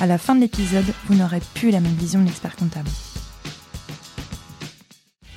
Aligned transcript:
à 0.00 0.06
la 0.06 0.18
fin 0.18 0.34
de 0.34 0.40
l'épisode, 0.40 0.84
vous 1.06 1.14
n'aurez 1.14 1.40
plus 1.54 1.70
la 1.70 1.80
même 1.80 1.94
vision 1.94 2.20
de 2.20 2.26
l'expert 2.26 2.56
comptable. 2.56 2.88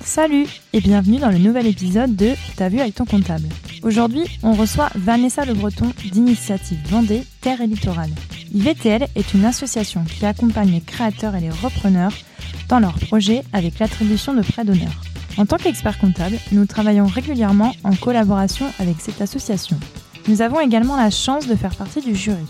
Salut 0.02 0.46
et 0.72 0.80
bienvenue 0.80 1.18
dans 1.18 1.30
le 1.30 1.38
nouvel 1.38 1.66
épisode 1.66 2.16
de 2.16 2.32
T'as 2.56 2.68
vu 2.68 2.80
avec 2.80 2.94
ton 2.94 3.04
comptable. 3.04 3.48
Aujourd'hui, 3.82 4.24
on 4.42 4.52
reçoit 4.52 4.90
Vanessa 4.94 5.44
Le 5.44 5.54
Breton 5.54 5.92
d'Initiative 6.10 6.78
Vendée 6.88 7.22
Terre 7.40 7.60
et 7.60 7.66
Littoral. 7.66 8.10
IVTL 8.52 9.06
est 9.14 9.34
une 9.34 9.44
association 9.44 10.04
qui 10.04 10.26
accompagne 10.26 10.72
les 10.72 10.80
créateurs 10.80 11.36
et 11.36 11.40
les 11.40 11.50
repreneurs 11.50 12.12
dans 12.68 12.80
leurs 12.80 12.98
projets 12.98 13.42
avec 13.52 13.78
l'attribution 13.78 14.34
de 14.34 14.42
prêts 14.42 14.64
d'honneur. 14.64 15.00
En 15.36 15.46
tant 15.46 15.56
qu'expert 15.56 15.98
comptable, 15.98 16.36
nous 16.52 16.66
travaillons 16.66 17.06
régulièrement 17.06 17.72
en 17.84 17.94
collaboration 17.94 18.66
avec 18.78 18.96
cette 19.00 19.22
association. 19.22 19.78
Nous 20.28 20.42
avons 20.42 20.60
également 20.60 20.96
la 20.96 21.10
chance 21.10 21.46
de 21.46 21.54
faire 21.54 21.74
partie 21.74 22.00
du 22.00 22.14
jury. 22.14 22.44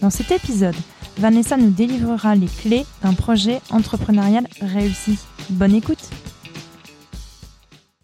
Dans 0.00 0.10
cet 0.10 0.30
épisode, 0.30 0.76
Vanessa 1.18 1.56
nous 1.56 1.70
délivrera 1.70 2.36
les 2.36 2.46
clés 2.46 2.86
d'un 3.02 3.12
projet 3.12 3.60
entrepreneurial 3.70 4.46
réussi. 4.60 5.18
Bonne 5.50 5.74
écoute 5.74 6.10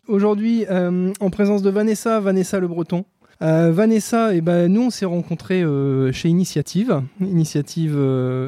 Aujourd'hui, 0.09 0.66
euh, 0.68 1.12
en 1.20 1.30
présence 1.30 1.62
de 1.62 1.70
Vanessa, 1.70 2.18
Vanessa 2.18 2.59
Le 2.59 2.66
Breton. 2.66 3.04
Euh, 3.40 3.70
Vanessa, 3.70 4.35
eh 4.35 4.40
ben, 4.40 4.66
nous 4.66 4.82
on 4.82 4.90
s'est 4.90 5.04
rencontrés 5.04 5.62
euh, 5.62 6.10
chez 6.10 6.29
Initiative, 6.29 7.02
Initiative, 7.20 7.96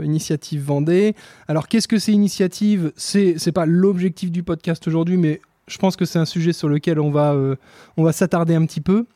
Initiative 0.03 0.63
Vendée. 0.65 1.15
Alors 1.47 1.69
qu'est-ce 1.69 1.87
que 1.87 2.01
c'est 2.01 2.13
Initiative? 2.13 2.93
C'est 2.97 3.53
pas 3.53 3.67
l'objectif 3.67 4.33
du 4.33 4.43
podcast 4.43 4.89
aujourd'hui, 4.89 5.17
mais 5.17 5.41
je 5.69 5.79
pense 5.79 5.97
que 5.97 6.05
c'est 6.05 6.19
un 6.19 6.25
sujet 6.25 6.53
sur 6.53 6.69
lequel 6.69 7.01
on 7.01 7.11
va 7.11 7.33
euh, 7.33 7.57
on 7.97 8.05
va 8.05 8.13
s'attarder 8.13 8.55
un 8.55 8.65
petit 8.67 8.81
peu. 8.81 9.07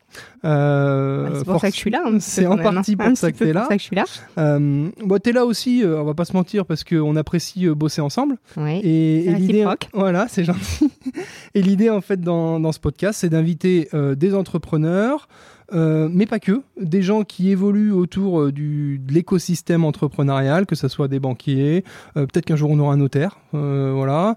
Euh, 0.45 1.39
c'est 1.39 1.45
pour 1.45 1.61
ça 1.61 1.69
que 1.69 1.75
je 1.75 1.81
suis 1.81 1.91
là. 1.91 2.03
petit 2.05 2.21
c'est 2.21 2.47
en 2.47 2.57
même, 2.57 2.75
partie 2.75 2.97
hein. 2.99 3.09
pour 3.09 3.17
ça 3.17 3.31
que 3.31 3.39
t'es 3.39 3.53
pour 3.53 3.55
là. 3.55 3.69
je 3.71 3.77
suis 3.77 3.97
là. 3.97 4.05
Euh, 4.39 4.89
bon, 5.05 5.19
t'es 5.19 5.33
là 5.33 5.45
aussi, 5.45 5.85
euh, 5.85 6.01
on 6.01 6.05
va 6.05 6.15
pas 6.15 6.25
se 6.25 6.33
mentir, 6.33 6.67
parce 6.67 6.83
qu'on 6.83 7.15
apprécie 7.17 7.69
bosser 7.69 8.01
ensemble. 8.01 8.37
Oui. 8.57 8.81
Et, 8.83 9.25
C'est 9.25 9.31
et 9.31 9.35
l'idée, 9.35 9.67
voilà, 9.93 10.27
c'est 10.29 10.45
gentil. 10.45 10.91
Et 11.55 11.63
l'idée 11.63 11.91
en 11.91 12.01
fait 12.01 12.21
dans, 12.21 12.61
dans 12.61 12.73
ce 12.73 12.81
podcast, 12.81 13.21
c'est 13.21 13.29
d'inviter 13.29 13.89
des 13.93 14.35
entrepreneurs, 14.35 15.29
euh, 15.73 16.09
mais 16.11 16.27
pas 16.27 16.39
que, 16.39 16.63
des 16.81 17.03
gens 17.03 17.23
qui 17.25 17.51
évoluent 17.51 17.93
autour 17.93 18.41
euh, 18.41 18.53
du, 18.53 18.99
de 18.99 19.13
l'écosystème 19.13 19.85
entrepreneurial, 19.85 20.67
que 20.67 20.75
ce 20.75 20.89
soit 20.89 21.09
des 21.09 21.21
banquiers, 21.21 21.85
euh, 22.17 22.27
peut-être 22.27 22.45
qu'un 22.47 22.57
jour 22.57 22.71
on 22.71 22.79
aura 22.79 22.95
un 22.95 22.97
notaire, 22.97 23.39
euh, 23.55 23.93
voilà, 23.95 24.35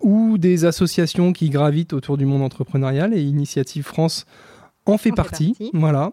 ou 0.00 0.38
des 0.38 0.64
associations 0.64 1.32
qui 1.32 1.50
gravitent 1.50 1.92
autour 1.92 2.16
du 2.16 2.26
monde 2.26 2.42
entrepreneurial. 2.42 3.14
Et 3.14 3.22
Initiative 3.22 3.84
France 3.84 4.24
en 4.86 4.98
fait 4.98 5.10
fait 5.10 5.14
partie, 5.14 5.54
voilà. 5.74 6.10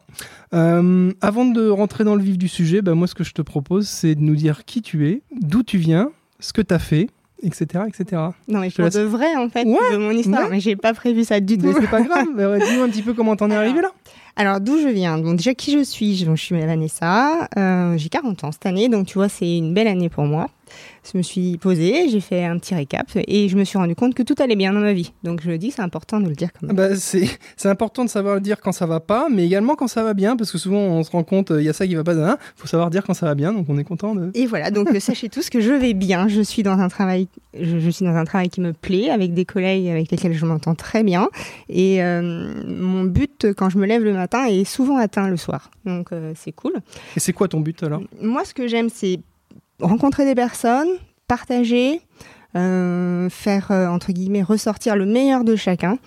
Avant 0.51 1.45
de 1.45 1.69
rentrer 1.69 2.03
dans 2.03 2.15
le 2.15 2.21
vif 2.23 2.37
du 2.37 2.47
sujet, 2.47 2.81
bah, 2.81 2.93
moi 2.95 3.07
ce 3.07 3.15
que 3.15 3.23
je 3.23 3.33
te 3.33 3.41
propose, 3.41 3.87
c'est 3.87 4.15
de 4.15 4.21
nous 4.21 4.35
dire 4.35 4.65
qui 4.65 4.81
tu 4.81 5.07
es, 5.09 5.21
d'où 5.41 5.63
tu 5.63 5.77
viens, 5.77 6.11
ce 6.39 6.53
que 6.53 6.61
tu 6.61 6.73
as 6.73 6.79
fait, 6.79 7.09
etc., 7.41 7.85
etc. 7.87 8.21
Non, 8.47 8.59
mais 8.59 8.69
Je 8.69 8.75
pour 8.75 8.85
laisse. 8.85 8.95
de 8.95 9.01
vrai, 9.01 9.35
en 9.35 9.49
fait, 9.49 9.65
Ouais, 9.65 9.93
de 9.93 9.97
mon 9.97 10.11
histoire. 10.11 10.43
ouais. 10.43 10.49
Mais 10.51 10.59
j'ai 10.59 10.75
pas 10.75 10.93
prévu 10.93 11.23
ça 11.23 11.39
du 11.39 11.57
Mais 11.57 11.71
tout. 11.73 11.77
c'est 11.81 11.89
pas 11.89 12.01
grave, 12.01 12.27
mais 12.35 12.45
ouais, 12.47 12.59
dis-nous 12.59 12.83
un 12.83 12.89
petit 12.89 13.01
peu 13.01 13.13
comment 13.13 13.35
t'en 13.35 13.49
es 13.49 13.55
arrivé 13.55 13.81
là. 13.81 13.91
Alors, 14.39 14.61
d'où 14.61 14.79
je 14.81 14.87
viens? 14.87 15.17
Donc, 15.17 15.35
déjà, 15.35 15.53
qui 15.53 15.73
je 15.73 15.83
suis? 15.83 16.15
Je, 16.15 16.25
je 16.33 16.41
suis 16.41 16.57
Vanessa. 16.57 17.49
euh, 17.57 17.97
j'ai 17.97 18.07
40 18.07 18.45
ans 18.45 18.51
cette 18.53 18.65
année, 18.65 18.87
donc 18.87 19.05
tu 19.05 19.15
vois, 19.15 19.27
c'est 19.27 19.57
une 19.57 19.73
belle 19.73 19.87
année 19.87 20.07
pour 20.07 20.23
moi. 20.23 20.47
Je 21.11 21.17
me 21.17 21.23
suis 21.23 21.57
posée, 21.57 22.09
j'ai 22.09 22.19
fait 22.19 22.45
un 22.45 22.57
petit 22.59 22.75
récap 22.75 23.07
et 23.15 23.49
je 23.49 23.57
me 23.57 23.63
suis 23.63 23.77
rendu 23.77 23.95
compte 23.95 24.13
que 24.13 24.23
tout 24.23 24.35
allait 24.39 24.55
bien 24.55 24.73
dans 24.73 24.79
ma 24.79 24.93
vie. 24.93 25.13
Donc, 25.23 25.41
je 25.41 25.51
dis, 25.51 25.71
c'est 25.71 25.81
important 25.81 26.19
de 26.19 26.27
le 26.27 26.35
dire 26.35 26.49
quand 26.53 26.67
même. 26.67 26.75
Bah, 26.75 26.95
c'est 26.95 27.27
c'est 27.57 27.69
important 27.69 28.03
de 28.05 28.09
savoir 28.09 28.35
le 28.35 28.41
dire 28.41 28.59
quand 28.61 28.71
ça 28.71 28.85
va 28.85 28.99
pas, 28.99 29.27
mais 29.29 29.45
également 29.45 29.75
quand 29.75 29.87
ça 29.87 30.03
va 30.03 30.13
bien, 30.13 30.35
parce 30.35 30.51
que 30.51 30.57
souvent 30.57 30.79
on 30.79 31.03
se 31.03 31.11
rend 31.11 31.23
compte, 31.23 31.51
il 31.55 31.63
y 31.63 31.69
a 31.69 31.73
ça 31.73 31.87
qui 31.87 31.95
va 31.95 32.03
pas, 32.03 32.13
il 32.13 32.37
faut 32.55 32.67
savoir 32.67 32.89
dire 32.89 33.03
quand 33.03 33.13
ça 33.13 33.25
va 33.25 33.35
bien, 33.35 33.53
donc 33.53 33.65
on 33.69 33.77
est 33.77 33.83
content 33.83 34.15
de. 34.15 34.31
Et 34.33 34.45
voilà, 34.45 34.71
donc 34.71 34.89
euh, 34.93 34.99
sachez 34.99 35.29
tous 35.29 35.49
que 35.49 35.59
je 35.59 35.71
vais 35.71 35.93
bien. 35.93 36.27
Je 36.27 36.41
suis 36.41 36.63
dans 36.63 36.79
un 36.79 36.89
travail, 36.89 37.27
je, 37.59 37.79
je 37.79 37.89
suis 37.89 38.05
dans 38.05 38.15
un 38.15 38.25
travail 38.25 38.49
qui 38.49 38.61
me 38.61 38.73
plaît, 38.73 39.09
avec 39.09 39.33
des 39.33 39.45
collègues 39.45 39.87
avec 39.87 40.11
lesquels 40.11 40.33
je 40.33 40.45
m'entends 40.45 40.75
très 40.75 41.03
bien. 41.03 41.29
Et 41.69 42.03
euh, 42.03 42.53
mon 42.67 43.03
but 43.03 43.47
quand 43.57 43.69
je 43.69 43.77
me 43.77 43.85
lève 43.85 44.03
le 44.03 44.13
matin 44.13 44.45
est 44.45 44.63
souvent 44.63 44.97
atteint 44.97 45.29
le 45.29 45.37
soir. 45.37 45.71
Donc 45.85 46.11
euh, 46.11 46.33
c'est 46.35 46.51
cool. 46.51 46.73
Et 47.15 47.19
c'est 47.19 47.33
quoi 47.33 47.47
ton 47.47 47.59
but 47.59 47.81
alors? 47.83 48.01
Moi, 48.21 48.45
ce 48.45 48.53
que 48.53 48.67
j'aime, 48.67 48.89
c'est 48.89 49.19
rencontrer 49.81 50.25
des 50.25 50.35
personnes, 50.35 50.89
partager, 51.27 52.01
euh, 52.55 53.29
faire 53.29 53.71
euh, 53.71 53.87
entre 53.87 54.11
guillemets 54.11 54.41
ressortir 54.41 54.95
le 54.95 55.05
meilleur 55.05 55.43
de 55.43 55.55
chacun. 55.55 55.97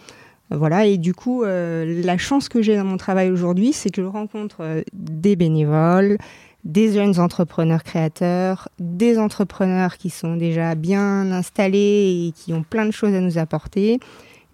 Voilà, 0.51 0.85
et 0.85 0.99
du 0.99 1.15
coup, 1.15 1.45
euh, 1.45 2.03
la 2.05 2.19
chance 2.19 2.49
que 2.49 2.61
j'ai 2.61 2.77
dans 2.77 2.85
mon 2.85 2.99
travail 2.99 3.31
aujourd'hui, 3.31 3.73
c'est 3.73 3.91
que 3.91 4.03
je 4.03 4.07
rencontre 4.07 4.85
des 4.93 5.35
bénévoles, 5.35 6.19
des 6.65 6.93
jeunes 6.93 7.19
entrepreneurs 7.19 7.85
créateurs, 7.85 8.69
des 8.79 9.19
entrepreneurs 9.19 9.97
qui 9.97 10.11
sont 10.11 10.37
déjà 10.37 10.75
bien 10.75 11.33
installés 11.33 12.27
et 12.29 12.33
qui 12.33 12.53
ont 12.53 12.65
plein 12.65 12.85
de 12.85 12.91
choses 12.91 13.15
à 13.15 13.21
nous 13.21 13.39
apporter. 13.39 13.99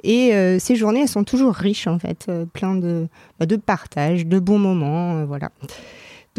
Et 0.05 0.31
ces 0.61 0.77
journées, 0.77 1.01
elles 1.01 1.09
sont 1.09 1.25
toujours 1.25 1.53
riches, 1.53 1.89
en 1.89 1.99
fait, 1.99 2.31
plein 2.53 2.77
de, 2.77 3.09
bah, 3.41 3.47
de 3.47 3.57
partage, 3.57 4.25
de 4.25 4.39
bons 4.39 4.61
moments, 4.61 5.25
voilà. 5.25 5.51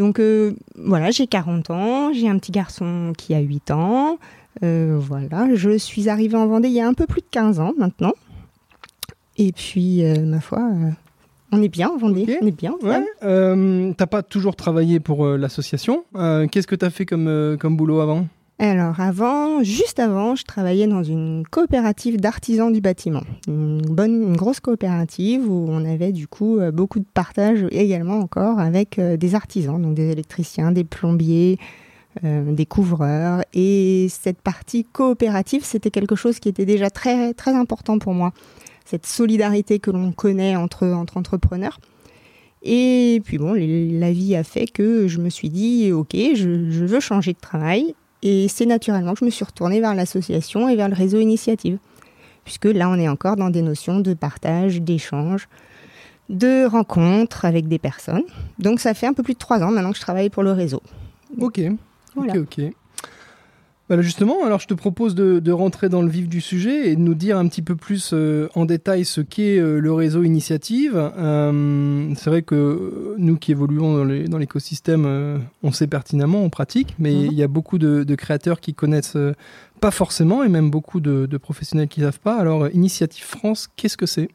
Donc 0.00 0.18
euh, 0.18 0.54
voilà, 0.76 1.10
j'ai 1.10 1.26
40 1.26 1.68
ans, 1.70 2.12
j'ai 2.14 2.26
un 2.26 2.38
petit 2.38 2.52
garçon 2.52 3.12
qui 3.18 3.34
a 3.34 3.38
8 3.40 3.70
ans. 3.70 4.18
Euh, 4.64 4.96
voilà, 4.98 5.54
je 5.54 5.76
suis 5.76 6.08
arrivée 6.08 6.36
en 6.38 6.46
Vendée 6.46 6.68
il 6.68 6.74
y 6.74 6.80
a 6.80 6.88
un 6.88 6.94
peu 6.94 7.06
plus 7.06 7.20
de 7.20 7.26
15 7.30 7.60
ans 7.60 7.74
maintenant. 7.76 8.14
Et 9.36 9.52
puis, 9.52 10.02
euh, 10.02 10.24
ma 10.24 10.40
foi, 10.40 10.66
on 11.52 11.62
est 11.62 11.68
bien 11.68 11.90
en 11.90 11.98
Vendée, 11.98 12.38
on 12.40 12.46
est 12.46 12.50
bien. 12.50 12.74
Ouais. 12.82 13.04
euh, 13.24 13.92
T'as 13.94 14.06
pas 14.06 14.22
toujours 14.22 14.56
travaillé 14.56 15.00
pour 15.00 15.26
euh, 15.26 15.36
l'association. 15.36 16.04
Euh, 16.16 16.46
Qu'est-ce 16.46 16.66
que 16.66 16.74
t'as 16.76 16.88
fait 16.90 17.04
comme, 17.04 17.58
comme 17.60 17.76
boulot 17.76 18.00
avant? 18.00 18.26
Alors 18.62 19.00
avant, 19.00 19.62
juste 19.62 19.98
avant, 20.00 20.36
je 20.36 20.44
travaillais 20.44 20.86
dans 20.86 21.02
une 21.02 21.44
coopérative 21.50 22.20
d'artisans 22.20 22.70
du 22.70 22.82
bâtiment. 22.82 23.22
Une 23.48 23.80
bonne, 23.80 24.22
une 24.22 24.36
grosse 24.36 24.60
coopérative 24.60 25.50
où 25.50 25.66
on 25.70 25.82
avait 25.86 26.12
du 26.12 26.28
coup 26.28 26.58
euh, 26.58 26.70
beaucoup 26.70 26.98
de 26.98 27.06
partage 27.14 27.64
également 27.70 28.18
encore 28.18 28.58
avec 28.58 28.98
euh, 28.98 29.16
des 29.16 29.34
artisans, 29.34 29.80
donc 29.80 29.94
des 29.94 30.10
électriciens, 30.10 30.72
des 30.72 30.84
plombiers, 30.84 31.58
euh, 32.22 32.52
des 32.52 32.66
couvreurs. 32.66 33.42
Et 33.54 34.08
cette 34.10 34.42
partie 34.42 34.84
coopérative, 34.84 35.64
c'était 35.64 35.90
quelque 35.90 36.14
chose 36.14 36.38
qui 36.38 36.50
était 36.50 36.66
déjà 36.66 36.90
très, 36.90 37.32
très 37.32 37.54
important 37.54 37.98
pour 37.98 38.12
moi. 38.12 38.34
Cette 38.84 39.06
solidarité 39.06 39.78
que 39.78 39.90
l'on 39.90 40.12
connaît 40.12 40.56
entre, 40.56 40.86
entre 40.86 41.16
entrepreneurs. 41.16 41.80
Et 42.62 43.22
puis 43.24 43.38
bon, 43.38 43.54
la 43.54 44.12
vie 44.12 44.36
a 44.36 44.44
fait 44.44 44.66
que 44.66 45.08
je 45.08 45.18
me 45.18 45.30
suis 45.30 45.48
dit, 45.48 45.92
ok, 45.92 46.14
je, 46.34 46.68
je 46.70 46.84
veux 46.84 47.00
changer 47.00 47.32
de 47.32 47.40
travail. 47.40 47.94
Et 48.22 48.48
c'est 48.48 48.66
naturellement 48.66 49.14
que 49.14 49.20
je 49.20 49.24
me 49.24 49.30
suis 49.30 49.44
retournée 49.44 49.80
vers 49.80 49.94
l'association 49.94 50.68
et 50.68 50.76
vers 50.76 50.88
le 50.88 50.94
réseau 50.94 51.18
Initiative. 51.18 51.78
Puisque 52.44 52.66
là, 52.66 52.88
on 52.88 52.94
est 52.94 53.08
encore 53.08 53.36
dans 53.36 53.50
des 53.50 53.62
notions 53.62 54.00
de 54.00 54.14
partage, 54.14 54.80
d'échange, 54.80 55.48
de 56.28 56.64
rencontres 56.66 57.44
avec 57.44 57.68
des 57.68 57.78
personnes. 57.78 58.24
Donc 58.58 58.80
ça 58.80 58.94
fait 58.94 59.06
un 59.06 59.12
peu 59.12 59.22
plus 59.22 59.34
de 59.34 59.38
trois 59.38 59.62
ans 59.62 59.70
maintenant 59.70 59.90
que 59.90 59.96
je 59.96 60.02
travaille 60.02 60.30
pour 60.30 60.42
le 60.42 60.52
réseau. 60.52 60.82
Ok. 61.38 61.60
Voilà. 62.14 62.34
Ok, 62.34 62.58
ok. 62.58 62.72
Bah 63.90 63.96
là, 63.96 64.02
justement, 64.02 64.44
alors 64.44 64.60
je 64.60 64.68
te 64.68 64.74
propose 64.74 65.16
de, 65.16 65.40
de 65.40 65.50
rentrer 65.50 65.88
dans 65.88 66.00
le 66.00 66.08
vif 66.08 66.28
du 66.28 66.40
sujet 66.40 66.90
et 66.92 66.94
de 66.94 67.00
nous 67.00 67.14
dire 67.14 67.36
un 67.36 67.48
petit 67.48 67.60
peu 67.60 67.74
plus 67.74 68.12
euh, 68.12 68.48
en 68.54 68.64
détail 68.64 69.04
ce 69.04 69.20
qu'est 69.20 69.58
euh, 69.58 69.80
le 69.80 69.92
réseau 69.92 70.22
Initiative. 70.22 70.92
Euh, 71.18 72.12
c'est 72.16 72.30
vrai 72.30 72.42
que 72.42 73.16
nous 73.18 73.36
qui 73.36 73.50
évoluons 73.50 74.04
dans 74.28 74.38
l'écosystème, 74.38 75.40
on 75.64 75.72
sait 75.72 75.88
pertinemment, 75.88 76.44
on 76.44 76.50
pratique, 76.50 76.94
mais 77.00 77.12
Mhm. 77.12 77.28
il 77.32 77.34
y 77.34 77.42
a 77.42 77.48
beaucoup 77.48 77.78
de, 77.78 78.04
de 78.04 78.14
créateurs 78.14 78.60
qui 78.60 78.74
connaissent 78.74 79.18
pas 79.80 79.90
forcément 79.90 80.44
et 80.44 80.48
même 80.48 80.70
beaucoup 80.70 81.00
de, 81.00 81.26
de 81.26 81.36
professionnels 81.36 81.88
qui 81.88 81.98
ne 81.98 82.04
savent 82.04 82.20
pas. 82.20 82.36
Alors, 82.36 82.68
Initiative 82.72 83.24
France, 83.24 83.68
qu'est-ce 83.74 83.96
que 83.96 84.06
c'est? 84.06 84.28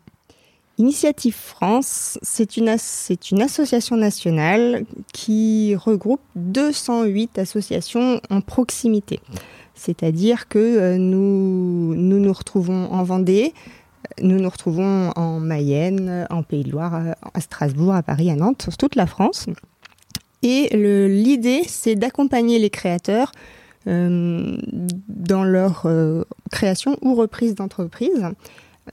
Initiative 0.77 1.35
France, 1.35 2.19
c'est 2.21 2.57
une, 2.57 2.67
association 2.67 3.95
nationale 3.95 4.85
qui 5.13 5.73
regroupe 5.75 6.19
208 6.35 7.39
associations 7.39 8.19
en 8.29 8.41
proximité. 8.41 9.21
C'est-à-dire 9.73 10.49
que 10.49 10.59
euh, 10.59 10.97
nous, 10.97 11.95
nous 11.95 12.33
retrouvons 12.33 12.91
en 12.91 13.03
Vendée, 13.03 13.53
nous 14.21 14.37
nous 14.37 14.49
retrouvons 14.49 15.11
en 15.15 15.39
Mayenne, 15.39 16.27
en 16.29 16.43
Pays 16.43 16.63
de 16.63 16.71
Loire, 16.71 16.93
à- 17.33 17.39
Strasbourg, 17.39 17.93
à 17.93 18.03
Paris, 18.03 18.29
à 18.29 18.35
Nantes, 18.35 18.63
sur 18.63 18.75
toute 18.75 18.95
la 18.95 19.07
France. 19.07 19.47
Et 20.43 20.69
l'idée, 21.07 21.61
c'est 21.67 21.95
d'accompagner 21.95 22.59
les 22.59 22.69
créateurs 22.69 23.31
dans 23.87 25.43
leur 25.43 25.87
création 26.51 26.97
ou 27.01 27.15
reprise 27.15 27.55
d'entreprise 27.55 28.29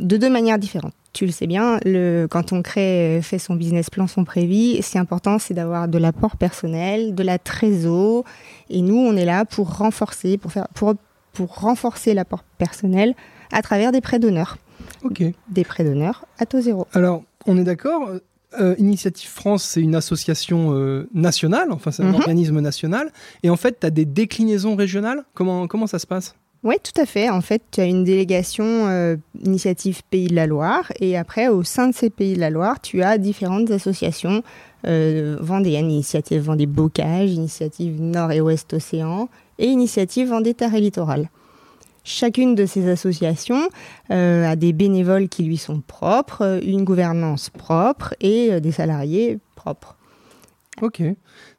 de 0.00 0.16
deux 0.16 0.30
manières 0.30 0.58
différentes. 0.58 0.94
Tu 1.12 1.26
le 1.26 1.32
sais 1.32 1.46
bien, 1.46 1.78
le, 1.84 2.26
quand 2.30 2.52
on 2.52 2.62
crée, 2.62 3.20
fait 3.22 3.38
son 3.38 3.54
business 3.54 3.90
plan, 3.90 4.06
son 4.06 4.24
prévis, 4.24 4.82
ce 4.82 4.92
qui 4.92 4.96
est 4.96 5.00
important, 5.00 5.38
c'est 5.38 5.54
d'avoir 5.54 5.88
de 5.88 5.98
l'apport 5.98 6.36
personnel, 6.36 7.14
de 7.14 7.22
la 7.22 7.38
trésor. 7.38 8.24
Et 8.70 8.80
nous, 8.80 8.96
on 8.96 9.14
est 9.16 9.26
là 9.26 9.44
pour 9.44 9.76
renforcer, 9.76 10.38
pour, 10.38 10.52
faire, 10.52 10.68
pour, 10.74 10.94
pour 11.32 11.54
renforcer 11.54 12.14
l'apport 12.14 12.44
personnel 12.56 13.14
à 13.52 13.60
travers 13.60 13.92
des 13.92 14.00
prêts 14.00 14.18
d'honneur. 14.18 14.56
Ok. 15.04 15.22
Des 15.48 15.64
prêts 15.64 15.84
d'honneur 15.84 16.26
à 16.38 16.46
taux 16.46 16.60
zéro. 16.60 16.86
Alors, 16.94 17.22
on 17.46 17.58
est 17.58 17.64
d'accord 17.64 18.08
euh, 18.60 18.74
Initiative 18.78 19.30
France, 19.30 19.64
c'est 19.64 19.80
une 19.80 19.94
association 19.94 20.74
euh, 20.74 21.08
nationale, 21.14 21.72
enfin 21.72 21.90
c'est 21.90 22.02
un 22.02 22.08
mhm. 22.08 22.16
organisme 22.16 22.60
national, 22.60 23.10
et 23.42 23.48
en 23.48 23.56
fait, 23.56 23.80
tu 23.80 23.86
as 23.86 23.90
des 23.90 24.04
déclinaisons 24.04 24.76
régionales? 24.76 25.24
Comment, 25.32 25.66
comment 25.66 25.86
ça 25.86 25.98
se 25.98 26.06
passe? 26.06 26.34
Oui, 26.64 26.76
tout 26.82 27.00
à 27.00 27.06
fait. 27.06 27.28
En 27.28 27.40
fait, 27.40 27.62
tu 27.72 27.80
as 27.80 27.86
une 27.86 28.04
délégation 28.04 28.64
euh, 28.64 29.16
initiative 29.42 30.02
Pays 30.10 30.28
de 30.28 30.36
la 30.36 30.46
Loire 30.46 30.92
et 31.00 31.16
après, 31.16 31.48
au 31.48 31.64
sein 31.64 31.88
de 31.88 31.94
ces 31.94 32.08
Pays 32.08 32.34
de 32.34 32.40
la 32.40 32.50
Loire, 32.50 32.80
tu 32.80 33.02
as 33.02 33.18
différentes 33.18 33.72
associations 33.72 34.44
euh, 34.86 35.36
vendéennes, 35.40 35.90
Initiative 35.90 36.42
Vendée 36.42 36.66
Bocage, 36.66 37.32
Initiative 37.32 38.00
Nord 38.00 38.30
et 38.30 38.40
Ouest 38.40 38.74
Océan 38.74 39.28
et 39.58 39.66
Initiative 39.66 40.28
Vendée 40.28 40.54
Terre 40.54 40.74
et 40.76 40.80
Littoral. 40.80 41.30
Chacune 42.04 42.54
de 42.54 42.66
ces 42.66 42.88
associations 42.88 43.68
euh, 44.12 44.48
a 44.48 44.54
des 44.54 44.72
bénévoles 44.72 45.28
qui 45.28 45.42
lui 45.42 45.56
sont 45.56 45.80
propres, 45.80 46.60
une 46.62 46.84
gouvernance 46.84 47.50
propre 47.50 48.14
et 48.20 48.60
des 48.60 48.72
salariés 48.72 49.38
propres. 49.56 49.96
Ok. 50.80 51.02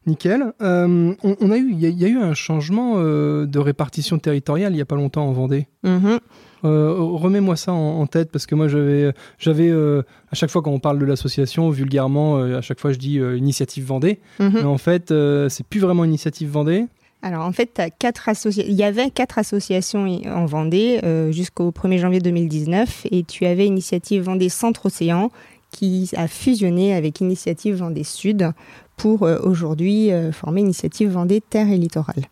Nickel. 0.05 0.53
Euh, 0.61 1.13
on, 1.23 1.51
a 1.51 1.57
eu, 1.57 1.71
il 1.71 1.79
y, 1.79 2.05
a 2.05 2.07
eu 2.07 2.17
un 2.17 2.33
changement 2.33 2.95
euh, 2.97 3.45
de 3.45 3.59
répartition 3.59 4.19
territoriale 4.19 4.73
il 4.73 4.77
y 4.77 4.81
a 4.81 4.85
pas 4.85 4.95
longtemps 4.95 5.25
en 5.27 5.31
Vendée. 5.31 5.67
Mm-hmm. 5.85 6.19
Euh, 6.65 6.95
remets-moi 6.97 7.55
ça 7.55 7.73
en, 7.73 8.05
tête 8.07 8.31
parce 8.31 8.45
que 8.45 8.55
moi 8.55 8.67
j'avais, 8.67 9.13
j'avais 9.37 9.71
à 9.71 10.35
chaque 10.35 10.49
fois 10.49 10.61
quand 10.61 10.71
on 10.71 10.79
parle 10.79 10.99
de 10.99 11.05
l'association, 11.05 11.69
vulgairement, 11.69 12.37
à 12.37 12.61
chaque 12.61 12.79
fois 12.79 12.93
je 12.93 12.99
dis 12.99 13.15
initiative 13.15 13.85
Vendée, 13.85 14.19
mm-hmm. 14.39 14.51
mais 14.53 14.63
en 14.63 14.77
fait 14.77 15.13
c'est 15.49 15.65
plus 15.65 15.79
vraiment 15.79 16.05
initiative 16.05 16.49
Vendée. 16.49 16.85
Alors 17.21 17.45
en 17.45 17.53
fait, 17.53 17.81
quatre 17.99 18.29
il 18.57 18.73
y 18.73 18.83
avait 18.83 19.09
quatre 19.09 19.39
associations 19.39 20.05
en 20.25 20.45
Vendée 20.45 20.99
jusqu'au 21.31 21.71
1er 21.71 21.97
janvier 21.97 22.19
2019 22.19 23.07
et 23.11 23.23
tu 23.23 23.45
avais 23.45 23.65
Initiative 23.65 24.23
Vendée 24.23 24.49
Centre-Océan 24.49 25.31
qui 25.73 26.09
a 26.15 26.27
fusionné 26.27 26.93
avec 26.93 27.19
Initiative 27.19 27.75
Vendée 27.75 28.03
Sud 28.03 28.51
pour 28.95 29.23
euh, 29.23 29.39
aujourd'hui 29.43 30.11
euh, 30.11 30.31
former 30.31 30.61
Initiative 30.61 31.09
Vendée 31.09 31.41
Terre 31.41 31.69
et 31.69 31.77
Littoral. 31.77 32.29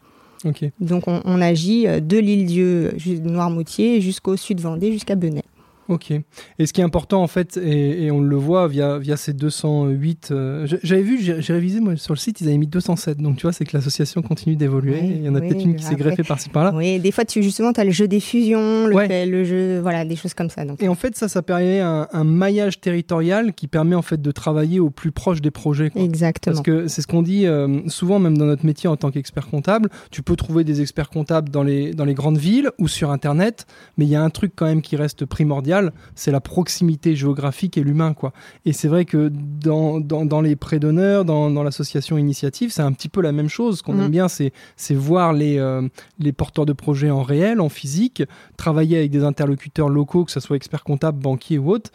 Donc 0.80 1.04
on, 1.08 1.42
agit 1.42 1.88
euh, 1.88 2.00
de 2.00 2.18
l'île-dieu 2.18 2.96
Noirmoutier 3.24 4.00
jusqu'au 4.00 4.38
sud 4.38 4.60
Vendée, 4.62 4.92
jusqu'à 4.92 5.16
Benet. 5.16 5.44
Ok. 5.92 6.12
Et 6.12 6.66
ce 6.66 6.72
qui 6.72 6.80
est 6.80 6.84
important, 6.84 7.22
en 7.22 7.28
fait, 7.28 7.58
et, 7.58 8.10
on 8.12 8.22
le 8.22 8.36
voit 8.38 8.68
via, 8.68 8.98
via 8.98 9.18
ces 9.18 9.34
208. 9.34 10.30
Euh, 10.32 10.66
j'avais 10.84 11.02
vu, 11.02 11.20
j'ai 11.22 11.54
révisé 11.54 11.82
moi, 11.82 11.98
sur 11.98 12.14
le 12.14 12.20
site, 12.20 12.40
ils 12.40 12.48
avaient 12.48 12.58
mis 12.58 12.68
207. 12.68 13.18
Donc 13.18 13.36
tu 13.36 13.44
vois, 13.44 13.52
c'est 13.52 13.66
que 13.66 13.76
l'association 13.76 14.22
continue 14.22 14.56
d'évoluer. 14.56 15.00
il 15.04 15.24
y 15.24 15.30
en 15.30 15.36
a 15.36 15.42
peut-être 15.42 15.64
une 15.64 15.76
qui 15.76 15.84
s'est 15.84 15.96
greffée 15.96 16.24
par-ci 16.24 16.50
par-là. 16.50 16.72
Oui, 16.74 17.00
des 17.00 17.12
fois, 17.12 17.26
tu, 17.26 17.44
justement, 17.44 17.74
tu 17.74 17.82
as 17.82 17.84
le 17.84 17.92
jeu 17.92 18.08
des 18.08 18.22
fusions, 18.22 18.88
le, 18.88 19.26
le, 19.26 19.44
jeu, 19.44 19.80
voilà, 19.80 20.06
des 20.06 20.16
choses 20.16 20.34
comme 20.34 20.50
ça. 20.50 20.64
Donc. 20.64 20.82
Et 20.82 20.88
en 20.88 20.96
fait, 20.96 21.16
ça, 21.18 21.28
ça 21.28 21.42
permet 21.42 21.82
un, 21.82 22.24
maillage 22.24 22.80
territorial 22.80 23.54
qui 23.54 23.68
permet 23.68 23.96
en 23.96 24.02
fait 24.02 24.22
de 24.22 24.32
travailler 24.32 24.80
au 24.80 24.90
plus 24.90 25.12
proche 25.12 25.42
des 25.42 25.52
projets. 25.52 25.92
Exactement. 25.96 26.56
Parce 26.56 26.66
que 26.66 26.88
c'est 26.88 27.02
ce 27.02 27.08
qu'on 27.08 27.22
dit 27.22 27.46
euh, 27.46 27.82
souvent, 27.88 28.20
même 28.20 28.38
dans 28.38 28.46
notre 28.46 28.66
métier 28.66 28.88
en 28.88 28.96
tant 28.96 29.12
qu'expert 29.12 29.48
comptable. 29.48 29.90
Tu 30.12 30.22
peux 30.22 30.36
trouver 30.36 30.64
des 30.64 30.82
experts 30.82 31.10
comptables 31.10 31.50
dans 31.50 31.64
les, 31.64 31.94
dans 31.94 32.06
les 32.06 32.14
grandes 32.14 32.38
villes 32.38 32.70
ou 32.78 32.88
sur 32.88 33.12
Internet, 33.12 33.66
mais 33.98 34.06
il 34.06 34.10
y 34.10 34.16
a 34.16 34.24
un 34.24 34.30
truc 34.30 34.54
quand 34.56 34.66
même 34.66 34.82
qui 34.82 34.96
reste 34.96 35.26
primordial 35.26 35.81
c'est 36.16 36.32
la 36.32 36.42
proximité 36.42 37.16
géographique 37.16 37.78
et 37.78 37.84
l'humain, 37.84 38.14
quoi. 38.14 38.34
Et 38.66 38.74
c'est 38.74 38.88
vrai 38.88 39.06
que 39.06 39.32
dans, 39.32 40.00
dans, 40.00 40.42
les 40.42 40.56
prêts 40.56 40.80
d'honneur, 40.80 41.26
dans, 41.26 41.64
l'association 41.64 42.18
Initiative, 42.18 42.72
c'est 42.72 42.82
un 42.82 42.92
petit 42.92 43.10
peu 43.10 43.22
la 43.22 43.32
même 43.32 43.50
chose. 43.50 43.80
Ce 43.80 43.84
qu'on 43.84 43.94
mm. 43.94 44.02
aime 44.02 44.12
bien, 44.12 44.28
c'est, 44.28 44.52
voir 44.92 45.34
les, 45.34 45.58
euh, 45.58 45.88
les 46.20 46.32
porteurs 46.32 46.66
de 46.66 46.74
projets 46.74 47.10
en 47.10 47.24
réel, 47.24 47.60
en 47.62 47.70
physique, 47.70 48.24
travailler 48.58 48.98
avec 48.98 49.12
des 49.12 49.24
interlocuteurs 49.24 49.90
locaux, 49.90 50.26
que 50.26 50.32
ce 50.32 50.40
soit 50.40 50.56
experts 50.56 50.84
comptables, 50.84 51.20
banquiers 51.20 51.58
ou 51.58 51.72
autres, 51.72 51.92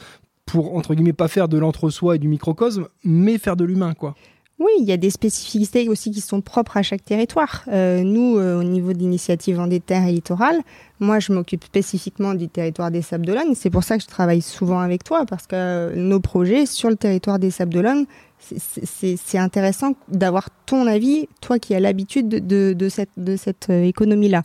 pour, 0.46 0.76
entre 0.76 0.94
guillemets, 0.94 1.12
pas 1.12 1.28
faire 1.28 1.48
de 1.48 1.58
l'entre-soi 1.58 2.16
et 2.16 2.18
du 2.18 2.28
microcosme, 2.28 2.88
mais 3.04 3.38
faire 3.38 3.56
de 3.56 3.64
l'humain, 3.64 3.94
quoi. 3.94 4.14
Oui, 4.58 4.70
il 4.80 4.86
y 4.86 4.92
a 4.92 4.96
des 4.96 5.10
spécificités 5.10 5.86
aussi 5.90 6.10
qui 6.10 6.22
sont 6.22 6.40
propres 6.40 6.78
à 6.78 6.82
chaque 6.82 7.04
territoire. 7.04 7.62
Euh, 7.68 8.02
nous, 8.02 8.38
euh, 8.38 8.58
au 8.58 8.62
niveau 8.62 8.94
d'initiative 8.94 9.60
en 9.60 9.66
des 9.66 9.80
terres 9.80 10.06
et 10.06 10.12
littorales, 10.12 10.62
moi, 10.98 11.18
je 11.18 11.34
m'occupe 11.34 11.62
spécifiquement 11.62 12.32
du 12.32 12.48
territoire 12.48 12.90
des 12.90 13.02
Sables 13.02 13.26
d'Olonne. 13.26 13.54
C'est 13.54 13.68
pour 13.68 13.84
ça 13.84 13.98
que 13.98 14.02
je 14.02 14.08
travaille 14.08 14.40
souvent 14.40 14.80
avec 14.80 15.04
toi, 15.04 15.26
parce 15.26 15.46
que 15.46 15.94
nos 15.94 16.20
projets 16.20 16.64
sur 16.64 16.88
le 16.88 16.96
territoire 16.96 17.38
des 17.38 17.50
Sables 17.50 17.74
d'Olonne, 17.74 18.06
c'est 18.38 19.38
intéressant 19.38 19.92
d'avoir 20.08 20.48
ton 20.64 20.86
avis, 20.86 21.28
toi 21.42 21.58
qui 21.58 21.74
as 21.74 21.80
l'habitude 21.80 22.28
de, 22.28 22.72
de, 22.72 22.88
cette, 22.88 23.10
de 23.18 23.36
cette 23.36 23.68
euh, 23.68 23.84
économie-là. 23.84 24.42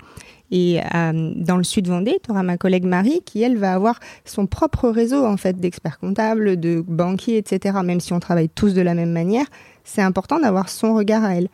Et 0.51 0.79
dans 0.91 1.57
le 1.57 1.63
sud 1.63 1.87
Vendée, 1.87 2.19
tu 2.23 2.31
auras 2.31 2.43
ma 2.43 2.57
collègue 2.57 2.83
Marie 2.83 3.21
qui, 3.25 3.41
elle, 3.41 3.57
va 3.57 3.73
avoir 3.73 3.99
son 4.25 4.47
propre 4.47 4.89
réseau 4.89 5.25
en 5.25 5.37
fait 5.37 5.57
d'experts 5.57 5.97
comptables, 5.97 6.59
de 6.59 6.83
banquiers, 6.85 7.37
etc. 7.37 7.79
Même 7.83 8.01
si 8.01 8.11
on 8.13 8.19
travaille 8.19 8.49
tous 8.49 8.73
de 8.73 8.81
la 8.81 8.93
même 8.93 9.11
manière, 9.11 9.45
c'est 9.83 10.01
important 10.01 10.39
d'avoir 10.39 10.69
son 10.69 10.93
regard 10.93 11.23
à 11.23 11.35
elle. 11.35 11.47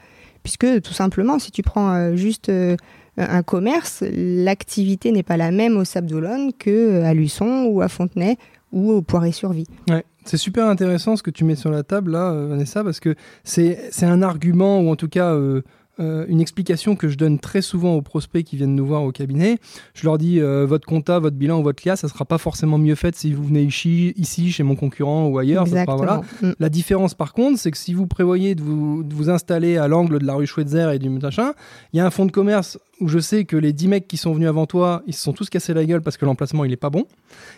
Puisque 0.43 0.81
tout 0.81 0.93
simplement, 0.93 1.39
si 1.39 1.51
tu 1.51 1.61
prends 1.61 1.93
euh, 1.93 2.15
juste 2.15 2.49
euh, 2.49 2.77
un 3.17 3.43
commerce, 3.43 4.03
l'activité 4.11 5.11
n'est 5.11 5.23
pas 5.23 5.37
la 5.37 5.51
même 5.51 5.77
au 5.77 5.83
Sable 5.83 6.07
d'Olonne 6.07 6.53
qu'à 6.53 6.69
euh, 6.69 7.13
Luçon 7.13 7.65
ou 7.69 7.81
à 7.81 7.87
Fontenay 7.87 8.37
ou 8.71 8.91
au 8.91 9.01
Poiré-sur-Vie. 9.01 9.67
Ouais. 9.89 10.03
C'est 10.25 10.37
super 10.37 10.65
intéressant 10.67 11.15
ce 11.15 11.23
que 11.23 11.31
tu 11.31 11.45
mets 11.45 11.55
sur 11.55 11.71
la 11.71 11.83
table 11.83 12.11
là, 12.11 12.33
Vanessa, 12.33 12.83
parce 12.83 12.99
que 12.99 13.15
c'est 13.45 13.89
un 14.03 14.21
argument, 14.21 14.81
ou 14.81 14.91
en 14.91 14.97
tout 14.97 15.07
cas 15.07 15.33
euh, 15.33 15.61
une 15.99 16.41
explication 16.41 16.95
que 16.95 17.07
je 17.07 17.17
donne 17.17 17.39
très 17.39 17.61
souvent 17.61 17.93
aux 17.93 18.01
prospects 18.01 18.43
qui 18.43 18.55
viennent 18.55 18.75
nous 18.75 18.85
voir 18.85 19.03
au 19.03 19.11
cabinet. 19.11 19.57
Je 19.93 20.05
leur 20.05 20.17
dis 20.17 20.39
euh, 20.39 20.65
votre 20.65 20.87
compta, 20.87 21.19
votre 21.19 21.35
bilan 21.35 21.59
ou 21.59 21.63
votre 21.63 21.81
LIA, 21.83 21.95
ça 21.95 22.07
sera 22.07 22.25
pas 22.25 22.37
forcément 22.37 22.77
mieux 22.77 22.95
fait 22.95 23.15
si 23.15 23.33
vous 23.33 23.43
venez 23.43 23.63
ici, 23.63 24.13
ici 24.17 24.51
chez 24.51 24.63
mon 24.63 24.75
concurrent 24.75 25.27
ou 25.27 25.37
ailleurs. 25.37 25.65
voilà. 25.65 26.21
Mm. 26.41 26.51
La 26.59 26.69
différence 26.69 27.13
par 27.13 27.33
contre, 27.33 27.59
c'est 27.59 27.71
que 27.71 27.77
si 27.77 27.93
vous 27.93 28.07
prévoyez 28.07 28.55
de 28.55 28.61
vous, 28.61 29.03
de 29.03 29.13
vous 29.13 29.29
installer 29.29 29.77
à 29.77 29.87
l'angle 29.87 30.19
de 30.19 30.25
la 30.25 30.35
rue 30.35 30.47
Schweitzer 30.47 30.91
et 30.93 30.99
du 30.99 31.09
machin, 31.09 31.53
il 31.93 31.97
y 31.97 31.99
a 31.99 32.05
un 32.05 32.09
fonds 32.09 32.25
de 32.25 32.31
commerce 32.31 32.77
où 32.99 33.07
je 33.07 33.19
sais 33.19 33.45
que 33.45 33.55
les 33.55 33.73
10 33.73 33.87
mecs 33.87 34.07
qui 34.07 34.17
sont 34.17 34.33
venus 34.33 34.49
avant 34.49 34.65
toi, 34.65 35.03
ils 35.05 35.13
se 35.13 35.21
sont 35.21 35.33
tous 35.33 35.49
cassés 35.49 35.73
la 35.73 35.85
gueule 35.85 36.01
parce 36.01 36.17
que 36.17 36.25
l'emplacement 36.25 36.65
il 36.65 36.71
est 36.71 36.77
pas 36.77 36.89
bon. 36.89 37.05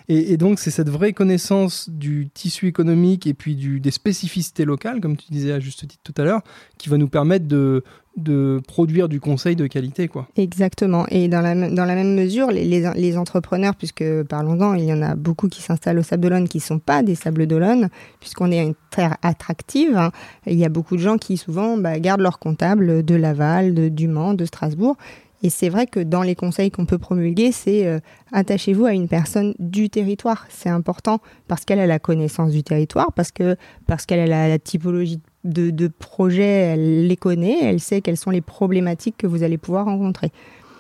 Et, 0.08 0.38
donc 0.38 0.60
c'est 0.60 0.72
cette 0.72 0.90
vraie 0.90 1.14
connaissance 1.14 1.90
du 1.90 2.30
tissu 2.34 2.68
économique 2.68 3.28
et 3.28 3.34
puis 3.34 3.56
des 3.56 3.92
spécificités 3.92 4.66
locales, 4.66 5.00
comme 5.00 5.16
tu 5.16 5.32
disais 5.32 5.54
à 5.54 5.60
juste 5.60 5.88
titre 5.88 6.02
tout 6.04 6.14
à 6.18 6.24
l'heure, 6.24 6.42
qui 6.78 6.90
va 6.90 6.98
nous 6.98 7.08
permettre 7.08 7.48
de, 7.48 7.84
produire 8.68 9.08
du 9.08 9.22
conseil 9.22 9.56
de 9.56 9.66
qualité. 9.68 10.10
Quoi. 10.10 10.28
Exactement. 10.36 11.06
Et 11.10 11.30
dans 11.30 11.40
la, 11.40 11.56
même 11.56 12.16
mesure, 12.16 12.52
les, 12.52 13.18
entrepreneurs, 13.18 13.76
puisque 13.76 14.04
parlons-en, 14.24 14.74
il 14.74 14.84
y 14.84 14.94
en 14.94 15.02
a 15.02 15.16
beaucoup 15.16 15.48
qui 15.48 15.62
s'installent 15.62 16.00
au 16.00 16.04
Sable 16.04 16.24
d'Olonne 16.24 16.50
qui 16.50 16.58
ne 16.58 16.64
sont 16.64 16.80
pas 16.80 17.02
des 17.02 17.16
Sables 17.16 17.48
d'Olonne, 17.48 17.90
puisqu'on 18.20 18.52
est 18.52 18.62
une 18.62 18.76
terre 18.90 19.16
attractive. 19.22 19.96
Hein. 19.96 20.12
Il 20.48 20.58
y 20.58 20.66
a 20.66 20.70
beaucoup 20.70 20.98
de 20.98 21.02
gens 21.02 21.18
qui 21.18 21.38
souvent 21.38 21.78
bah, 21.78 21.98
gardent 22.00 22.22
leur 22.22 22.40
comptable 22.40 23.06
de 23.06 23.16
Laval, 23.16 23.74
de, 23.74 23.88
du 23.88 24.08
de 24.08 24.46
Strasbourg. 24.46 24.98
Et 25.42 25.50
c'est 25.50 25.70
vrai 25.70 25.88
que 25.88 26.00
dans 26.00 26.22
les 26.22 26.36
conseils 26.36 26.70
qu'on 26.70 26.86
peut 26.86 26.98
promulguer, 26.98 27.52
c'est 27.52 27.88
euh, 27.88 28.00
attachez-vous 28.32 28.86
à 28.86 28.94
une 28.94 29.08
personne 29.08 29.54
du 29.60 29.90
territoire. 29.90 30.46
C'est 30.50 30.70
important 30.70 31.20
parce 31.48 31.64
qu'elle 31.66 31.80
a 31.80 31.88
la 31.88 32.00
connaissance 32.00 32.52
du 32.52 32.64
territoire, 32.64 33.14
parce 33.14 33.32
que 33.32 33.56
parce 33.88 34.06
qu'elle 34.06 34.32
a 34.32 34.48
la 34.48 34.60
typologie 34.60 35.22
de, 35.46 35.70
de 35.70 35.88
projets, 35.88 36.44
elle 36.44 37.08
les 37.08 37.18
connaît, 37.18 37.58
elle 37.62 37.80
sait 37.80 38.02
quelles 38.02 38.18
sont 38.18 38.32
les 38.32 38.42
problématiques 38.42 39.16
que 39.18 39.28
vous 39.28 39.44
allez 39.44 39.58
pouvoir 39.58 39.86
rencontrer. 39.86 40.32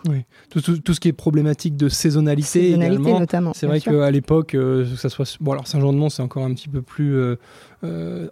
Oui, 0.08 0.24
tout, 0.50 0.62
tout, 0.62 0.94
ce 0.94 1.00
qui 1.00 1.10
est 1.10 1.14
problématique 1.14 1.76
de 1.76 1.90
saisonnalité, 1.90 2.70
saisonnalité 2.70 3.14
notamment. 3.14 3.52
C'est 3.54 3.68
vrai 3.68 3.82
qu'à 3.82 4.12
l'époque, 4.12 4.56
euh, 4.56 4.86
ça 4.96 5.10
soit 5.10 5.38
bon 5.42 5.52
alors 5.52 5.68
Saint-Jean-de-Mont, 5.68 6.10
c'est 6.10 6.22
encore 6.22 6.46
un 6.46 6.54
petit 6.54 6.70
peu 6.70 6.82
plus 6.82 7.16
euh, 7.16 7.36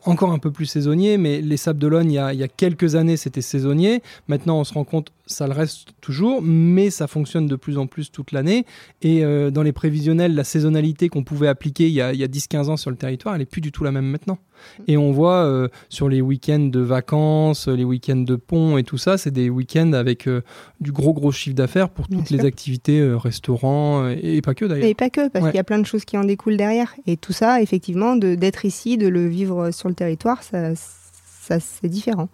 encore 0.05 0.31
un 0.31 0.39
peu 0.39 0.51
plus 0.51 0.65
saisonnier, 0.65 1.17
mais 1.17 1.41
les 1.41 1.57
Sables 1.57 1.79
d'Olonne, 1.79 2.11
il, 2.11 2.21
il 2.33 2.39
y 2.39 2.43
a 2.43 2.47
quelques 2.47 2.95
années, 2.95 3.17
c'était 3.17 3.41
saisonnier. 3.41 4.01
Maintenant, 4.27 4.59
on 4.59 4.63
se 4.63 4.73
rend 4.73 4.83
compte, 4.83 5.11
ça 5.27 5.45
le 5.45 5.53
reste 5.53 5.89
toujours, 6.01 6.41
mais 6.41 6.89
ça 6.89 7.07
fonctionne 7.07 7.47
de 7.47 7.55
plus 7.55 7.77
en 7.77 7.85
plus 7.85 8.11
toute 8.11 8.31
l'année. 8.31 8.65
Et 9.01 9.23
euh, 9.23 9.51
dans 9.51 9.63
les 9.63 9.73
prévisionnels, 9.73 10.33
la 10.33 10.43
saisonnalité 10.43 11.09
qu'on 11.09 11.23
pouvait 11.23 11.47
appliquer 11.47 11.87
il 11.87 11.93
y 11.93 12.01
a, 12.01 12.07
a 12.07 12.13
10-15 12.13 12.69
ans 12.69 12.77
sur 12.77 12.89
le 12.89 12.97
territoire, 12.97 13.35
elle 13.35 13.41
n'est 13.41 13.45
plus 13.45 13.61
du 13.61 13.71
tout 13.71 13.83
la 13.83 13.91
même 13.91 14.05
maintenant. 14.05 14.39
Et 14.87 14.97
on 14.97 15.11
voit 15.11 15.45
euh, 15.45 15.67
sur 15.87 16.09
les 16.09 16.19
week-ends 16.19 16.59
de 16.59 16.79
vacances, 16.79 17.67
les 17.67 17.83
week-ends 17.83 18.15
de 18.15 18.35
pont 18.35 18.77
et 18.77 18.83
tout 18.83 18.97
ça, 18.97 19.19
c'est 19.19 19.29
des 19.29 19.51
week-ends 19.51 19.93
avec 19.93 20.27
du 20.81 20.91
gros 20.91 21.13
gros 21.13 21.31
chiffre 21.31 21.55
d'affaires 21.55 21.89
pour 21.89 22.07
toutes 22.07 22.31
les 22.31 22.43
activités, 22.43 23.03
restaurants 23.13 24.07
et, 24.09 24.41
pas 24.41 24.55
que 24.55 24.65
d'ailleurs. 24.65 24.87
Et 24.87 24.95
pas 24.95 25.11
que, 25.11 25.29
parce 25.29 25.45
qu'il 25.45 25.55
y 25.55 25.59
a 25.59 25.63
plein 25.63 25.77
de 25.77 25.85
choses 25.85 26.05
qui 26.05 26.17
en 26.17 26.23
découlent 26.23 26.57
derrière. 26.57 26.95
Et 27.05 27.17
tout 27.17 27.33
ça, 27.33 27.61
effectivement, 27.61 28.15
d'être 28.15 28.65
ici, 28.65 28.97
de 28.97 29.07
le 29.07 29.27
vivre 29.37 29.71
sur 29.71 29.87
le 29.89 29.95
territoire, 29.95 30.41
ça, 30.43 30.73
ça 30.75 31.59
c'est 31.59 31.87
différent. 31.89 32.27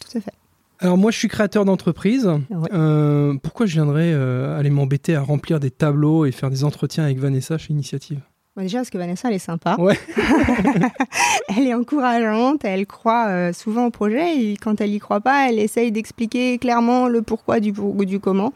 Tout 0.00 0.18
à 0.18 0.20
fait. 0.20 0.32
Alors 0.80 0.96
moi, 0.98 1.10
je 1.10 1.18
suis 1.18 1.28
créateur 1.28 1.64
d'entreprise. 1.64 2.26
Ouais. 2.26 2.68
Euh, 2.72 3.34
pourquoi 3.42 3.66
je 3.66 3.72
viendrais 3.74 4.12
euh, 4.12 4.58
aller 4.58 4.70
m'embêter 4.70 5.14
à 5.16 5.22
remplir 5.22 5.58
des 5.60 5.70
tableaux 5.70 6.24
et 6.26 6.32
faire 6.32 6.50
des 6.50 6.62
entretiens 6.64 7.04
avec 7.04 7.18
Vanessa 7.18 7.58
chez 7.58 7.72
Initiative? 7.72 8.20
Bon, 8.56 8.62
déjà, 8.62 8.78
parce 8.78 8.90
que 8.90 8.98
Vanessa, 8.98 9.28
elle 9.28 9.34
est 9.34 9.38
sympa. 9.40 9.76
Ouais. 9.78 9.98
elle 11.56 11.66
est 11.66 11.74
encourageante, 11.74 12.64
elle 12.64 12.86
croit 12.86 13.26
euh, 13.28 13.52
souvent 13.52 13.86
au 13.86 13.90
projet 13.90 14.36
et 14.38 14.56
quand 14.56 14.80
elle 14.80 14.92
y 14.92 14.98
croit 14.98 15.20
pas, 15.20 15.48
elle 15.48 15.58
essaye 15.58 15.90
d'expliquer 15.92 16.58
clairement 16.58 17.08
le 17.08 17.22
pourquoi 17.22 17.60
du, 17.60 17.72
pour- 17.72 17.94
du 18.04 18.20
comment, 18.20 18.52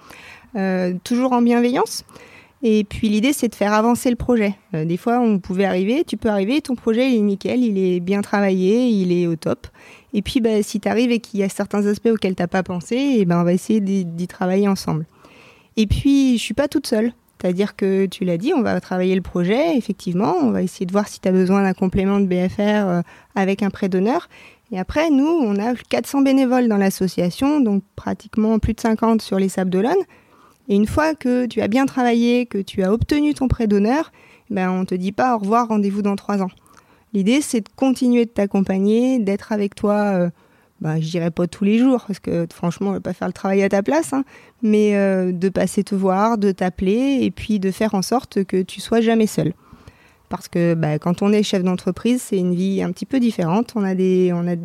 euh, 0.56 0.94
toujours 1.04 1.32
en 1.32 1.42
bienveillance. 1.42 2.04
Et 2.64 2.84
puis 2.84 3.08
l'idée, 3.08 3.32
c'est 3.32 3.48
de 3.48 3.54
faire 3.54 3.72
avancer 3.72 4.08
le 4.08 4.16
projet. 4.16 4.54
Euh, 4.74 4.84
des 4.84 4.96
fois, 4.96 5.18
on 5.18 5.40
pouvait 5.40 5.64
arriver, 5.64 6.04
tu 6.06 6.16
peux 6.16 6.28
arriver, 6.28 6.60
ton 6.60 6.76
projet 6.76 7.14
est 7.14 7.18
nickel, 7.18 7.64
il 7.64 7.76
est 7.76 7.98
bien 7.98 8.22
travaillé, 8.22 8.88
il 8.88 9.12
est 9.12 9.26
au 9.26 9.34
top. 9.34 9.66
Et 10.14 10.22
puis, 10.22 10.40
bah, 10.40 10.62
si 10.62 10.78
tu 10.78 10.88
arrives 10.88 11.10
et 11.10 11.18
qu'il 11.18 11.40
y 11.40 11.42
a 11.42 11.48
certains 11.48 11.86
aspects 11.86 12.10
auxquels 12.12 12.36
tu 12.36 12.46
pas 12.46 12.62
pensé, 12.62 12.96
et 12.96 13.24
ben, 13.24 13.40
on 13.40 13.44
va 13.44 13.52
essayer 13.52 13.80
d'y 13.80 14.04
d'y 14.04 14.28
travailler 14.28 14.68
ensemble. 14.68 15.06
Et 15.76 15.86
puis, 15.86 16.38
je 16.38 16.42
suis 16.42 16.54
pas 16.54 16.68
toute 16.68 16.86
seule. 16.86 17.12
C'est-à-dire 17.40 17.74
que 17.74 18.06
tu 18.06 18.24
l'as 18.24 18.38
dit, 18.38 18.52
on 18.54 18.62
va 18.62 18.80
travailler 18.80 19.16
le 19.16 19.20
projet, 19.20 19.76
effectivement, 19.76 20.36
on 20.40 20.52
va 20.52 20.62
essayer 20.62 20.86
de 20.86 20.92
voir 20.92 21.08
si 21.08 21.18
tu 21.18 21.26
as 21.26 21.32
besoin 21.32 21.64
d'un 21.64 21.72
complément 21.72 22.20
de 22.20 22.26
BFR 22.26 22.60
euh, 22.60 23.02
avec 23.34 23.64
un 23.64 23.70
prêt 23.70 23.88
d'honneur. 23.88 24.28
Et 24.70 24.78
après, 24.78 25.10
nous, 25.10 25.26
on 25.26 25.58
a 25.58 25.74
400 25.74 26.22
bénévoles 26.22 26.68
dans 26.68 26.76
l'association, 26.76 27.60
donc 27.60 27.82
pratiquement 27.96 28.60
plus 28.60 28.74
de 28.74 28.80
50 28.80 29.20
sur 29.20 29.40
les 29.40 29.48
Sables 29.48 29.70
d'Olonne. 29.70 29.98
Et 30.72 30.74
une 30.74 30.86
fois 30.86 31.14
que 31.14 31.44
tu 31.44 31.60
as 31.60 31.68
bien 31.68 31.84
travaillé, 31.84 32.46
que 32.46 32.56
tu 32.56 32.82
as 32.82 32.94
obtenu 32.94 33.34
ton 33.34 33.46
prêt 33.46 33.66
d'honneur, 33.66 34.10
ben, 34.48 34.70
on 34.70 34.86
te 34.86 34.94
dit 34.94 35.12
pas 35.12 35.36
au 35.36 35.38
revoir, 35.38 35.68
rendez-vous 35.68 36.00
dans 36.00 36.16
trois 36.16 36.40
ans. 36.40 36.48
L'idée, 37.12 37.42
c'est 37.42 37.60
de 37.60 37.68
continuer 37.76 38.24
de 38.24 38.30
t'accompagner, 38.30 39.18
d'être 39.18 39.52
avec 39.52 39.74
toi, 39.74 39.92
euh, 39.92 40.30
bah, 40.80 40.98
je 40.98 41.10
dirais 41.10 41.30
pas 41.30 41.46
tous 41.46 41.64
les 41.64 41.76
jours, 41.76 42.04
parce 42.06 42.20
que 42.20 42.46
franchement, 42.50 42.88
on 42.88 42.92
va 42.92 43.00
pas 43.00 43.12
faire 43.12 43.28
le 43.28 43.34
travail 43.34 43.62
à 43.62 43.68
ta 43.68 43.82
place, 43.82 44.14
hein, 44.14 44.24
mais 44.62 44.96
euh, 44.96 45.30
de 45.30 45.50
passer 45.50 45.84
te 45.84 45.94
voir, 45.94 46.38
de 46.38 46.52
t'appeler, 46.52 47.18
et 47.20 47.30
puis 47.30 47.60
de 47.60 47.70
faire 47.70 47.94
en 47.94 48.00
sorte 48.00 48.42
que 48.44 48.62
tu 48.62 48.80
sois 48.80 49.02
jamais 49.02 49.26
seul. 49.26 49.52
Parce 50.30 50.48
que 50.48 50.72
bah, 50.72 50.98
quand 50.98 51.20
on 51.20 51.34
est 51.34 51.42
chef 51.42 51.62
d'entreprise, 51.62 52.22
c'est 52.22 52.38
une 52.38 52.54
vie 52.54 52.82
un 52.82 52.92
petit 52.92 53.04
peu 53.04 53.20
différente. 53.20 53.74
On 53.76 53.84
a, 53.84 53.94
des, 53.94 54.32
on 54.34 54.48
a 54.48 54.56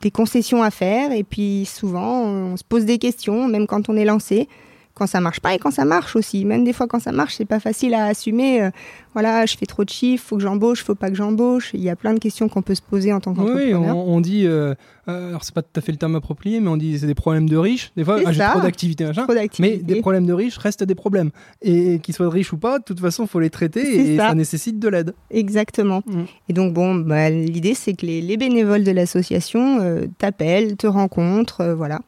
des 0.00 0.10
concessions 0.10 0.62
à 0.62 0.70
faire, 0.70 1.12
et 1.12 1.24
puis 1.24 1.66
souvent, 1.66 2.22
on 2.22 2.56
se 2.56 2.64
pose 2.64 2.86
des 2.86 2.96
questions, 2.96 3.48
même 3.48 3.66
quand 3.66 3.90
on 3.90 3.96
est 3.98 4.06
lancé 4.06 4.48
quand 4.96 5.06
ça 5.06 5.20
marche 5.20 5.40
pas 5.40 5.54
et 5.54 5.58
quand 5.58 5.70
ça 5.70 5.84
marche 5.84 6.16
aussi. 6.16 6.44
Même 6.46 6.64
des 6.64 6.72
fois 6.72 6.86
quand 6.88 6.98
ça 7.00 7.12
marche, 7.12 7.34
c'est 7.36 7.44
pas 7.44 7.60
facile 7.60 7.92
à 7.92 8.06
assumer. 8.06 8.62
Euh, 8.62 8.70
voilà, 9.12 9.44
je 9.46 9.56
fais 9.56 9.66
trop 9.66 9.84
de 9.84 9.90
chiffres, 9.90 10.24
faut 10.26 10.36
que 10.36 10.42
j'embauche, 10.42 10.82
faut 10.82 10.94
pas 10.94 11.10
que 11.10 11.16
j'embauche. 11.16 11.70
Il 11.74 11.82
y 11.82 11.90
a 11.90 11.96
plein 11.96 12.14
de 12.14 12.18
questions 12.18 12.48
qu'on 12.48 12.62
peut 12.62 12.74
se 12.74 12.82
poser 12.82 13.12
en 13.12 13.20
tant 13.20 13.32
Oui, 13.32 13.36
qu'entrepreneur. 13.36 13.96
on, 13.96 14.16
on 14.16 14.20
dit, 14.22 14.46
euh, 14.46 14.74
euh, 15.08 15.28
alors 15.28 15.44
c'est 15.44 15.54
pas 15.54 15.62
tout 15.62 15.68
à 15.76 15.80
fait 15.82 15.92
le 15.92 15.98
terme 15.98 16.16
approprié, 16.16 16.60
mais 16.60 16.68
on 16.68 16.78
dit 16.78 16.98
c'est 16.98 17.06
des 17.06 17.14
problèmes 17.14 17.48
de 17.48 17.56
riches. 17.58 17.92
Des 17.96 18.04
fois, 18.04 18.18
ah, 18.24 18.32
j'ai 18.32 18.42
trop 18.42 18.60
d'activités, 18.60 19.04
machin. 19.04 19.26
Mais 19.58 19.76
des 19.76 20.00
problèmes 20.00 20.26
de 20.26 20.32
riches 20.32 20.56
restent 20.56 20.84
des 20.84 20.94
problèmes. 20.94 21.30
Et 21.60 21.98
qu'ils 21.98 22.14
soient 22.14 22.30
riches 22.30 22.54
ou 22.54 22.58
pas, 22.58 22.78
de 22.78 22.84
toute 22.84 23.00
façon, 23.00 23.26
faut 23.26 23.40
les 23.40 23.50
traiter 23.50 24.12
et 24.12 24.16
ça. 24.16 24.28
ça. 24.28 24.34
nécessite 24.34 24.78
de 24.78 24.88
l'aide. 24.88 25.14
Exactement. 25.30 26.02
Mm. 26.06 26.22
Et 26.48 26.52
donc, 26.54 26.72
bon, 26.72 26.94
bah, 26.94 27.28
l'idée, 27.28 27.74
c'est 27.74 27.92
que 27.92 28.06
les, 28.06 28.22
les 28.22 28.36
bénévoles 28.38 28.84
de 28.84 28.92
l'association 28.92 29.78
euh, 29.80 30.06
t'appellent, 30.18 30.76
te 30.76 30.86
rencontrent, 30.86 31.74
voilà. 31.76 32.00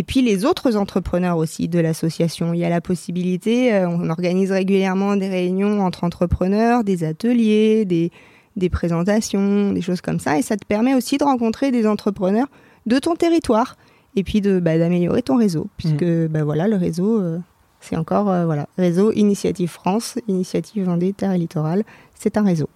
Et 0.00 0.02
puis, 0.02 0.22
les 0.22 0.46
autres 0.46 0.78
entrepreneurs 0.78 1.36
aussi 1.36 1.68
de 1.68 1.78
l'association. 1.78 2.54
Il 2.54 2.60
y 2.60 2.64
a 2.64 2.70
la 2.70 2.80
possibilité, 2.80 3.74
euh, 3.74 3.86
on 3.86 4.08
organise 4.08 4.50
régulièrement 4.50 5.14
des 5.14 5.28
réunions 5.28 5.82
entre 5.82 6.04
entrepreneurs, 6.04 6.84
des 6.84 7.04
ateliers, 7.04 7.84
des, 7.84 8.10
des 8.56 8.70
présentations, 8.70 9.74
des 9.74 9.82
choses 9.82 10.00
comme 10.00 10.18
ça. 10.18 10.38
Et 10.38 10.42
ça 10.42 10.56
te 10.56 10.64
permet 10.64 10.94
aussi 10.94 11.18
de 11.18 11.24
rencontrer 11.24 11.70
des 11.70 11.86
entrepreneurs 11.86 12.46
de 12.86 12.98
ton 12.98 13.14
territoire 13.14 13.76
et 14.16 14.24
puis 14.24 14.40
de 14.40 14.58
bah, 14.58 14.78
d'améliorer 14.78 15.20
ton 15.20 15.36
réseau. 15.36 15.68
Puisque, 15.76 16.06
bah, 16.30 16.44
voilà, 16.44 16.66
le 16.66 16.76
réseau, 16.76 17.20
euh, 17.20 17.38
c'est 17.82 17.98
encore, 17.98 18.30
euh, 18.30 18.46
voilà, 18.46 18.70
réseau 18.78 19.12
Initiative 19.12 19.68
France, 19.68 20.18
Initiative 20.28 20.84
Vendée, 20.84 21.12
Terre 21.12 21.32
et 21.32 21.38
Littoral. 21.38 21.84
C'est 22.14 22.38
un 22.38 22.42
réseau. 22.42 22.70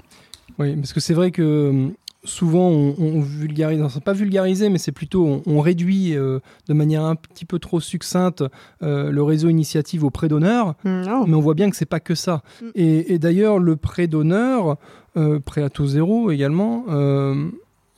Oui, 0.58 0.76
parce 0.76 0.92
que 0.92 1.00
c'est 1.00 1.14
vrai 1.14 1.30
que 1.30 1.70
hum, 1.70 1.94
souvent 2.24 2.68
on, 2.68 2.94
on 2.98 3.20
vulgarise, 3.20 3.80
pas 4.04 4.12
vulgariser, 4.12 4.68
mais 4.70 4.78
c'est 4.78 4.92
plutôt 4.92 5.26
on, 5.26 5.42
on 5.46 5.60
réduit 5.60 6.16
euh, 6.16 6.40
de 6.68 6.74
manière 6.74 7.04
un 7.04 7.14
petit 7.16 7.44
peu 7.44 7.58
trop 7.58 7.80
succincte 7.80 8.42
euh, 8.82 9.10
le 9.10 9.22
réseau 9.22 9.48
initiative 9.48 10.04
au 10.04 10.10
prêt 10.10 10.28
d'honneur, 10.28 10.74
Non. 10.84 11.26
mais 11.26 11.34
on 11.34 11.40
voit 11.40 11.54
bien 11.54 11.68
que 11.70 11.76
c'est 11.76 11.84
pas 11.86 12.00
que 12.00 12.14
ça. 12.14 12.42
Mm. 12.62 12.66
Et, 12.74 13.14
et 13.14 13.18
d'ailleurs, 13.18 13.58
le 13.58 13.76
prêt 13.76 14.06
d'honneur, 14.06 14.76
euh, 15.16 15.38
prêt 15.40 15.62
à 15.62 15.70
taux 15.70 15.86
zéro 15.86 16.30
également, 16.30 16.84
on, 16.88 17.50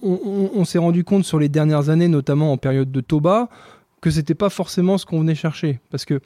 on- 0.03 0.51
on 0.55 0.65
s'est 0.65 0.79
rendu 0.79 1.05
compte 1.05 1.25
sur 1.25 1.39
les 1.39 1.49
dernières 1.49 1.89
années, 1.89 2.09
notamment 2.09 2.53
en 2.53 2.57
période 2.57 2.91
de 2.93 3.01
taux 3.01 3.21
bas, 3.21 3.49
que 4.01 4.11
c'était 4.11 4.35
pas 4.35 4.51
forcément 4.51 4.99
ce 4.99 5.07
qu'on 5.07 5.21
venait 5.21 5.35
chercher. 5.35 5.81
Parce 5.91 6.05
que 6.05 6.21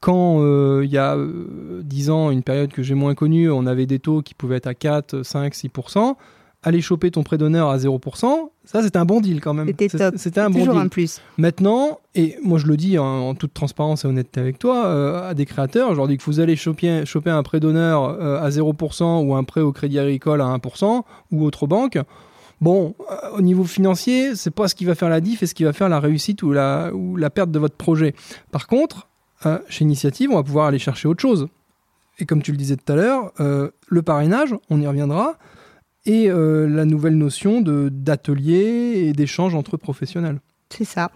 quand 0.00 0.40
euh, 0.42 0.82
il 0.84 0.90
y 0.90 0.98
a 0.98 1.16
euh, 1.16 1.80
10 1.82 2.10
ans, 2.10 2.30
une 2.30 2.42
période 2.42 2.70
que 2.70 2.82
j'ai 2.82 2.94
moins 2.94 3.14
connue, 3.14 3.50
on 3.50 3.66
avait 3.66 3.86
des 3.86 3.98
taux 3.98 4.20
qui 4.22 4.34
pouvaient 4.34 4.56
être 4.56 4.66
à 4.66 4.74
4, 4.74 5.22
5, 5.22 5.54
6%. 5.54 6.16
Aller 6.66 6.80
choper 6.80 7.10
ton 7.10 7.22
prêt 7.22 7.36
d'honneur 7.36 7.68
à 7.68 7.76
0%, 7.76 8.48
ça 8.64 8.82
c'était 8.82 8.96
un 8.96 9.04
bon 9.04 9.20
deal 9.20 9.42
quand 9.42 9.52
même. 9.52 9.66
C'était 9.66 9.88
top. 9.88 10.14
C'était 10.16 10.40
un 10.40 10.48
bon 10.48 10.60
Toujours 10.60 10.74
deal. 10.74 10.82
un 10.84 10.88
plus. 10.88 11.20
Maintenant, 11.36 11.98
et 12.14 12.36
moi 12.42 12.58
je 12.58 12.66
le 12.66 12.78
dis 12.78 12.98
en, 12.98 13.04
en 13.04 13.34
toute 13.34 13.52
transparence 13.52 14.06
et 14.06 14.08
honnêteté 14.08 14.40
avec 14.40 14.58
toi, 14.58 14.86
euh, 14.86 15.28
à 15.28 15.34
des 15.34 15.44
créateurs, 15.44 15.90
je 15.90 15.96
leur 15.96 16.08
dis 16.08 16.16
que 16.16 16.24
vous 16.24 16.40
allez 16.40 16.56
choper, 16.56 17.04
choper 17.04 17.28
un 17.28 17.42
prêt 17.42 17.60
d'honneur 17.60 18.04
euh, 18.04 18.40
à 18.40 18.48
0% 18.48 19.26
ou 19.26 19.34
un 19.34 19.44
prêt 19.44 19.60
au 19.60 19.72
crédit 19.72 19.98
agricole 19.98 20.40
à 20.40 20.46
1% 20.46 21.02
ou 21.32 21.44
autre 21.44 21.66
banque. 21.66 21.98
Bon, 22.62 22.94
euh, 23.10 23.36
au 23.36 23.42
niveau 23.42 23.64
financier, 23.64 24.34
c'est 24.34 24.50
pas 24.50 24.66
ce 24.66 24.74
qui 24.74 24.86
va 24.86 24.94
faire 24.94 25.10
la 25.10 25.20
diff 25.20 25.42
et 25.42 25.46
ce 25.46 25.52
qui 25.54 25.64
va 25.64 25.74
faire 25.74 25.90
la 25.90 26.00
réussite 26.00 26.42
ou 26.42 26.52
la, 26.52 26.94
ou 26.94 27.16
la 27.16 27.28
perte 27.28 27.50
de 27.50 27.58
votre 27.58 27.76
projet. 27.76 28.14
Par 28.50 28.66
contre, 28.68 29.08
chez 29.68 29.84
Initiative, 29.84 30.30
on 30.30 30.36
va 30.36 30.42
pouvoir 30.42 30.68
aller 30.68 30.78
chercher 30.78 31.06
autre 31.08 31.20
chose. 31.20 31.48
Et 32.18 32.24
comme 32.24 32.40
tu 32.40 32.50
le 32.52 32.56
disais 32.56 32.76
tout 32.76 32.90
à 32.90 32.96
l'heure, 32.96 33.30
le 33.38 34.02
parrainage, 34.02 34.54
on 34.70 34.80
y 34.80 34.86
reviendra, 34.86 35.34
et 36.06 36.30
euh, 36.30 36.66
la 36.66 36.84
nouvelle 36.84 37.16
notion 37.16 37.60
d'atelier 37.62 39.06
et 39.06 39.12
d'échange 39.12 39.54
entre 39.54 39.76
professionnels. 39.76 40.40
C'est 40.70 40.84
ça. 40.84 41.10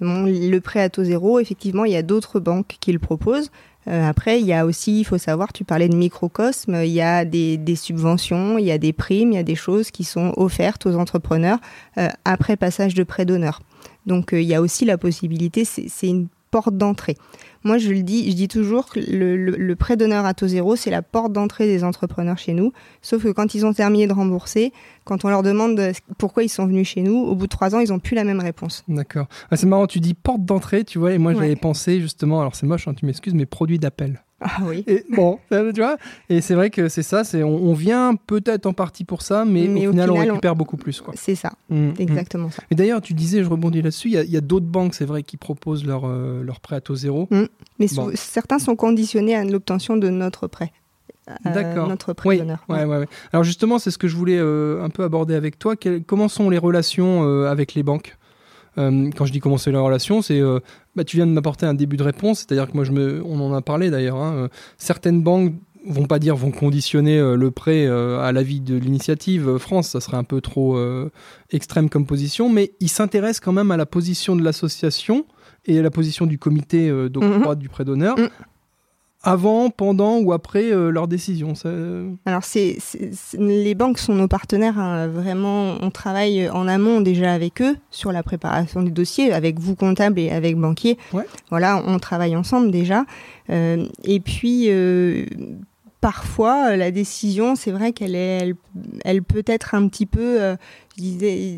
Le 0.00 0.58
prêt 0.58 0.80
à 0.80 0.90
taux 0.90 1.04
zéro, 1.04 1.38
effectivement, 1.38 1.84
il 1.84 1.92
y 1.92 1.96
a 1.96 2.02
d'autres 2.02 2.40
banques 2.40 2.76
qui 2.80 2.92
le 2.92 2.98
proposent. 2.98 3.50
Euh, 3.86 4.08
après, 4.08 4.40
il 4.40 4.46
y 4.46 4.52
a 4.52 4.66
aussi, 4.66 5.00
il 5.00 5.04
faut 5.04 5.18
savoir, 5.18 5.52
tu 5.52 5.64
parlais 5.64 5.88
de 5.88 5.96
microcosme, 5.96 6.80
il 6.84 6.90
y 6.90 7.02
a 7.02 7.24
des, 7.24 7.76
subventions, 7.76 8.58
il 8.58 8.64
y 8.64 8.72
a 8.72 8.78
des 8.78 8.92
primes, 8.92 9.32
il 9.32 9.36
y 9.36 9.38
a 9.38 9.44
des 9.44 9.54
choses 9.54 9.90
qui 9.90 10.04
sont 10.04 10.32
offertes 10.36 10.86
aux 10.86 10.96
entrepreneurs 10.96 11.58
euh, 11.98 12.08
après 12.24 12.56
passage 12.56 12.94
de 12.94 13.04
prêt 13.04 13.24
d'honneur. 13.24 13.60
Donc, 14.06 14.30
il 14.32 14.42
y 14.42 14.54
a 14.54 14.60
aussi 14.60 14.84
la 14.84 14.98
possibilité, 14.98 15.64
c'est 15.64 16.08
une 16.08 16.28
porte 16.50 16.76
d'entrée. 16.76 17.16
Moi, 17.64 17.78
je 17.78 17.90
le 17.90 18.02
dis, 18.02 18.30
je 18.30 18.36
dis 18.36 18.46
toujours 18.48 18.86
que 18.90 19.00
le, 19.00 19.36
le- 19.36 19.56
le 19.56 19.76
prêt 19.76 19.96
d'honneur 19.96 20.26
à 20.26 20.34
taux 20.34 20.46
zéro, 20.46 20.76
c'est 20.76 20.90
la 20.90 21.00
porte 21.02 21.32
d'entrée 21.32 21.66
des 21.66 21.82
entrepreneurs 21.82 22.36
chez 22.38 22.52
nous. 22.52 22.72
Sauf 23.02 23.22
que 23.22 23.28
quand 23.30 23.54
ils 23.54 23.64
ont 23.64 23.72
terminé 23.72 24.06
de 24.06 24.12
rembourser, 24.12 24.72
quand 25.04 25.24
on 25.24 25.28
leur 25.30 25.42
demande 25.42 25.76
de- 25.76 25.92
pourquoi 26.18 26.42
ils 26.42 26.48
sont 26.50 26.66
venus 26.66 26.86
chez 26.88 27.00
nous, 27.00 27.16
au 27.16 27.34
bout 27.34 27.44
de 27.46 27.50
trois 27.50 27.74
ans, 27.74 27.80
ils 27.80 27.88
n'ont 27.88 27.98
plus 27.98 28.14
la 28.14 28.24
même 28.24 28.40
réponse. 28.40 28.84
D'accord. 28.86 29.26
Ah, 29.50 29.56
c'est 29.56 29.66
marrant, 29.66 29.86
tu 29.86 30.00
dis 30.00 30.14
porte 30.14 30.44
d'entrée, 30.44 30.84
tu 30.84 30.98
vois, 30.98 31.12
et 31.12 31.18
moi 31.18 31.32
Ouais. 31.32 31.38
j'avais 31.40 31.56
pensé 31.56 32.00
justement, 32.00 32.40
alors 32.40 32.54
c'est 32.54 32.66
moche, 32.66 32.86
hein, 32.86 32.94
tu 32.94 33.06
m'excuses, 33.06 33.34
mais 33.34 33.46
produit 33.46 33.78
d'appel. 33.78 34.22
Ah 34.46 34.58
oui. 34.66 34.84
Et 34.86 35.04
bon, 35.10 35.38
tu 35.50 35.56
vois, 35.80 35.96
et 36.28 36.40
c'est 36.42 36.54
vrai 36.54 36.68
que 36.68 36.88
c'est 36.90 37.02
ça, 37.02 37.24
c'est 37.24 37.42
on, 37.42 37.54
on 37.56 37.72
vient 37.72 38.14
peut-être 38.14 38.66
en 38.66 38.74
partie 38.74 39.04
pour 39.04 39.22
ça, 39.22 39.44
mais, 39.46 39.66
Mais 39.68 39.86
au 39.86 39.88
au 39.88 39.92
final, 39.92 40.10
on 40.10 40.18
récupère 40.18 40.54
beaucoup 40.54 40.76
plus. 40.76 41.00
Quoi. 41.00 41.14
C'est 41.16 41.34
ça, 41.34 41.52
Mm, 41.70 41.76
mm. 41.88 41.94
exactement 41.98 42.50
ça. 42.50 42.62
Et 42.70 42.74
d'ailleurs, 42.74 43.00
tu 43.00 43.14
disais, 43.14 43.42
je 43.42 43.48
rebondis 43.48 43.80
là-dessus, 43.80 44.08
il 44.08 44.14
y 44.14 44.18
a, 44.18 44.22
il 44.22 44.30
y 44.30 44.36
a 44.36 44.42
d'autres 44.42 44.66
banques, 44.66 44.94
c'est 44.94 45.06
vrai, 45.06 45.22
qui 45.22 45.38
proposent 45.38 45.86
leur, 45.86 46.02
euh, 46.04 46.42
leur 46.42 46.60
prêt 46.60 46.76
à 46.76 46.80
taux 46.82 46.94
zéro. 46.94 47.26
Mais 47.78 47.88
sou- 47.88 47.96
Bon. 48.02 48.10
certains 48.14 48.58
sont 48.58 48.76
conditionnés 48.76 49.34
à 49.34 49.44
l'obtention 49.44 49.96
de 49.96 50.10
notre 50.10 50.46
prêt. 50.46 50.72
Euh, 51.30 51.32
D'accord. 51.54 51.88
Notre 51.88 52.12
prêt 52.12 52.28
Oui, 52.28 52.38
d'honneur. 52.38 52.62
ouais, 52.68 52.84
ouais, 52.84 52.98
ouais. 52.98 53.08
Alors 53.32 53.44
justement, 53.44 53.78
c'est 53.78 53.90
ce 53.90 53.96
que 53.96 54.08
je 54.08 54.14
voulais 54.16 54.36
euh, 54.38 54.84
un 54.84 54.90
peu 54.90 55.04
aborder 55.04 55.34
avec 55.34 55.58
toi. 55.58 55.74
Comment 56.06 56.28
sont 56.28 56.50
les 56.50 56.58
relations 56.58 57.26
euh, 57.26 57.46
avec 57.50 57.72
les 57.74 57.82
banques? 57.82 58.14
Euh, 58.78 59.10
Quand 59.16 59.24
je 59.26 59.32
dis 59.32 59.40
comment 59.40 59.58
sont 59.58 59.70
les 59.70 59.76
relations, 59.78 60.22
c'est 60.22 60.40
euh, 60.40 60.58
bah, 60.96 61.04
tu 61.04 61.16
viens 61.16 61.26
de 61.26 61.32
m'apporter 61.32 61.66
un 61.66 61.74
début 61.74 61.96
de 61.96 62.02
réponse, 62.02 62.38
c'est-à-dire 62.40 62.68
que 62.70 62.74
moi, 62.74 62.84
je 62.84 62.92
me, 62.92 63.22
on 63.24 63.40
en 63.40 63.54
a 63.54 63.62
parlé 63.62 63.90
d'ailleurs. 63.90 64.16
hein, 64.16 64.34
euh, 64.34 64.48
certaines 64.78 65.22
banques 65.22 65.54
vont 65.86 66.06
pas 66.06 66.18
dire 66.18 66.34
vont 66.34 66.50
conditionner 66.50 67.18
euh, 67.18 67.36
le 67.36 67.50
prêt 67.50 67.84
euh, 67.86 68.18
à 68.20 68.32
l'avis 68.32 68.60
de 68.60 68.74
l'initiative 68.74 69.48
euh, 69.48 69.58
France, 69.58 69.88
ça 69.88 70.00
serait 70.00 70.16
un 70.16 70.24
peu 70.24 70.40
trop 70.40 70.78
extrême 71.50 71.88
comme 71.90 72.06
position, 72.06 72.48
mais 72.48 72.72
ils 72.80 72.88
s'intéressent 72.88 73.40
quand 73.40 73.52
même 73.52 73.70
à 73.70 73.76
la 73.76 73.86
position 73.86 74.34
de 74.34 74.42
l'association 74.42 75.26
et 75.66 75.78
à 75.78 75.82
la 75.82 75.90
position 75.90 76.26
du 76.26 76.38
comité 76.38 76.88
euh, 76.88 77.08
d'octroi 77.08 77.54
du 77.54 77.68
prêt 77.68 77.84
d'honneur. 77.84 78.18
Mhm. 78.18 78.28
Avant, 79.24 79.70
pendant 79.70 80.18
ou 80.18 80.32
après 80.32 80.70
euh, 80.72 80.90
leur 80.90 81.08
décision. 81.08 81.54
Ça- 81.54 81.70
Alors, 82.26 82.44
c'est, 82.44 82.76
les 83.38 83.74
banques 83.74 83.98
sont 83.98 84.14
nos 84.14 84.28
partenaires. 84.28 84.78
hein, 84.78 85.08
vraiment, 85.08 85.76
on 85.80 85.90
travaille 85.90 86.48
en 86.50 86.68
amont 86.68 87.00
déjà 87.00 87.32
avec 87.32 87.62
eux 87.62 87.76
sur 87.90 88.12
la 88.12 88.22
préparation 88.22 88.82
du 88.82 88.90
dossier, 88.90 89.32
avec 89.32 89.58
vous 89.58 89.74
comptable 89.74 90.18
et 90.20 90.30
avec 90.30 90.56
banquier. 90.56 90.98
Ouais. 91.12 91.24
Voilà, 91.50 91.82
on 91.86 91.98
travaille 91.98 92.36
ensemble 92.36 92.70
déjà. 92.70 93.04
Euh, 93.50 93.86
et 94.04 94.20
puis, 94.20 94.66
euh, 94.68 95.24
parfois, 96.04 96.76
la 96.76 96.90
décision, 96.90 97.56
c'est 97.56 97.70
vrai 97.70 97.94
qu'elle 97.94 98.14
elle, 98.14 99.22
peut 99.22 99.42
être 99.46 99.74
un 99.74 99.88
petit 99.88 100.04
peu, 100.04 100.38
euh, 100.38 100.54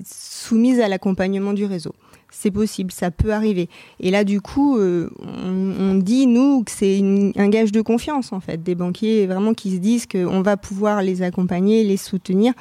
soumise 0.05 0.79
à 0.79 0.87
l'accompagnement 0.87 1.53
du 1.53 1.65
réseau. 1.65 1.97
c'est 2.31 2.53
possible, 2.53 2.93
ça 2.93 3.11
peut 3.11 3.33
arriver. 3.33 3.69
Et 3.99 4.13
là, 4.13 4.23
du 4.23 4.41
coup, 4.41 4.79
on, 4.79 5.09
on, 5.25 5.95
dit, 5.97 6.29
nous, 6.29 6.63
que 6.63 6.71
c'est 6.71 7.01
un 7.35 7.49
gage 7.49 7.73
de 7.73 7.81
confiance, 7.81 8.33
en 8.33 8.39
fait, 8.39 8.63
des 8.63 8.77
banquiers 8.77 9.27
vraiment 9.27 9.53
qui 9.53 9.73
se 9.73 9.79
disent 9.79 10.07
qu'on 10.07 10.43
va 10.43 10.57
pouvoir 10.57 11.03
les 11.03 11.23
accompagner, 11.23 11.83
les 11.83 11.97
soutenir. 11.97 12.53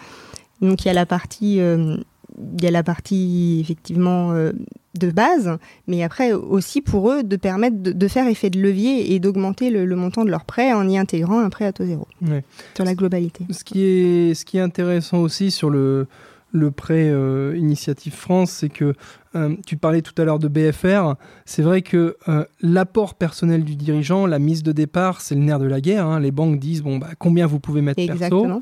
Donc, 0.62 0.86
il 0.86 0.88
y 0.88 0.90
a 0.90 0.94
la 0.94 1.06
partie 1.06 1.62
il 2.38 2.64
y 2.64 2.68
a 2.68 2.72
la 2.72 2.84
partie 2.84 3.60
effectivement 3.62 4.32
euh, 4.32 4.52
de 4.98 5.12
base, 5.12 5.58
mais 5.88 6.04
après 6.04 6.34
aussi 6.34 6.82
pour 6.82 7.12
eux 7.12 7.24
de 7.24 7.36
permettre 7.36 7.78
de, 7.80 8.08
faire 8.08 8.28
effet 8.28 8.50
de 8.50 8.60
levier 8.60 9.14
et 9.14 9.20
d'augmenter 9.20 9.70
le, 9.70 9.96
montant 9.96 10.26
de 10.26 10.30
leur 10.30 10.46
prêt 10.46 10.74
en 10.74 10.88
y 10.88 10.98
intégrant 10.98 11.40
un 11.40 11.50
prêt 11.50 11.66
à 11.66 11.74
taux 11.74 11.86
zéro 11.86 12.08
sur 12.76 12.86
la 12.86 12.96
globalité. 12.96 13.46
Ce 13.52 13.64
qui 13.64 13.84
est, 13.84 14.34
ce 14.34 14.46
qui 14.46 14.58
est 14.58 14.62
intéressant 14.62 15.20
aussi 15.20 15.52
sur 15.52 15.70
le, 15.70 16.08
le 16.56 16.72
prêt 16.72 17.10
euh, 17.10 17.54
Initiative 17.58 18.14
France, 18.14 18.50
c'est 18.50 18.70
que 18.70 18.94
euh, 19.36 19.56
tu 19.68 19.76
parlais 19.76 20.02
tout 20.02 20.14
à 20.20 20.24
l'heure 20.24 20.40
de 20.40 20.48
BFR. 20.48 21.16
C'est 21.44 21.62
vrai 21.62 21.82
que 21.82 22.16
euh, 22.30 22.46
l'apport 22.62 23.16
personnel 23.16 23.66
du 23.66 23.76
dirigeant, 23.76 24.26
la 24.26 24.40
mise 24.40 24.64
de 24.64 24.72
départ, 24.72 25.20
c'est 25.20 25.36
le 25.36 25.42
nerf 25.42 25.60
de 25.60 25.66
la 25.66 25.82
guerre. 25.82 26.06
Hein. 26.06 26.22
Les 26.22 26.32
banques 26.32 26.58
disent 26.58 26.82
bon 26.82 26.98
bah 26.98 27.10
combien 27.20 27.46
vous 27.46 27.60
pouvez 27.60 27.82
mettre 27.82 28.00
Exactement. 28.00 28.62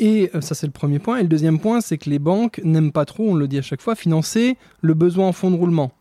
Et 0.00 0.30
ça 0.40 0.56
c'est 0.56 0.66
le 0.66 0.72
premier 0.72 0.98
point. 0.98 1.18
Et 1.18 1.22
le 1.22 1.28
deuxième 1.28 1.60
point, 1.60 1.80
c'est 1.80 1.96
que 1.96 2.10
les 2.10 2.18
banques 2.18 2.60
n'aiment 2.64 2.92
pas 2.92 3.04
trop, 3.04 3.30
on 3.30 3.34
le 3.34 3.46
dit 3.46 3.58
à 3.58 3.62
chaque 3.62 3.82
fois, 3.82 3.94
financer 3.94 4.56
le 4.80 4.94
besoin 4.94 5.28
en 5.28 5.32
fonds 5.32 5.52
de 5.52 5.56
roulement. 5.56 5.92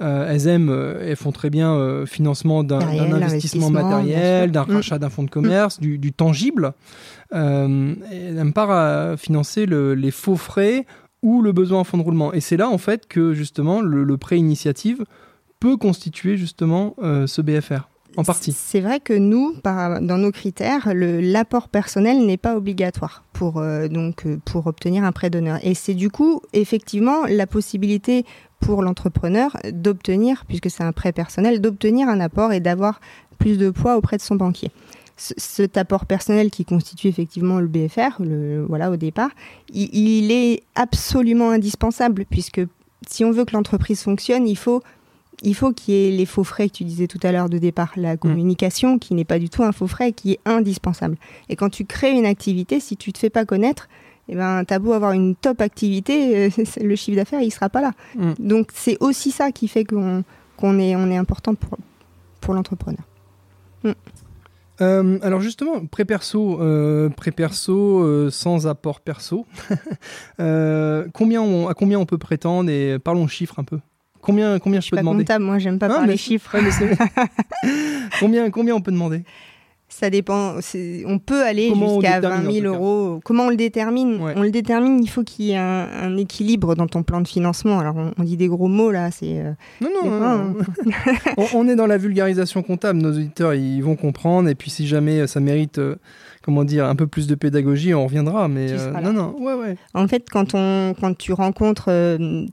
elles 0.00 0.46
aiment, 0.48 0.96
elles 1.00 1.16
font 1.16 1.32
très 1.32 1.48
bien 1.48 2.04
financement 2.06 2.64
d'un 2.64 2.80
investissement 3.12 3.70
matériel, 3.70 4.50
d'un 4.50 4.66
mm. 4.66 4.72
rachat 4.72 4.98
d'un 4.98 5.10
fonds 5.10 5.22
de 5.22 5.30
commerce, 5.30 5.80
du, 5.80 5.98
du, 5.98 6.12
tangible. 6.12 6.72
Elles 7.32 8.34
n'aiment 8.34 8.52
pas 8.52 9.16
financer 9.16 9.66
le, 9.66 9.94
les 9.94 10.10
faux 10.10 10.36
frais 10.36 10.86
ou 11.22 11.40
le 11.40 11.52
besoin 11.52 11.80
en 11.80 11.84
fonds 11.84 11.98
de 11.98 12.02
roulement. 12.02 12.32
Et 12.32 12.40
c'est 12.40 12.56
là 12.56 12.68
en 12.68 12.78
fait 12.78 13.06
que 13.06 13.32
justement 13.32 13.80
le, 13.80 14.16
prêt 14.16 14.38
initiative 14.38 15.04
peut 15.60 15.76
constituer 15.76 16.36
justement 16.36 16.94
euh, 17.02 17.26
ce 17.26 17.40
BFR. 17.40 17.88
En 18.18 18.24
partie. 18.24 18.52
C'est 18.52 18.80
vrai 18.80 19.00
que 19.00 19.14
nous, 19.14 19.54
dans 19.64 20.18
nos 20.18 20.32
critères, 20.32 20.92
l'apport 20.94 21.70
personnel 21.70 22.26
n'est 22.26 22.36
pas 22.36 22.56
obligatoire 22.56 23.24
pour, 23.32 23.56
euh, 23.56 23.88
donc, 23.88 24.26
euh, 24.26 24.38
pour 24.44 24.66
obtenir 24.66 25.02
un 25.04 25.12
prêt 25.12 25.30
d'honneur. 25.30 25.58
Et 25.62 25.72
c'est 25.72 25.94
du 25.94 26.10
coup, 26.10 26.42
effectivement, 26.52 27.24
la 27.26 27.46
possibilité 27.46 28.26
pour 28.60 28.82
l'entrepreneur 28.82 29.56
d'obtenir, 29.72 30.44
puisque 30.46 30.68
c'est 30.68 30.84
un 30.84 30.92
prêt 30.92 31.12
personnel, 31.12 31.62
d'obtenir 31.62 32.06
un 32.08 32.20
apport 32.20 32.52
et 32.52 32.60
d'avoir 32.60 33.00
plus 33.38 33.56
de 33.56 33.70
poids 33.70 33.96
auprès 33.96 34.18
de 34.18 34.22
son 34.22 34.36
banquier 34.36 34.70
cet 35.16 35.76
apport 35.76 36.06
personnel 36.06 36.50
qui 36.50 36.64
constitue 36.64 37.08
effectivement 37.08 37.60
le 37.60 37.66
BFR, 37.66 38.20
le, 38.20 38.64
voilà 38.64 38.90
au 38.90 38.96
départ, 38.96 39.30
il, 39.72 40.30
est 40.30 40.62
absolument 40.74 41.50
indispensable 41.50 42.24
puisque 42.28 42.60
si 43.08 43.24
on 43.24 43.30
veut 43.30 43.44
que 43.44 43.52
l'entreprise 43.52 44.02
fonctionne, 44.02 44.48
il 44.48 44.56
faut 44.56 44.82
il 45.44 45.56
faut 45.56 45.72
qu'il 45.72 45.94
y 45.94 46.08
ait 46.08 46.10
les 46.12 46.26
faux 46.26 46.44
frais 46.44 46.68
que 46.68 46.74
tu 46.74 46.84
disais 46.84 47.08
tout 47.08 47.18
à 47.22 47.32
l'heure 47.32 47.48
de 47.48 47.58
départ, 47.58 47.92
la 47.96 48.14
mm. 48.14 48.18
communication 48.18 48.98
qui 48.98 49.14
n'est 49.14 49.24
pas 49.24 49.40
du 49.40 49.48
tout 49.48 49.64
un 49.64 49.72
faux 49.72 49.88
frais, 49.88 50.12
qui 50.12 50.32
est 50.32 50.40
indispensable. 50.44 51.16
Et 51.48 51.56
quand 51.56 51.68
tu 51.68 51.84
crées 51.84 52.12
une 52.12 52.26
activité, 52.26 52.78
si 52.78 52.96
tu 52.96 53.12
te 53.12 53.18
fais 53.18 53.30
pas 53.30 53.44
connaître, 53.44 53.88
eh 54.28 54.36
ben, 54.36 54.64
t'as 54.64 54.78
beau 54.78 54.92
avoir 54.92 55.12
une 55.12 55.34
top 55.34 55.60
activité, 55.60 56.46
euh, 56.46 56.50
le 56.80 56.94
chiffre 56.94 57.16
d'affaires, 57.16 57.40
il 57.40 57.50
sera 57.50 57.68
pas 57.68 57.80
là. 57.80 57.92
Mm. 58.14 58.32
Donc, 58.38 58.68
c'est 58.72 58.96
aussi 59.00 59.32
ça 59.32 59.50
qui 59.50 59.66
fait 59.66 59.84
qu'on 59.84 60.22
est, 60.78 60.94
on 60.94 61.10
est 61.10 61.16
important 61.16 61.56
pour, 61.56 61.76
pour 62.40 62.54
l'entrepreneur. 62.54 63.02
Mm. 63.82 63.92
Euh, 64.80 65.18
alors 65.22 65.40
justement, 65.40 65.86
pré-perso, 65.86 66.60
euh, 66.60 67.08
pré-perso 67.10 68.02
euh, 68.02 68.30
sans 68.30 68.66
apport 68.66 69.00
perso, 69.00 69.46
combien 70.38 71.42
on, 71.42 71.68
à 71.68 71.74
combien 71.74 71.98
on 71.98 72.06
peut 72.06 72.18
prétendre 72.18 72.70
et 72.70 72.98
parlons 72.98 73.26
chiffres 73.26 73.58
un 73.58 73.64
peu. 73.64 73.78
Combien, 74.20 74.60
combien 74.60 74.80
je, 74.80 74.88
peux 74.90 74.96
demander? 74.96 75.24
comptable, 75.24 75.44
moi 75.44 75.58
j'aime 75.58 75.78
pas 75.78 75.88
parler 75.88 76.16
chiffres. 76.16 76.56
combien, 78.20 78.50
combien 78.50 78.74
on 78.76 78.80
peut 78.80 78.92
demander? 78.92 79.24
Ça 79.92 80.10
dépend. 80.10 80.54
On 81.06 81.18
peut 81.18 81.42
aller 81.42 81.72
jusqu'à 81.74 82.20
20 82.20 82.50
000 82.50 82.66
euros. 82.66 83.20
Comment 83.24 83.44
on 83.44 83.50
le 83.50 83.56
détermine? 83.56 84.18
On 84.20 84.42
le 84.42 84.50
détermine. 84.50 85.02
Il 85.02 85.08
faut 85.08 85.22
qu'il 85.22 85.46
y 85.46 85.50
ait 85.52 85.56
un, 85.56 86.16
équilibre 86.16 86.74
dans 86.74 86.86
ton 86.86 87.02
plan 87.02 87.20
de 87.20 87.28
financement. 87.28 87.78
Alors 87.78 87.96
on, 88.16 88.22
dit 88.22 88.36
des 88.36 88.48
gros 88.48 88.68
mots 88.68 88.90
là. 88.90 89.10
C'est 89.10 89.38
euh, 89.38 89.52
non 89.80 89.90
non. 90.04 90.54
on, 91.54 91.68
est 91.68 91.76
dans 91.76 91.86
la 91.86 91.98
vulgarisation 91.98 92.62
comptable. 92.62 93.00
Nos 93.00 93.10
auditeurs 93.10 93.54
ils 93.54 93.82
vont 93.82 93.96
comprendre. 93.96 94.48
Et 94.48 94.54
puis 94.54 94.70
si 94.70 94.86
jamais 94.86 95.26
ça 95.26 95.40
mérite. 95.40 95.78
Euh, 95.78 95.96
comment 96.42 96.64
dire, 96.64 96.86
un 96.86 96.96
peu 96.96 97.06
plus 97.06 97.26
de 97.26 97.34
pédagogie, 97.34 97.94
on 97.94 98.04
reviendra. 98.04 98.48
Mais 98.48 98.68
non, 99.02 99.12
non, 99.12 99.34
ouais, 99.38 99.54
ouais. 99.54 99.76
En 99.94 100.08
fait, 100.08 100.28
quand, 100.30 100.54
on, 100.54 100.94
quand 101.00 101.16
tu 101.16 101.32
rencontres 101.32 101.90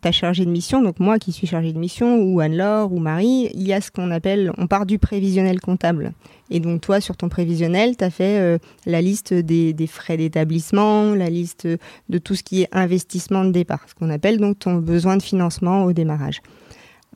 ta 0.02 0.12
chargée 0.12 0.46
de 0.46 0.52
mission, 0.52 0.82
donc 0.82 1.00
moi 1.00 1.20
qui 1.20 1.32
suis 1.32 1.48
chargée 1.48 1.74
de 1.74 1.80
mission, 1.80 2.22
ou 2.22 2.40
Anne-Laure, 2.40 2.92
ou 2.94 3.00
Marie, 3.00 3.50
il 3.54 3.68
y 3.68 3.74
a 3.74 3.82
ce 3.82 3.92
qu'on 3.92 4.12
appelle, 4.12 4.52
on 4.58 4.68
part 4.68 4.86
du 4.86 5.00
prévisionnel 5.00 5.60
comptable. 5.60 6.14
Et 6.52 6.60
donc 6.60 6.82
toi, 6.82 7.00
sur 7.00 7.16
ton 7.16 7.30
prévisionnel, 7.30 7.96
tu 7.96 8.04
as 8.04 8.10
fait 8.10 8.40
euh, 8.40 8.58
la 8.86 9.02
liste 9.02 9.34
des, 9.34 9.76
frais 9.88 10.18
d'établissement, 10.18 11.14
la 11.14 11.30
liste 11.30 11.68
de 11.68 12.18
tout 12.18 12.36
ce 12.36 12.44
qui 12.44 12.64
est 12.64 12.70
investissement 12.72 13.46
de 13.46 13.52
départ, 13.52 13.82
ce 13.88 13.94
qu'on 13.94 14.10
appelle 14.10 14.38
donc 14.38 14.60
ton 14.60 14.76
besoin 14.76 15.18
de 15.18 15.24
financement 15.24 15.84
au 15.84 15.94
démarrage. 15.94 16.42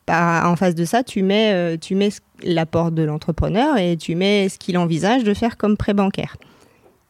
Bah, 0.06 0.44
en 0.46 0.56
face 0.56 0.76
de 0.76 0.86
ça, 0.86 1.04
tu 1.04 1.24
mets, 1.24 1.54
euh, 1.54 1.78
tu 1.80 1.96
mets 1.96 2.10
l'apport 2.44 2.92
de 2.92 3.04
l'entrepreneur 3.04 3.78
et 3.78 3.96
tu 3.96 4.16
mets 4.16 4.50
ce 4.50 4.60
qu'il 4.60 4.78
envisage 4.78 5.24
de 5.24 5.34
faire 5.34 5.58
comme 5.58 5.78
prêt 5.78 5.94
bancaire. 5.94 6.36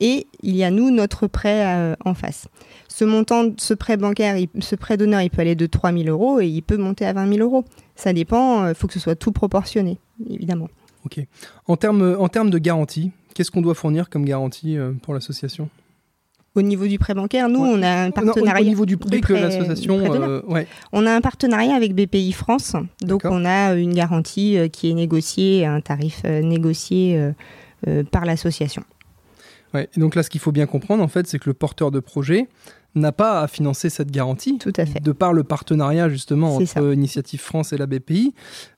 Et 0.05 0.27
il 0.41 0.55
y 0.55 0.63
a 0.63 0.69
nous, 0.69 0.91
notre 0.91 1.27
prêt 1.27 1.65
euh, 1.65 1.95
en 2.03 2.13
face. 2.13 2.47
Ce 2.89 3.05
montant, 3.05 3.53
ce 3.57 3.73
prêt 3.73 3.97
bancaire, 3.97 4.35
ce 4.59 4.75
prêt 4.75 4.97
d'honneur, 4.97 5.21
il 5.21 5.29
peut 5.29 5.41
aller 5.41 5.55
de 5.55 5.65
3 5.65 5.93
000 5.93 6.03
euros 6.05 6.41
et 6.41 6.47
il 6.47 6.61
peut 6.61 6.77
monter 6.77 7.05
à 7.05 7.13
20 7.13 7.35
000 7.35 7.39
euros. 7.39 7.63
Ça 7.95 8.13
dépend, 8.13 8.67
il 8.67 8.75
faut 8.75 8.87
que 8.87 8.93
ce 8.93 8.99
soit 8.99 9.15
tout 9.15 9.31
proportionné, 9.31 9.97
évidemment. 10.29 10.67
Ok. 11.05 11.19
En 11.67 11.75
termes 11.75 12.17
en 12.19 12.45
de 12.45 12.57
garantie, 12.57 13.11
qu'est-ce 13.33 13.51
qu'on 13.51 13.61
doit 13.61 13.75
fournir 13.75 14.09
comme 14.09 14.25
garantie 14.25 14.77
euh, 14.77 14.91
pour 15.01 15.13
l'association? 15.13 15.69
Au 16.55 16.61
niveau 16.61 16.85
du 16.85 16.99
prêt 16.99 17.15
bancaire, 17.15 17.49
nous, 17.49 17.61
on 17.61 17.81
a 17.81 18.03
un 18.03 18.11
partenariat. 18.11 18.61
au 18.61 18.65
niveau 18.65 18.85
du 18.85 18.97
prêt, 18.97 19.21
que 19.21 19.33
l'association. 19.33 19.99
Euh, 19.99 20.41
on 20.91 21.05
a 21.07 21.11
un 21.11 21.21
partenariat 21.21 21.73
avec 21.73 21.95
BPI 21.95 22.31
France. 22.31 22.75
Donc, 23.01 23.23
on 23.25 23.43
a 23.43 23.73
une 23.73 23.93
garantie 23.93 24.57
euh, 24.57 24.67
qui 24.67 24.91
est 24.91 24.93
négociée, 24.93 25.65
un 25.65 25.81
tarif 25.81 26.23
négocié 26.23 27.19
par 28.11 28.25
l'association. 28.25 28.83
Ouais. 29.73 29.89
Et 29.95 29.99
donc 29.99 30.15
là, 30.15 30.23
ce 30.23 30.29
qu'il 30.29 30.41
faut 30.41 30.51
bien 30.51 30.65
comprendre, 30.65 31.03
en 31.03 31.07
fait, 31.07 31.27
c'est 31.27 31.39
que 31.39 31.49
le 31.49 31.53
porteur 31.53 31.91
de 31.91 31.99
projet 31.99 32.47
n'a 32.95 33.11
pas 33.11 33.41
à 33.41 33.47
financer 33.47 33.89
cette 33.89 34.11
garantie. 34.11 34.57
Tout 34.57 34.73
à 34.77 34.85
fait. 34.85 34.99
De 35.01 35.11
par 35.11 35.33
le 35.33 35.43
partenariat 35.43 36.09
justement 36.09 36.55
entre 36.57 36.93
Initiative 36.93 37.41
France 37.41 37.73
et 37.73 37.77
la 37.77 37.85
BPI. 37.85 38.33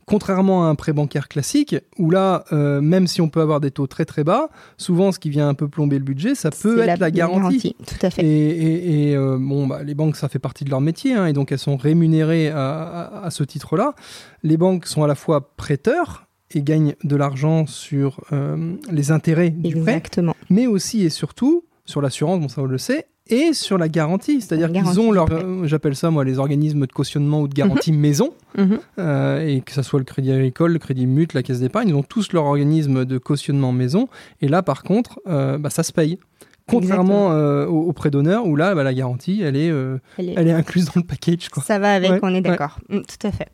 Contrairement 0.05 0.65
à 0.65 0.67
un 0.67 0.75
prêt 0.75 0.93
bancaire 0.93 1.27
classique, 1.27 1.75
où 1.97 2.11
là, 2.11 2.45
euh, 2.51 2.79
même 2.79 3.07
si 3.07 3.21
on 3.21 3.27
peut 3.27 3.41
avoir 3.41 3.59
des 3.59 3.71
taux 3.71 3.87
très 3.87 4.05
très 4.05 4.23
bas, 4.23 4.49
souvent 4.77 5.11
ce 5.11 5.17
qui 5.17 5.31
vient 5.31 5.49
un 5.49 5.55
peu 5.55 5.67
plomber 5.67 5.97
le 5.97 6.03
budget, 6.03 6.35
ça 6.35 6.51
peut 6.51 6.79
être 6.79 6.99
la, 6.99 7.09
garantie. 7.09 7.75
Tout 7.85 8.05
à 8.05 8.11
fait. 8.11 8.23
Et, 8.23 9.15
euh, 9.15 9.37
bon, 9.39 9.65
bah, 9.65 9.81
les 9.83 9.95
banques, 9.95 10.15
ça 10.15 10.29
fait 10.29 10.39
partie 10.39 10.63
de 10.63 10.69
leur 10.69 10.79
métier, 10.79 11.13
hein, 11.13 11.25
et 11.25 11.33
donc 11.33 11.51
elles 11.51 11.59
sont 11.59 11.75
rémunérées 11.75 12.49
à, 12.49 13.27
ce 13.31 13.43
titre-là. 13.43 13.95
Les 14.43 14.57
banques 14.57 14.85
sont 14.85 15.03
à 15.03 15.07
la 15.07 15.15
fois 15.15 15.49
prêteurs, 15.57 16.24
et 16.55 16.63
gagnent 16.63 16.95
de 17.03 17.15
l'argent 17.15 17.67
sur 17.67 18.21
euh, 18.31 18.75
les 18.91 19.11
intérêts 19.11 19.51
du 19.51 19.77
Exactement. 19.77 20.33
prêt, 20.33 20.45
mais 20.49 20.65
aussi 20.65 21.03
et 21.03 21.09
surtout 21.09 21.63
sur 21.85 22.01
l'assurance, 22.01 22.39
bon 22.39 22.47
ça 22.47 22.61
on 22.61 22.65
le 22.65 22.79
sait, 22.79 23.05
et 23.27 23.53
sur 23.53 23.77
la 23.77 23.89
garantie. 23.89 24.41
C'est-à-dire 24.41 24.71
qu'ils 24.71 24.99
ont 24.99 25.11
leur, 25.11 25.31
euh, 25.31 25.65
j'appelle 25.65 25.95
ça 25.95 26.11
moi 26.11 26.23
les 26.23 26.39
organismes 26.39 26.85
de 26.85 26.91
cautionnement 26.91 27.41
ou 27.41 27.47
de 27.47 27.53
garantie 27.53 27.91
mhm. 27.91 27.99
maison, 27.99 28.33
mhm. 28.57 28.79
euh, 28.99 29.45
et 29.45 29.61
que 29.61 29.71
ce 29.71 29.81
soit 29.81 29.99
le 29.99 30.05
Crédit 30.05 30.31
Agricole, 30.31 30.73
le 30.73 30.79
Crédit 30.79 31.07
Mut, 31.07 31.33
la 31.33 31.43
Caisse 31.43 31.59
d'épargne, 31.59 31.89
ils 31.89 31.95
ont 31.95 32.03
tous 32.03 32.33
leur 32.33 32.45
organisme 32.45 33.05
de 33.05 33.17
cautionnement 33.17 33.71
maison. 33.71 34.07
Et 34.41 34.47
là, 34.47 34.61
par 34.61 34.83
contre, 34.83 35.19
euh, 35.27 35.57
bah, 35.57 35.69
ça 35.69 35.83
se 35.83 35.91
paye. 35.91 36.19
Contrairement 36.67 37.27
au, 37.67 37.93
prêt 37.93 38.09
d'honneur, 38.09 38.47
où 38.47 38.55
là, 38.55 38.73
bah, 38.73 38.83
la 38.83 38.95
garantie, 38.95 39.43
elle 39.43 39.55
est, 39.55 39.71
elle 40.17 40.47
est, 40.47 40.51
incluse 40.51 40.85
dans 40.85 40.93
le 40.95 41.03
package. 41.03 41.49
Quoi. 41.49 41.61
Ça 41.61 41.77
va 41.77 41.93
avec, 41.93 42.23
on 42.23 42.33
est 42.33 42.41
d'accord. 42.41 42.79
Mm, 42.89 43.01
tout 43.01 43.27
à 43.27 43.31
fait. 43.31 43.49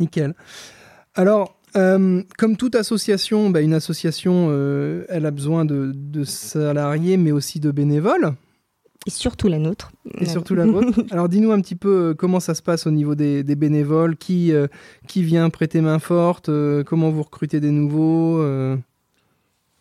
Nickel. 0.00 0.34
Alors, 1.14 1.55
comme 1.76 2.56
toute 2.56 2.74
association, 2.74 3.50
bah, 3.50 3.60
une 3.60 3.74
association, 3.74 4.50
elle 5.08 5.26
a 5.26 5.30
besoin 5.30 5.64
de, 5.64 5.92
de, 5.94 6.24
salariés, 6.24 7.16
mais 7.16 7.32
aussi 7.32 7.60
de 7.60 7.70
bénévoles. 7.70 8.34
Et 9.06 9.10
surtout 9.10 9.46
la 9.46 9.58
nôtre. 9.58 9.92
Et 10.18 10.26
surtout 10.26 10.56
la 10.56 10.66
vôtre. 10.66 11.00
Alors 11.12 11.28
dis-nous 11.28 11.52
un 11.52 11.60
petit 11.60 11.76
peu 11.76 12.10
euh, 12.10 12.14
comment 12.14 12.40
ça 12.40 12.54
se 12.56 12.62
passe 12.62 12.88
au 12.88 12.90
niveau 12.90 13.14
des, 13.14 13.44
bénévoles, 13.44 14.16
qui, 14.16 14.52
euh, 14.52 14.66
qui 15.06 15.22
vient 15.22 15.48
prêter 15.48 15.80
main 15.80 16.00
forte, 16.00 16.48
euh, 16.48 16.82
comment 16.82 17.10
vous 17.10 17.22
recrutez 17.22 17.60
des 17.60 17.70
nouveaux 17.70 18.44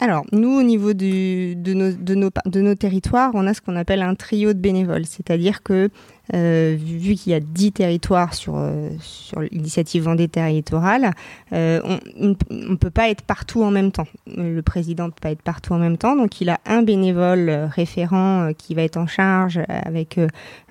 alors, 0.01 0.25
nous, 0.33 0.49
au 0.49 0.61
niveau 0.61 0.91
de, 0.91 1.53
nos, 1.73 1.91
de, 1.93 2.61
nos, 2.61 2.75
territoires, 2.75 3.31
on 3.33 3.47
a 3.47 3.53
ce 3.53 3.61
qu'on 3.61 3.77
appelle 3.77 4.01
un 4.01 4.13
trio 4.13 4.51
de 4.51 4.59
bénévoles. 4.59 5.05
C'est-à-dire 5.05 5.63
que, 5.63 5.89
euh, 6.33 6.75
vu 6.77 7.15
qu'il 7.15 7.31
y 7.31 7.35
a 7.35 7.39
10 7.39 7.73
territoires 7.73 8.33
sur, 8.33 8.55
euh, 8.57 8.89
sur 8.99 9.41
l'initiative 9.41 10.03
Vendée 10.03 10.27
territoriale, 10.27 11.11
euh, 11.53 11.79
on 12.19 12.35
ne 12.49 12.75
peut 12.75 12.89
pas 12.89 13.09
être 13.09 13.21
partout 13.21 13.63
en 13.63 13.71
même 13.71 13.91
temps. 13.91 14.07
Le 14.27 14.61
président 14.61 15.05
ne 15.05 15.09
peut 15.11 15.21
pas 15.21 15.31
être 15.31 15.41
partout 15.41 15.73
en 15.73 15.77
même 15.77 15.97
temps. 15.97 16.15
Donc, 16.15 16.41
il 16.41 16.49
a 16.49 16.59
un 16.65 16.81
bénévole 16.81 17.69
référent 17.71 18.51
qui 18.57 18.75
va 18.75 18.83
être 18.83 18.97
en 18.97 19.07
charge, 19.07 19.59
avec, 19.67 20.19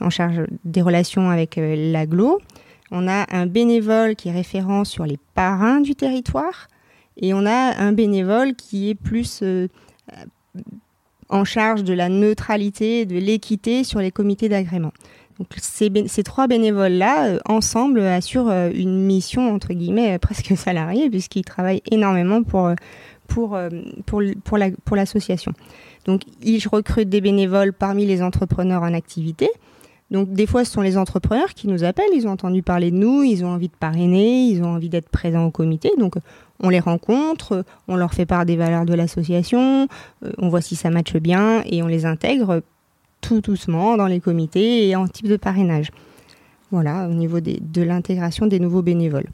en 0.01 0.11
charge 0.11 0.43
des 0.65 0.83
relations 0.83 1.31
avec 1.31 1.57
l'aglo 1.57 2.41
On 2.91 3.09
a 3.09 3.27
un 3.31 3.47
bénévole 3.47 4.17
qui 4.17 4.29
est 4.29 4.33
référent 4.33 4.85
sur 4.85 5.05
les 5.05 5.19
parrains 5.35 5.81
du 5.81 5.95
territoire 5.95 6.69
et 7.17 7.33
on 7.33 7.47
a 7.47 7.77
un 7.79 7.93
bénévole 7.93 8.55
qui 8.55 8.91
est 8.91 8.95
plus 8.95 9.43
en 11.29 11.45
charge 11.45 11.85
de 11.85 11.93
la 11.93 12.09
neutralité, 12.09 13.07
de 13.07 13.19
l'équité 13.19 13.85
sur 13.85 14.01
les 14.01 14.11
comités 14.11 14.49
d'agrément. 14.49 14.93
Donc 15.39 15.49
ces, 15.57 16.23
trois 16.23 16.47
bénévoles-là, 16.47 17.27
euh, 17.27 17.39
ensemble, 17.47 18.01
assurent 18.01 18.51
euh, 18.51 18.71
une 18.73 19.05
mission, 19.05 19.53
entre 19.53 19.73
guillemets, 19.73 20.19
presque 20.19 20.53
salariée, 20.57 21.11
puisqu'ils 21.11 21.45
travaillent 21.45 21.83
énormément 21.91 22.43
pour, 22.43 22.71
pour, 23.27 23.59
pour, 24.07 24.59
l'association. 24.59 25.53
La, 25.53 25.65
pour 26.05 26.13
Donc 26.13 26.23
ils 26.43 26.67
recrutent 26.69 27.09
des 27.09 27.21
bénévoles 27.21 27.73
parmi 27.73 28.07
les 28.07 28.23
entrepreneurs 28.23 28.83
en 28.83 28.95
activité. 28.95 29.49
Donc 30.11 30.33
des 30.33 30.47
fois, 30.47 30.65
ce 30.65 30.71
sont 30.71 30.83
les 30.83 30.97
entrepreneurs 30.99 31.55
qui 31.55 31.67
nous 31.67 31.83
appellent, 31.83 32.05
ils 32.15 32.29
ont 32.29 32.31
entendu 32.31 32.63
parler 32.63 32.91
de 32.91 32.97
nous, 32.97 33.23
ils 33.23 33.45
ont 33.45 33.49
envie 33.49 33.69
de 33.69 33.75
parrainer, 33.75 34.47
ils 34.47 34.63
ont 34.63 34.69
envie 34.69 34.89
d'être 34.89 35.09
présents 35.09 35.47
au 35.47 35.51
comité. 35.51 35.91
Donc 35.99 36.15
on 36.63 36.69
les 36.69 36.79
rencontre, 36.79 37.65
on 37.89 37.97
leur 37.97 38.15
fait 38.15 38.27
part 38.27 38.47
des 38.47 38.57
valeurs 38.57 38.85
de 38.85 38.95
l'association, 38.95 39.89
euh, 40.25 40.31
on 40.39 40.49
voit 40.49 40.61
si 40.61 40.77
ça 40.77 40.91
matche 40.91 41.17
bien 41.17 41.63
et 41.65 41.83
on 41.83 41.87
les 41.87 42.07
intègre 42.07 42.63
tout 43.27 43.41
doucement 43.41 43.97
dans 43.97 44.07
les 44.07 44.21
comités 44.21 44.89
et 44.89 44.97
en 44.97 45.09
type 45.09 45.29
de 45.29 45.37
parrainage. 45.37 45.91
Voilà, 46.71 47.09
au 47.09 47.15
niveau 47.15 47.41
de 47.41 47.83
l'intégration 47.83 48.47
des 48.47 48.59
nouveaux 48.59 48.83
bénévoles. 48.83 49.29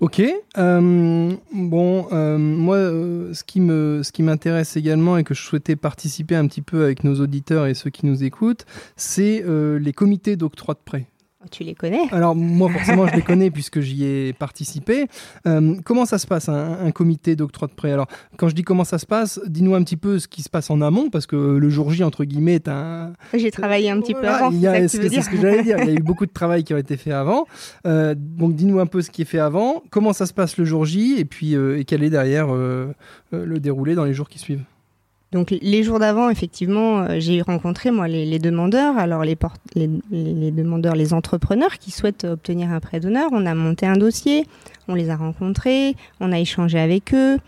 Ok. 0.00 0.20
Euh, 0.58 1.32
bon, 1.54 2.06
euh, 2.12 2.36
moi, 2.36 2.76
ce 2.76 3.42
qui 3.44 3.60
ce 3.60 4.12
qui 4.12 4.22
m'intéresse 4.22 4.76
également 4.76 5.16
et 5.16 5.24
que 5.24 5.32
je 5.32 5.42
souhaitais 5.42 5.76
participer 5.76 6.34
un 6.36 6.46
petit 6.46 6.62
peu 6.62 6.84
avec 6.84 7.04
nos 7.04 7.20
auditeurs 7.20 7.66
et 7.66 7.74
ceux 7.74 7.90
qui 7.90 8.04
nous 8.04 8.24
écoutent, 8.24 8.66
c'est 8.96 9.44
les 9.46 9.92
comités 9.92 10.36
d'octroi 10.36 10.74
de 10.74 10.80
prêt. 10.84 11.06
Tu 11.50 11.64
les 11.64 11.74
connais 11.74 12.08
Alors 12.12 12.34
moi 12.34 12.70
forcément 12.70 13.06
je 13.06 13.14
les 13.14 13.22
connais 13.22 13.50
puisque 13.50 13.80
j'y 13.80 14.04
ai 14.04 14.32
participé. 14.32 15.06
Euh, 15.46 15.76
comment 15.84 16.06
ça 16.06 16.18
se 16.18 16.26
passe 16.26 16.48
un, 16.48 16.90
comité 16.92 17.36
d'octroi 17.36 17.68
de 17.68 17.72
prêt 17.72 17.92
Alors 17.92 18.06
quand 18.36 18.48
je 18.48 18.54
dis 18.54 18.62
comment 18.62 18.84
ça 18.84 18.98
se 18.98 19.06
passe, 19.06 19.40
dis-nous 19.46 19.74
un 19.74 19.82
petit 19.82 19.96
peu 19.96 20.18
ce 20.18 20.28
qui 20.28 20.42
se 20.42 20.48
passe 20.48 20.70
en 20.70 20.80
amont 20.80 21.10
parce 21.10 21.26
que 21.26 21.36
le 21.36 21.68
jour 21.68 21.90
J 21.90 22.04
entre 22.04 22.24
guillemets 22.24 22.54
est 22.54 22.68
un. 22.68 23.12
J'ai 23.34 23.50
travaillé 23.50 23.90
un 23.90 24.00
petit 24.00 24.14
peu 24.14 24.28
avant. 24.28 24.50
C'est 24.50 24.88
ce 24.88 25.30
que, 25.30 25.36
j'allais 25.36 25.62
dire. 25.62 25.78
Il 25.80 25.86
y 25.86 25.90
a 25.90 25.94
eu 25.94 26.02
beaucoup 26.02 26.26
de 26.26 26.32
travail 26.32 26.64
qui 26.64 26.72
a 26.74 26.78
été 26.78 26.96
fait 26.96 27.12
avant. 27.12 27.46
Euh, 27.86 28.14
donc 28.16 28.54
dis-nous 28.54 28.80
un 28.80 28.86
peu 28.86 29.02
ce 29.02 29.10
qui 29.10 29.22
est 29.22 29.26
fait 29.26 29.38
avant. 29.38 29.82
Comment 29.90 30.12
ça 30.12 30.26
se 30.26 30.32
passe 30.32 30.56
le 30.56 30.64
jour 30.64 30.84
J 30.84 31.16
et 31.18 31.24
puis 31.24 31.54
euh, 31.54 31.78
et 31.78 31.84
quel 31.84 32.02
est 32.02 32.10
derrière 32.10 32.48
le 32.54 33.58
déroulé 33.58 33.94
dans 33.94 34.04
les 34.04 34.14
jours 34.14 34.28
qui 34.28 34.38
suivent. 34.38 34.64
Donc 35.34 35.50
les 35.50 35.82
jours 35.82 35.98
d'avant, 35.98 36.30
effectivement, 36.30 37.00
euh, 37.00 37.16
j'ai 37.18 37.42
rencontré 37.42 37.90
moi 37.90 38.06
les, 38.06 38.38
demandeurs, 38.38 38.96
alors 38.96 39.24
les, 39.24 39.36
demandeurs, 40.52 40.94
les 40.94 41.12
entrepreneurs 41.12 41.78
qui 41.78 41.90
souhaitent 41.90 42.22
obtenir 42.22 42.70
un 42.70 42.78
prêt 42.78 43.00
d'honneur. 43.00 43.30
On 43.32 43.44
a 43.44 43.52
monté 43.52 43.84
un 43.84 43.96
dossier, 43.96 44.46
on 44.86 44.94
les 44.94 45.10
a 45.10 45.16
rencontrés, 45.16 45.96
on 46.20 46.30
a 46.30 46.38
échangé 46.38 46.78
avec 46.78 47.12
eux, 47.14 47.38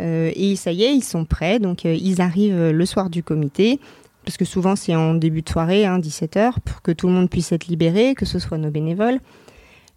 euh, 0.00 0.32
et 0.34 0.56
ça 0.56 0.72
y 0.72 0.82
est, 0.82 0.92
ils 0.92 1.04
sont 1.04 1.24
prêts. 1.24 1.60
Donc 1.60 1.86
euh, 1.86 1.94
ils 1.94 2.20
arrivent 2.20 2.70
le 2.70 2.84
soir 2.84 3.10
du 3.10 3.22
comité, 3.22 3.78
parce 4.24 4.36
que 4.36 4.44
souvent 4.44 4.74
c'est 4.74 4.96
en 4.96 5.14
début 5.14 5.42
de 5.42 5.48
soirée, 5.48 5.86
hein, 5.86 6.00
17h, 6.00 6.54
pour 6.64 6.82
que 6.82 6.90
tout 6.90 7.06
le 7.06 7.12
monde 7.12 7.30
puisse 7.30 7.52
être 7.52 7.68
libéré, 7.68 8.16
que 8.16 8.26
ce 8.26 8.40
soit 8.40 8.58
nos 8.58 8.70
bénévoles. 8.72 9.20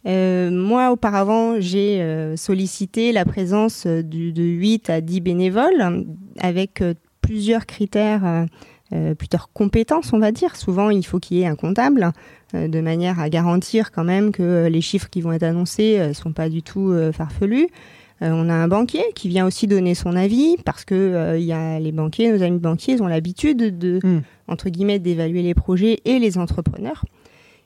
moi, 0.05 0.91
auparavant, 0.91 1.59
j'ai 1.59 2.35
sollicité 2.35 3.12
la 3.12 3.25
présence 3.25 3.88
de 3.88 4.43
8 4.43 4.91
à 4.91 5.01
10 5.01 5.21
bénévoles 5.21 6.05
avec 6.39 6.83
plusieurs 7.30 7.68
critères, 7.68 8.26
euh, 8.26 8.46
euh, 8.92 9.13
plusieurs 9.13 9.54
compétences, 9.54 10.13
on 10.13 10.20
va 10.20 10.32
dire. 10.32 10.56
Souvent, 10.56 10.89
il 10.89 11.06
faut 11.06 11.20
qu'il 11.20 11.38
y 11.38 11.44
ait 11.44 11.46
un 11.46 11.56
comptable, 11.56 12.12
euh, 12.56 12.68
de 12.68 12.82
manière 12.82 13.20
à 13.20 13.30
garantir 13.30 13.92
quand 13.92 14.04
même 14.04 14.32
que 14.32 14.68
les 14.68 14.82
chiffres 14.82 15.12
qui 15.12 15.22
vont 15.22 15.32
être 15.32 15.44
annoncés 15.44 16.00
ne 16.08 16.13
sont 16.13 16.34
pas 16.34 16.50
du 16.50 16.63
tout 16.63 16.92
farfelus. 17.13 17.68
on 18.22 18.50
a 18.50 18.54
un 18.54 18.68
banquier 18.68 19.04
qui 19.13 19.30
vient 19.30 19.46
aussi 19.46 19.68
donner 19.68 19.94
son 19.94 20.15
avis 20.15 20.58
parce 20.65 20.86
que 20.86 21.36
il 21.38 21.46
y 21.46 21.54
a 21.54 21.80
les 21.80 21.92
banquiers, 21.92 22.32
nos 22.32 22.42
amis 22.42 22.58
banquiers, 22.58 22.96
ils 22.96 23.04
ont 23.04 23.08
l'habitude 23.08 23.78
de 23.78 24.00
hmm. 24.04 24.22
entre 24.48 24.70
guillemets 24.70 24.98
d'évaluer 24.98 25.44
les 25.44 25.54
projets 25.54 26.00
et 26.06 26.18
les 26.18 26.39
entrepreneurs. 26.39 27.06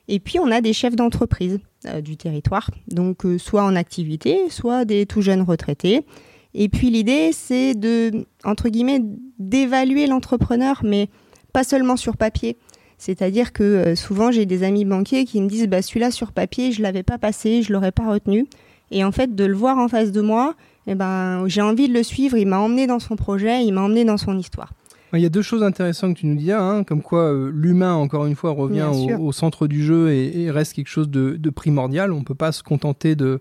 Et 0.08 0.20
puis 0.20 0.38
on 0.38 0.50
a 0.50 0.60
des 0.60 0.74
chefs 0.74 0.94
d'entreprise 0.94 1.58
du 2.02 2.18
territoire, 2.18 2.70
donc 2.88 3.24
soit 3.38 3.64
en 3.64 3.74
activité, 3.74 4.50
soit 4.50 4.84
des 4.84 5.06
tout 5.06 5.22
jeunes 5.22 5.42
retraités 5.42 6.04
et 6.54 6.68
puis 6.68 6.90
l'idée, 6.90 7.30
c'est 7.32 7.74
de, 7.74 8.26
entre 8.44 8.68
guillemets, 8.68 9.00
d'évaluer 9.38 10.06
l'entrepreneur, 10.06 10.82
mais 10.84 11.08
pas 11.52 11.64
seulement 11.64 11.96
sur 11.96 12.16
papier. 12.16 12.56
C'est-à-dire 12.96 13.52
que 13.52 13.62
euh, 13.62 13.96
souvent, 13.96 14.30
j'ai 14.30 14.46
des 14.46 14.62
amis 14.62 14.84
banquiers 14.84 15.24
qui 15.24 15.40
me 15.40 15.48
disent, 15.48 15.66
bah, 15.66 15.82
celui-là 15.82 16.12
sur 16.12 16.32
papier, 16.32 16.70
je 16.70 16.80
l'avais 16.80 17.02
pas 17.02 17.18
passé, 17.18 17.62
je 17.62 17.72
l'aurais 17.72 17.92
pas 17.92 18.08
retenu. 18.08 18.46
Et 18.92 19.04
en 19.04 19.10
fait, 19.10 19.34
de 19.34 19.44
le 19.44 19.54
voir 19.54 19.78
en 19.78 19.88
face 19.88 20.12
de 20.12 20.20
moi, 20.20 20.54
eh 20.86 20.94
ben, 20.94 21.48
j'ai 21.48 21.60
envie 21.60 21.88
de 21.88 21.94
le 21.94 22.02
suivre. 22.04 22.36
Il 22.36 22.46
m'a 22.46 22.58
emmené 22.58 22.86
dans 22.86 23.00
son 23.00 23.16
projet, 23.16 23.64
il 23.64 23.72
m'a 23.72 23.82
emmené 23.82 24.04
dans 24.04 24.16
son 24.16 24.38
histoire. 24.38 24.72
Il 25.12 25.20
y 25.20 25.26
a 25.26 25.30
deux 25.30 25.42
choses 25.42 25.62
intéressantes 25.62 26.14
que 26.14 26.20
tu 26.20 26.26
nous 26.26 26.34
dis, 26.34 26.50
hein, 26.50 26.82
comme 26.82 27.02
quoi 27.02 27.32
euh, 27.32 27.50
l'humain, 27.52 27.94
encore 27.94 28.26
une 28.26 28.34
fois, 28.34 28.50
revient 28.50 28.88
au, 29.18 29.32
centre 29.32 29.66
du 29.66 29.84
jeu 29.84 30.10
et, 30.12 30.50
reste 30.50 30.72
quelque 30.72 30.88
chose 30.88 31.08
de, 31.08 31.50
primordial. 31.50 32.12
On 32.12 32.20
ne 32.20 32.24
peut 32.24 32.34
pas 32.34 32.52
se 32.52 32.62
contenter 32.62 33.14
de, 33.14 33.40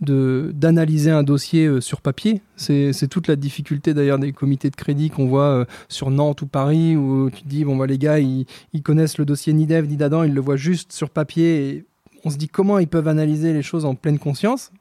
d'analyser 0.00 1.10
un 1.10 1.22
dossier 1.22 1.66
euh, 1.66 1.80
sur 1.80 2.00
papier. 2.00 2.42
C'est, 2.56 3.08
toute 3.08 3.28
la 3.28 3.36
difficulté 3.36 3.94
d'ailleurs 3.94 4.18
des 4.18 4.32
comités 4.32 4.70
de 4.70 4.76
crédit 4.76 5.10
qu'on 5.10 5.26
voit 5.26 5.42
euh, 5.42 5.64
sur 5.88 6.10
Nantes 6.10 6.42
ou 6.42 6.46
Paris, 6.46 6.96
où 6.96 7.30
tu 7.30 7.42
te 7.42 7.48
dis, 7.48 7.64
bon, 7.64 7.76
bah, 7.76 7.86
les 7.86 7.98
gars, 7.98 8.18
ils, 8.18 8.46
connaissent 8.82 9.18
le 9.18 9.24
dossier 9.24 9.52
ni 9.52 9.66
d'Ève 9.66 9.86
ni 9.86 9.96
d'Adam, 9.96 10.24
ils 10.24 10.34
le 10.34 10.40
voient 10.40 10.56
juste 10.56 10.92
sur 10.92 11.10
papier. 11.10 11.68
Et 11.68 11.86
on 12.24 12.30
se 12.30 12.36
dit 12.36 12.48
comment 12.48 12.78
ils 12.78 12.88
peuvent 12.88 13.08
analyser 13.08 13.52
les 13.52 13.62
choses 13.62 13.84
en 13.84 13.94
pleine 13.94 14.18
conscience. 14.18 14.72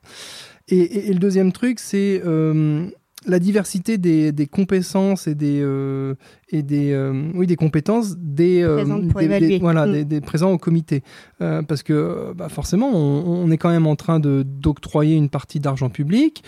Et, 0.68 1.14
le 1.14 1.20
deuxième 1.20 1.52
truc, 1.52 1.80
c'est 1.80 2.22
la 3.26 3.40
diversité 3.40 3.98
des, 3.98 4.32
des, 4.32 4.48
compétences 4.48 5.28
et 5.28 5.36
des, 5.36 5.62
euh, 5.62 6.16
et 6.52 6.64
des, 6.64 6.92
euh, 6.92 7.30
oui, 7.34 7.48
des 7.48 7.56
compétences 7.56 8.18
des, 8.18 8.62
euh, 8.62 8.84
des, 8.84 9.60
voilà, 9.60 9.86
mm. 9.86 10.04
des, 10.04 10.22
présents 10.22 10.52
au 10.52 10.58
comité. 10.58 11.02
parce 11.40 11.84
que 11.84 12.34
bah, 12.36 12.50
forcément, 12.50 12.90
on, 12.90 13.50
est 13.52 13.58
quand 13.58 13.70
même 13.70 13.88
en 13.88 13.96
train 13.96 14.20
d'octroyer 14.20 15.16
une 15.16 15.30
partie 15.30 15.60
d'argent 15.60 15.90
public. 15.90 16.44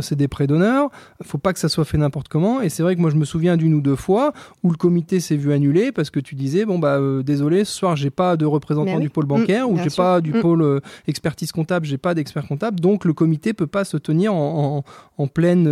C'est 0.00 0.16
des 0.16 0.28
prêts 0.28 0.46
d'honneur. 0.46 0.90
Il 1.20 1.26
faut 1.26 1.38
pas 1.38 1.52
que 1.52 1.58
ça 1.58 1.68
soit 1.68 1.84
fait 1.84 1.98
n'importe 1.98 2.28
comment. 2.28 2.60
Et 2.60 2.68
c'est 2.68 2.82
vrai 2.82 2.96
que 2.96 3.00
moi, 3.00 3.10
je 3.10 3.16
me 3.16 3.24
souviens 3.24 3.56
d'une 3.56 3.74
ou 3.74 3.80
deux 3.80 3.96
fois 3.96 4.32
où 4.62 4.70
le 4.70 4.76
comité 4.76 5.20
s'est 5.20 5.36
vu 5.36 5.52
annuler 5.52 5.92
parce 5.92 6.10
que 6.10 6.20
tu 6.20 6.34
disais 6.34 6.64
bon 6.64 6.78
bah 6.78 6.98
désolé, 7.22 7.64
ce 7.64 7.72
soir 7.72 7.96
j'ai 7.96 8.10
pas 8.10 8.36
de 8.36 8.46
représentant 8.46 8.98
du 8.98 9.10
pôle 9.10 9.26
bancaire 9.26 9.68
mm, 9.68 9.72
ou 9.72 9.78
j'ai 9.82 9.94
pas 9.94 10.20
du 10.20 10.32
mm. 10.32 10.40
pôle 10.40 10.80
expertise 11.06 11.52
comptable, 11.52 11.86
j'ai 11.86 11.98
pas 11.98 12.14
d'expert 12.14 12.46
comptable. 12.46 12.80
Donc 12.80 13.04
le 13.04 13.12
comité 13.12 13.52
peut 13.52 13.66
pas 13.66 13.84
se 13.84 13.96
tenir 13.96 14.34
en, 14.34 14.84
en, 15.18 15.26
pleine 15.26 15.66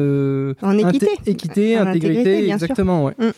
en 0.62 0.78
équité, 0.78 1.08
équité 1.26 1.76
intégrité, 1.76 2.50
exactement. 2.50 3.02
Mm. 3.02 3.04
Ouais. 3.04 3.32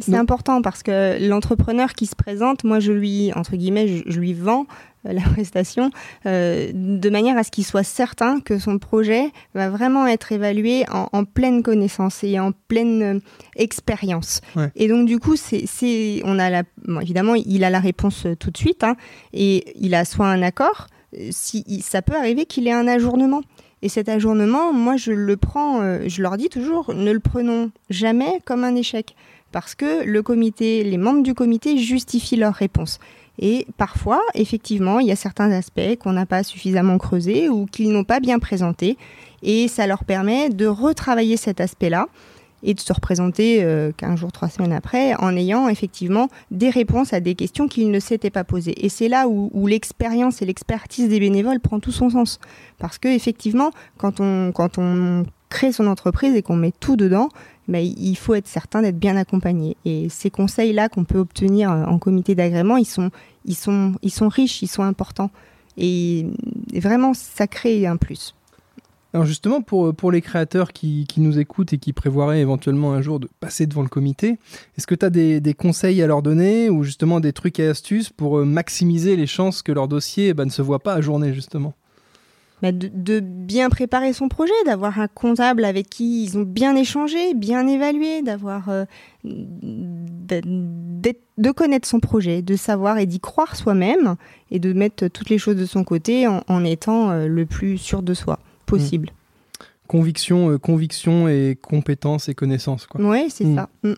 C'est 0.00 0.14
important 0.14 0.62
parce 0.62 0.82
que 0.82 1.26
l'entrepreneur 1.26 1.94
qui 1.94 2.06
se 2.06 2.14
présente, 2.14 2.64
moi 2.64 2.80
je 2.80 2.92
lui 2.92 3.32
entre 3.34 3.56
guillemets, 3.56 4.02
je, 4.06 4.18
lui 4.18 4.34
vends 4.34 4.66
euh, 5.06 5.12
la 5.12 5.22
prestation 5.32 5.90
euh, 6.26 6.70
de 6.72 7.10
manière 7.10 7.36
à 7.36 7.44
ce 7.44 7.50
qu'il 7.50 7.64
soit 7.64 7.84
certain 7.84 8.40
que 8.40 8.58
son 8.58 8.78
projet 8.78 9.30
va 9.54 9.70
vraiment 9.70 10.06
être 10.06 10.32
évalué 10.32 10.84
en, 10.90 11.24
pleine 11.24 11.62
connaissance 11.62 12.22
et 12.24 12.38
en 12.38 12.52
pleine 12.68 13.02
euh, 13.02 13.20
expérience. 13.56 14.40
Et 14.76 14.88
donc 14.88 15.06
du 15.06 15.18
coup, 15.18 15.36
c'est, 15.36 16.22
on 16.24 16.38
a 16.38 16.50
la, 16.50 16.62
évidemment, 17.00 17.34
il 17.34 17.64
a 17.64 17.70
la 17.70 17.80
réponse 17.80 18.26
tout 18.38 18.50
de 18.50 18.58
suite 18.58 18.84
hein, 18.84 18.96
et 19.32 19.72
il 19.78 19.94
a 19.94 20.04
soit 20.04 20.26
un 20.26 20.42
accord, 20.42 20.88
si 21.30 21.64
ça 21.80 22.02
peut 22.02 22.16
arriver 22.16 22.44
qu'il 22.44 22.66
ait 22.66 22.72
un 22.72 22.88
ajournement. 22.88 23.42
Et 23.82 23.88
cet 23.88 24.08
ajournement, 24.08 24.72
moi, 24.72 24.96
je 24.96 25.12
le 25.12 25.36
prends, 25.36 25.82
je 26.06 26.22
leur 26.22 26.38
dis 26.38 26.48
toujours, 26.48 26.94
ne 26.94 27.12
le 27.12 27.20
prenons 27.20 27.70
jamais 27.90 28.40
comme 28.46 28.64
un 28.64 28.74
échec. 28.74 29.14
Parce 29.54 29.76
que 29.76 30.02
le 30.04 30.20
comité, 30.20 30.82
les 30.82 30.98
membres 30.98 31.22
du 31.22 31.32
comité 31.32 31.78
justifient 31.78 32.34
leur 32.34 32.54
réponse. 32.54 32.98
Et 33.38 33.68
parfois, 33.76 34.20
effectivement, 34.34 34.98
il 34.98 35.06
y 35.06 35.12
a 35.12 35.16
certains 35.16 35.52
aspects 35.52 35.96
qu'on 36.00 36.12
n'a 36.12 36.26
pas 36.26 36.42
suffisamment 36.42 36.98
creusés 36.98 37.48
ou 37.48 37.66
qu'ils 37.66 37.92
n'ont 37.92 38.02
pas 38.02 38.18
bien 38.18 38.40
présentés. 38.40 38.98
Et 39.44 39.68
ça 39.68 39.86
leur 39.86 40.02
permet 40.02 40.48
de 40.48 40.66
retravailler 40.66 41.36
cet 41.36 41.60
aspect-là 41.60 42.08
et 42.64 42.74
de 42.74 42.80
se 42.80 42.92
représenter 42.92 43.62
euh, 43.62 43.92
15 43.96 44.18
jours, 44.18 44.32
3 44.32 44.48
semaines 44.48 44.72
après 44.72 45.14
en 45.20 45.36
ayant 45.36 45.68
effectivement 45.68 46.28
des 46.50 46.70
réponses 46.70 47.12
à 47.12 47.20
des 47.20 47.36
questions 47.36 47.68
qu'ils 47.68 47.92
ne 47.92 48.00
s'étaient 48.00 48.30
pas 48.30 48.42
posées. 48.42 48.84
Et 48.84 48.88
c'est 48.88 49.08
là 49.08 49.28
où, 49.28 49.66
l'expérience 49.68 50.42
et 50.42 50.46
l'expertise 50.46 51.08
des 51.08 51.20
bénévoles 51.20 51.60
prend 51.60 51.78
tout 51.78 51.92
son 51.92 52.10
sens. 52.10 52.40
Parce 52.78 52.98
que 52.98 53.06
effectivement, 53.06 53.70
quand 53.98 54.18
on 54.18 55.24
crée 55.48 55.70
son 55.70 55.86
entreprise 55.86 56.34
et 56.34 56.42
qu'on 56.42 56.56
met 56.56 56.72
tout 56.80 56.96
dedans, 56.96 57.28
ben, 57.68 57.78
il 57.78 58.16
faut 58.16 58.34
être 58.34 58.46
certain 58.46 58.82
d'être 58.82 58.98
bien 58.98 59.16
accompagné. 59.16 59.76
Et 59.84 60.08
ces 60.08 60.30
conseils-là 60.30 60.88
qu'on 60.88 61.04
peut 61.04 61.18
obtenir 61.18 61.70
euh, 61.70 61.84
en 61.84 61.98
comité 61.98 62.34
d'agrément, 62.34 62.76
ils 62.76 62.84
sont, 62.86 63.10
riches, 64.28 64.62
ils 64.62 64.68
sont 64.68 64.82
importants. 64.82 65.30
Et 65.76 66.26
vraiment, 66.74 67.14
ça 67.14 67.46
crée 67.46 67.86
un 67.86 67.96
plus. 67.96 68.34
Alors 69.12 69.26
justement, 69.26 69.62
pour, 69.62 69.94
pour 69.94 70.10
les 70.10 70.20
créateurs 70.20 70.72
qui, 70.72 71.06
nous 71.18 71.38
écoutent 71.38 71.72
et 71.72 71.78
qui 71.78 71.92
prévoiraient 71.92 72.40
éventuellement 72.40 72.92
un 72.92 73.00
jour 73.00 73.20
de 73.20 73.28
passer 73.38 73.66
devant 73.66 73.82
le 73.82 73.88
comité, 73.88 74.38
est-ce 74.76 74.88
que 74.88 74.96
tu 74.96 75.06
as 75.06 75.10
des, 75.10 75.54
conseils 75.54 76.02
à 76.02 76.06
leur 76.08 76.20
donner 76.20 76.68
ou 76.68 76.82
justement 76.82 77.20
des 77.20 77.32
trucs 77.32 77.60
et 77.60 77.68
astuces 77.68 78.10
pour 78.10 78.38
euh, 78.38 78.44
maximiser 78.44 79.14
les 79.14 79.28
chances 79.28 79.62
que 79.62 79.70
leur 79.70 79.86
dossier 79.86 80.34
bah, 80.34 80.44
ne 80.44 80.50
se 80.50 80.62
voit 80.62 80.80
pas 80.80 80.94
à 80.94 81.00
journée 81.00 81.32
justement? 81.32 81.74
Bah, 82.64 82.72
de, 82.72 83.20
bien 83.20 83.68
préparer 83.68 84.14
son 84.14 84.30
projet, 84.30 84.54
d'avoir 84.64 84.98
un 84.98 85.06
comptable 85.06 85.66
avec 85.66 85.90
qui 85.90 86.24
ils 86.24 86.38
ont 86.38 86.44
bien 86.44 86.74
échangé, 86.76 87.34
bien 87.34 87.68
évalué, 87.68 88.22
d'avoir 88.22 88.70
euh, 88.70 88.86
de, 89.22 90.40
connaître 91.50 91.86
son 91.86 92.00
projet, 92.00 92.40
de 92.40 92.56
savoir 92.56 92.96
et 92.96 93.04
d'y 93.04 93.20
croire 93.20 93.54
soi-même 93.54 94.16
et 94.50 94.60
de 94.60 94.72
mettre 94.72 95.08
toutes 95.08 95.28
les 95.28 95.36
choses 95.36 95.56
de 95.56 95.66
son 95.66 95.84
côté 95.84 96.26
en, 96.26 96.64
étant 96.64 97.10
euh, 97.10 97.26
le 97.26 97.44
plus 97.44 97.76
sûr 97.76 98.00
de 98.00 98.14
soi 98.14 98.38
possible. 98.64 99.08
Mmh. 99.08 99.64
Conviction, 99.86 100.52
euh, 100.52 100.56
conviction 100.56 101.28
et 101.28 101.58
compétence 101.60 102.30
et 102.30 102.34
connaissance. 102.34 102.86
Oui, 102.98 103.26
c'est 103.28 103.44
mmh. 103.44 103.56
ça. 103.56 103.68
Mmh 103.82 103.92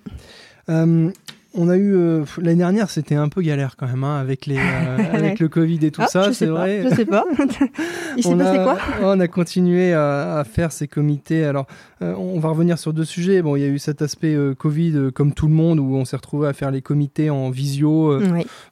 on 1.57 1.69
a 1.69 1.77
eu 1.77 1.97
euh, 1.97 2.25
l'année 2.39 2.59
dernière, 2.59 2.91
c'était 2.91 3.15
un 3.15 3.29
peu 3.29 3.41
galère 3.41 3.77
quand 3.77 3.87
même 3.87 4.05
hein, 4.05 4.19
avec 4.19 4.47
les 4.47 4.59
euh, 4.59 4.99
avec 5.13 5.41
le 5.41 5.49
Covid 5.49 5.79
et 5.83 5.91
tout 5.91 6.03
ah, 6.03 6.09
ça, 6.09 6.33
c'est 6.33 6.47
vrai. 6.47 6.85
Je 6.85 6.95
sais 6.95 7.07
pas. 7.07 7.25
Il 8.17 8.23
s'est 8.23 8.37
passé 8.37 8.59
quoi? 8.59 8.79
On 9.03 9.19
a 9.19 9.29
continué 9.29 9.93
à, 9.93 10.45
faire 10.51 10.73
ces 10.73 10.87
comités. 10.87 11.45
Alors, 11.45 11.67
euh, 12.03 12.15
on 12.15 12.39
va 12.39 12.51
revenir 12.51 12.79
sur 12.79 12.93
deux 12.93 13.05
sujets. 13.05 13.43
Bon, 13.43 13.57
il 13.57 13.63
y 13.63 13.65
a 13.65 13.69
eu 13.69 13.79
cet 13.79 14.03
aspect 14.03 14.37
Covid, 14.59 15.11
comme 15.15 15.33
tout 15.33 15.47
le 15.47 15.55
monde, 15.55 15.81
où 15.81 15.95
on 15.95 16.05
s'est 16.05 16.17
retrouvé 16.17 16.49
à 16.49 16.53
faire 16.53 16.71
les 16.71 16.83
comités 16.83 17.31
en 17.31 17.51
visio. 17.51 18.19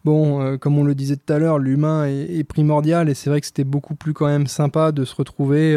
Bon, 0.05 0.59
comme 0.59 0.79
on 0.79 0.85
le 0.85 0.95
disait 0.95 1.17
tout 1.17 1.33
à 1.33 1.39
l'heure, 1.39 1.59
l'humain 1.59 2.07
est, 2.07 2.39
est, 2.39 2.45
primordial 2.45 3.09
et 3.09 3.15
c'est 3.15 3.31
vrai 3.31 3.41
que 3.41 3.47
c'était 3.47 3.65
beaucoup 3.65 3.95
plus 3.95 4.13
quand 4.13 4.27
même 4.27 4.47
sympa 4.47 4.93
de 4.93 5.05
se 5.05 5.15
retrouver 5.15 5.77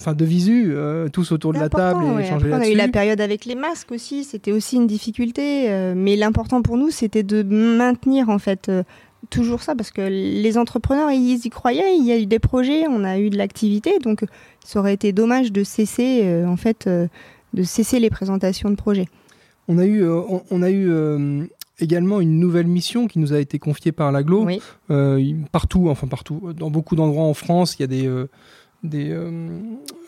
enfin 0.00 0.14
de 0.14 0.24
visu, 0.24 0.72
euh, 0.74 1.08
tous 1.08 1.32
autour 1.32 1.52
de 1.52 1.58
la 1.58 1.68
table 1.68 2.04
et 2.04 2.22
échanger 2.22 2.52
On 2.52 2.60
a 2.60 2.68
eu 2.68 2.74
la 2.74 2.88
période 2.88 3.20
avec 3.20 3.44
les 3.44 3.54
masques 3.54 3.92
aussi, 3.92 4.24
c'était 4.24 4.52
aussi 4.52 4.76
une 4.76 4.86
difficulté. 4.86 5.70
Euh, 5.70 5.94
mais 5.96 6.16
l'important 6.16 6.62
pour 6.62 6.76
nous, 6.76 6.90
c'était 6.90 7.22
de 7.22 7.42
maintenir 7.42 8.28
en 8.28 8.38
fait 8.38 8.68
euh, 8.68 8.82
toujours 9.30 9.62
ça, 9.62 9.74
parce 9.74 9.90
que 9.90 10.02
les 10.02 10.58
entrepreneurs, 10.58 11.10
ils 11.10 11.44
y 11.44 11.50
croyaient, 11.50 11.96
il 11.96 12.04
y 12.04 12.12
a 12.12 12.18
eu 12.18 12.26
des 12.26 12.38
projets, 12.38 12.86
on 12.88 13.04
a 13.04 13.18
eu 13.18 13.30
de 13.30 13.38
l'activité, 13.38 13.98
donc 13.98 14.24
ça 14.64 14.78
aurait 14.78 14.94
été 14.94 15.12
dommage 15.12 15.50
de 15.52 15.64
cesser 15.64 16.44
en 16.46 16.56
fait 16.56 16.88
de 16.88 17.62
cesser 17.62 17.98
les 17.98 18.10
présentations 18.10 18.70
de 18.70 18.76
projets. 18.76 19.06
On 19.68 19.78
a 19.78 19.86
eu, 19.86 20.04
on, 20.08 20.62
a 20.62 20.70
eu 20.70 21.48
également 21.80 22.20
une 22.20 22.38
nouvelle 22.38 22.68
mission 22.68 23.08
qui 23.08 23.18
nous 23.18 23.32
a 23.32 23.40
été 23.40 23.58
confiée 23.58 23.90
par 23.90 24.12
l'aglo. 24.12 24.46
partout, 25.50 25.88
enfin 25.88 26.06
partout, 26.06 26.52
dans 26.56 26.70
beaucoup 26.70 26.94
d'endroits 26.94 27.24
en 27.24 27.34
France, 27.34 27.76
il 27.78 27.82
y 27.82 27.84
a 27.84 27.88
des 27.88 28.08
des, 28.86 29.10
euh, 29.10 29.50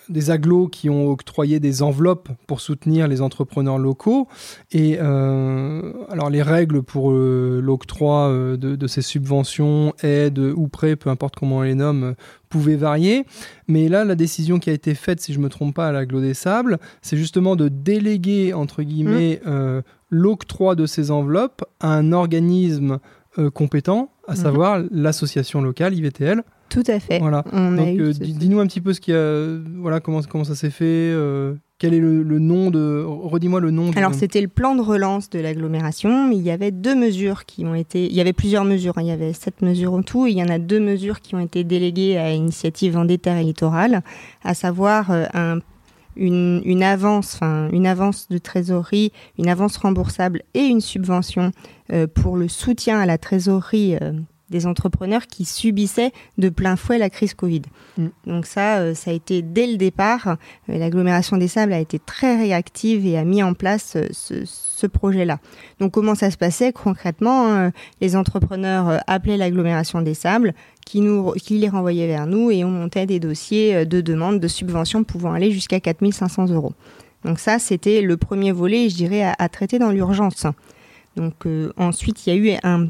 des 0.08 0.30
agglos 0.30 0.68
qui 0.68 0.88
ont 0.88 1.08
octroyé 1.08 1.60
des 1.60 1.82
enveloppes 1.82 2.28
pour 2.46 2.60
soutenir 2.60 3.08
les 3.08 3.20
entrepreneurs 3.20 3.78
locaux. 3.78 4.28
Et 4.72 4.98
euh, 5.00 5.92
alors 6.08 6.30
les 6.30 6.42
règles 6.42 6.82
pour 6.82 7.12
euh, 7.12 7.60
l'octroi 7.62 8.32
de, 8.56 8.86
ces 8.86 9.02
subventions, 9.02 9.92
aides 10.02 10.38
ou 10.38 10.68
prêts, 10.68 10.96
peu 10.96 11.10
importe 11.10 11.36
comment 11.36 11.58
on 11.58 11.62
les 11.62 11.74
nomme, 11.74 12.14
pouvaient 12.48 12.76
varier. 12.76 13.24
Mais 13.66 13.88
là, 13.88 14.04
la 14.04 14.14
décision 14.14 14.58
qui 14.58 14.70
a 14.70 14.72
été 14.72 14.94
faite, 14.94 15.20
si 15.20 15.32
je 15.32 15.38
ne 15.38 15.44
me 15.44 15.48
trompe 15.48 15.74
pas, 15.74 15.88
à 15.88 15.92
l'agglo 15.92 16.20
des 16.20 16.34
Sables, 16.34 16.78
c'est 17.02 17.16
justement 17.16 17.56
de 17.56 17.68
déléguer, 17.68 18.54
entre 18.54 18.82
guillemets, 18.82 19.42
mmh. 19.44 19.80
l'octroi 20.10 20.74
de 20.74 20.86
ces 20.86 21.10
enveloppes 21.10 21.64
à 21.80 21.92
un 21.92 22.12
organisme 22.12 22.98
compétent, 23.52 24.10
à 24.26 24.32
mmh. 24.32 24.36
savoir 24.36 24.82
l'association 24.90 25.60
locale 25.60 25.94
IVTL. 25.94 26.42
Tout 26.68 26.84
à 26.86 27.00
fait. 27.00 27.18
Voilà. 27.18 27.42
Donc, 27.52 27.98
euh, 27.98 28.12
dis-nous 28.12 28.60
un 28.60 28.66
petit 28.66 28.80
peu 28.80 28.92
ce 28.92 29.00
qu'il 29.00 29.14
a, 29.14 29.58
voilà, 29.76 30.00
comment, 30.00 30.20
comment 30.22 30.44
ça 30.44 30.54
s'est 30.54 30.70
fait. 30.70 30.84
Euh, 30.84 31.54
quel 31.78 31.94
est 31.94 32.00
le, 32.00 32.22
nom 32.38 32.70
de. 32.70 33.04
Redis-moi 33.06 33.60
le 33.60 33.70
nom. 33.70 33.90
Alors, 33.96 34.14
c'était 34.14 34.40
le 34.40 34.48
plan 34.48 34.74
de 34.74 34.82
relance 34.82 35.30
de 35.30 35.38
l'agglomération. 35.38 36.30
Il 36.30 36.42
y 36.42 36.50
avait 36.50 36.70
deux 36.70 36.94
mesures 36.94 37.46
qui 37.46 37.64
ont 37.64 37.74
été. 37.74 38.06
Il 38.06 38.12
y 38.12 38.20
avait 38.20 38.32
plusieurs 38.32 38.64
mesures. 38.64 38.98
Hein. 38.98 39.02
Il 39.02 39.08
y 39.08 39.12
avait 39.12 39.32
sept 39.32 39.62
mesures 39.62 39.94
en 39.94 40.02
tout. 40.02 40.26
il 40.26 40.36
y 40.36 40.42
en 40.42 40.48
a 40.48 40.58
deux 40.58 40.80
mesures 40.80 41.20
qui 41.20 41.34
ont 41.34 41.40
été 41.40 41.64
déléguées 41.64 42.18
à 42.18 42.30
l'initiative 42.30 42.94
Vendée 42.94 43.18
Terre 43.18 43.38
et 43.38 43.44
Littoral, 43.44 44.02
à 44.42 44.54
savoir 44.54 45.10
euh, 45.10 45.24
un 45.34 45.58
une, 46.20 46.62
une, 46.64 46.82
avance, 46.82 47.36
enfin 47.36 47.68
une 47.70 47.86
avance 47.86 48.26
de 48.28 48.38
trésorerie, 48.38 49.12
une 49.38 49.46
avance 49.46 49.76
remboursable 49.76 50.42
et 50.52 50.64
une 50.64 50.80
subvention 50.80 51.52
pour 52.14 52.36
le 52.36 52.48
soutien 52.48 52.98
à 52.98 53.06
la 53.06 53.18
trésorerie 53.18 53.96
des 54.50 54.66
entrepreneurs 54.66 55.26
qui 55.26 55.44
subissaient 55.44 56.12
de 56.38 56.48
plein 56.48 56.76
fouet 56.76 56.98
la 56.98 57.10
crise 57.10 57.34
Covid. 57.34 57.62
Mm. 57.96 58.06
Donc 58.26 58.46
ça, 58.46 58.78
euh, 58.78 58.94
ça 58.94 59.10
a 59.10 59.14
été 59.14 59.42
dès 59.42 59.66
le 59.66 59.76
départ, 59.76 60.28
euh, 60.28 60.78
l'agglomération 60.78 61.36
des 61.36 61.48
sables 61.48 61.72
a 61.72 61.80
été 61.80 61.98
très 61.98 62.36
réactive 62.36 63.06
et 63.06 63.18
a 63.18 63.24
mis 63.24 63.42
en 63.42 63.54
place 63.54 63.96
euh, 63.96 64.06
ce, 64.12 64.86
projet-là. 64.86 65.38
Donc 65.80 65.92
comment 65.92 66.14
ça 66.14 66.30
se 66.30 66.36
passait 66.36 66.72
concrètement 66.72 67.52
hein, 67.52 67.72
Les 68.00 68.16
entrepreneurs 68.16 69.02
appelaient 69.06 69.36
l'agglomération 69.36 70.00
des 70.02 70.14
sables, 70.14 70.54
qui, 70.86 71.00
nous, 71.00 71.32
qui 71.32 71.58
les 71.58 71.68
renvoyait 71.68 72.06
vers 72.06 72.26
nous 72.26 72.50
et 72.50 72.64
on 72.64 72.70
montait 72.70 73.04
des 73.04 73.20
dossiers 73.20 73.84
de 73.84 74.00
demande 74.00 74.40
de 74.40 74.48
subventions 74.48 75.04
pouvant 75.04 75.34
aller 75.34 75.50
jusqu'à 75.50 75.80
4500 75.80 76.46
euros. 76.46 76.72
Donc 77.24 77.38
ça, 77.38 77.58
c'était 77.58 78.00
le 78.00 78.16
premier 78.16 78.52
volet, 78.52 78.88
je 78.88 78.96
dirais, 78.96 79.22
à, 79.22 79.34
à 79.38 79.48
traiter 79.48 79.78
dans 79.78 79.90
l'urgence. 79.90 80.46
Donc 81.16 81.34
ensuite, 81.76 82.26
il 82.26 82.32
y 82.32 82.32
a 82.32 82.36
eu 82.54 82.58
un, 82.62 82.86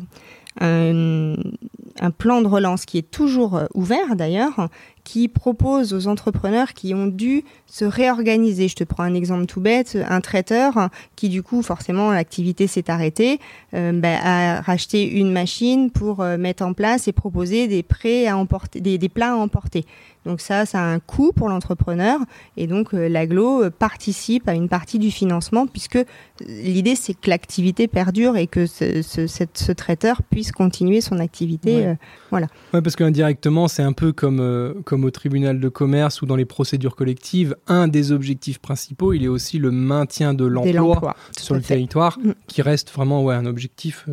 un, 0.61 1.57
un, 2.01 2.11
plan 2.11 2.43
de 2.43 2.49
relance 2.49 2.85
qui 2.85 2.99
est 2.99 3.11
toujours 3.11 3.57
euh, 3.57 3.67
ouvert 3.75 4.17
d'ailleurs, 4.17 4.69
qui 5.09 5.27
propose 5.29 5.95
aux 5.95 6.07
entrepreneurs 6.07 6.75
qui 6.75 6.93
ont 6.93 7.07
dû 7.07 7.43
se 7.67 7.87
réorganiser. 7.87 8.69
Je 8.69 8.77
te 8.77 8.85
prends 8.85 9.05
un 9.05 9.15
exemple 9.15 9.47
tout 9.47 9.61
bête, 9.61 9.97
un 10.07 10.21
traiteur 10.21 10.91
qui 11.17 11.31
du 11.31 11.43
coup 11.43 11.63
forcément 11.63 12.13
l'activité 12.13 12.67
s'est 12.67 12.91
arrêtée, 12.91 13.41
euh, 13.73 13.93
bah, 13.93 14.19
a 14.23 14.61
racheté 14.61 15.11
une 15.11 15.33
machine 15.33 15.91
pour 15.91 16.21
euh, 16.21 16.37
mettre 16.37 16.63
en 16.63 16.75
place 16.75 17.09
et 17.09 17.13
proposer 17.13 17.69
des 17.69 17.83
prêts 17.83 18.27
à 18.27 18.37
emporter, 18.37 18.83
des, 18.83 19.09
plats 19.09 19.33
à 19.33 19.37
emporter. 19.37 19.87
Donc 20.27 20.43
ça, 20.43 20.67
ça 20.67 20.81
a 20.81 20.85
un 20.85 20.99
coût 20.99 21.33
pour 21.33 21.49
l'entrepreneur 21.49 22.21
et 22.59 22.67
donc 22.67 22.93
l'aglo 22.93 23.71
participe 23.71 24.47
à 24.47 24.53
une 24.53 24.69
partie 24.69 24.99
du 24.99 25.11
financement 25.11 25.67
puisque 25.67 25.99
l'idée 26.47 26.97
c'est 26.97 27.15
que 27.15 27.31
l'activité 27.31 27.89
perdure 27.89 28.37
et 28.37 28.47
que 28.47 28.67
ce, 28.67 29.73
traiteur 29.73 30.23
puisse 30.23 30.53
continuer 30.53 31.01
son 31.01 31.19
activité. 31.19 31.88
Euh, 31.89 31.95
voilà. 32.31 32.47
Ouais, 32.73 32.83
parce 32.83 32.97
qu'indirectement, 32.97 33.69
c'est 33.69 33.83
un 33.83 33.93
peu 33.93 34.13
comme, 34.13 34.83
comme 34.85 35.05
au 35.05 35.11
tribunal 35.11 35.61
de 35.61 35.69
commerce 35.69 36.23
ou 36.23 36.27
dans 36.27 36.37
les 36.37 36.45
procédures 36.45 36.97
collectives, 36.97 37.57
un 37.67 37.89
des 37.89 38.13
objectifs 38.13 38.59
principaux, 38.59 39.13
il 39.13 39.25
est 39.25 39.29
aussi 39.29 39.59
le 39.59 39.71
maintien 39.71 40.35
de 40.35 40.45
l'emploi 40.45 41.17
sur 41.39 41.55
le 41.55 41.63
territoire, 41.63 42.19
mm. 42.19 42.33
qui 42.47 42.63
reste 42.63 42.91
vraiment 42.91 43.23
ouais, 43.25 43.35
un 43.35 43.47
objectif 43.47 44.07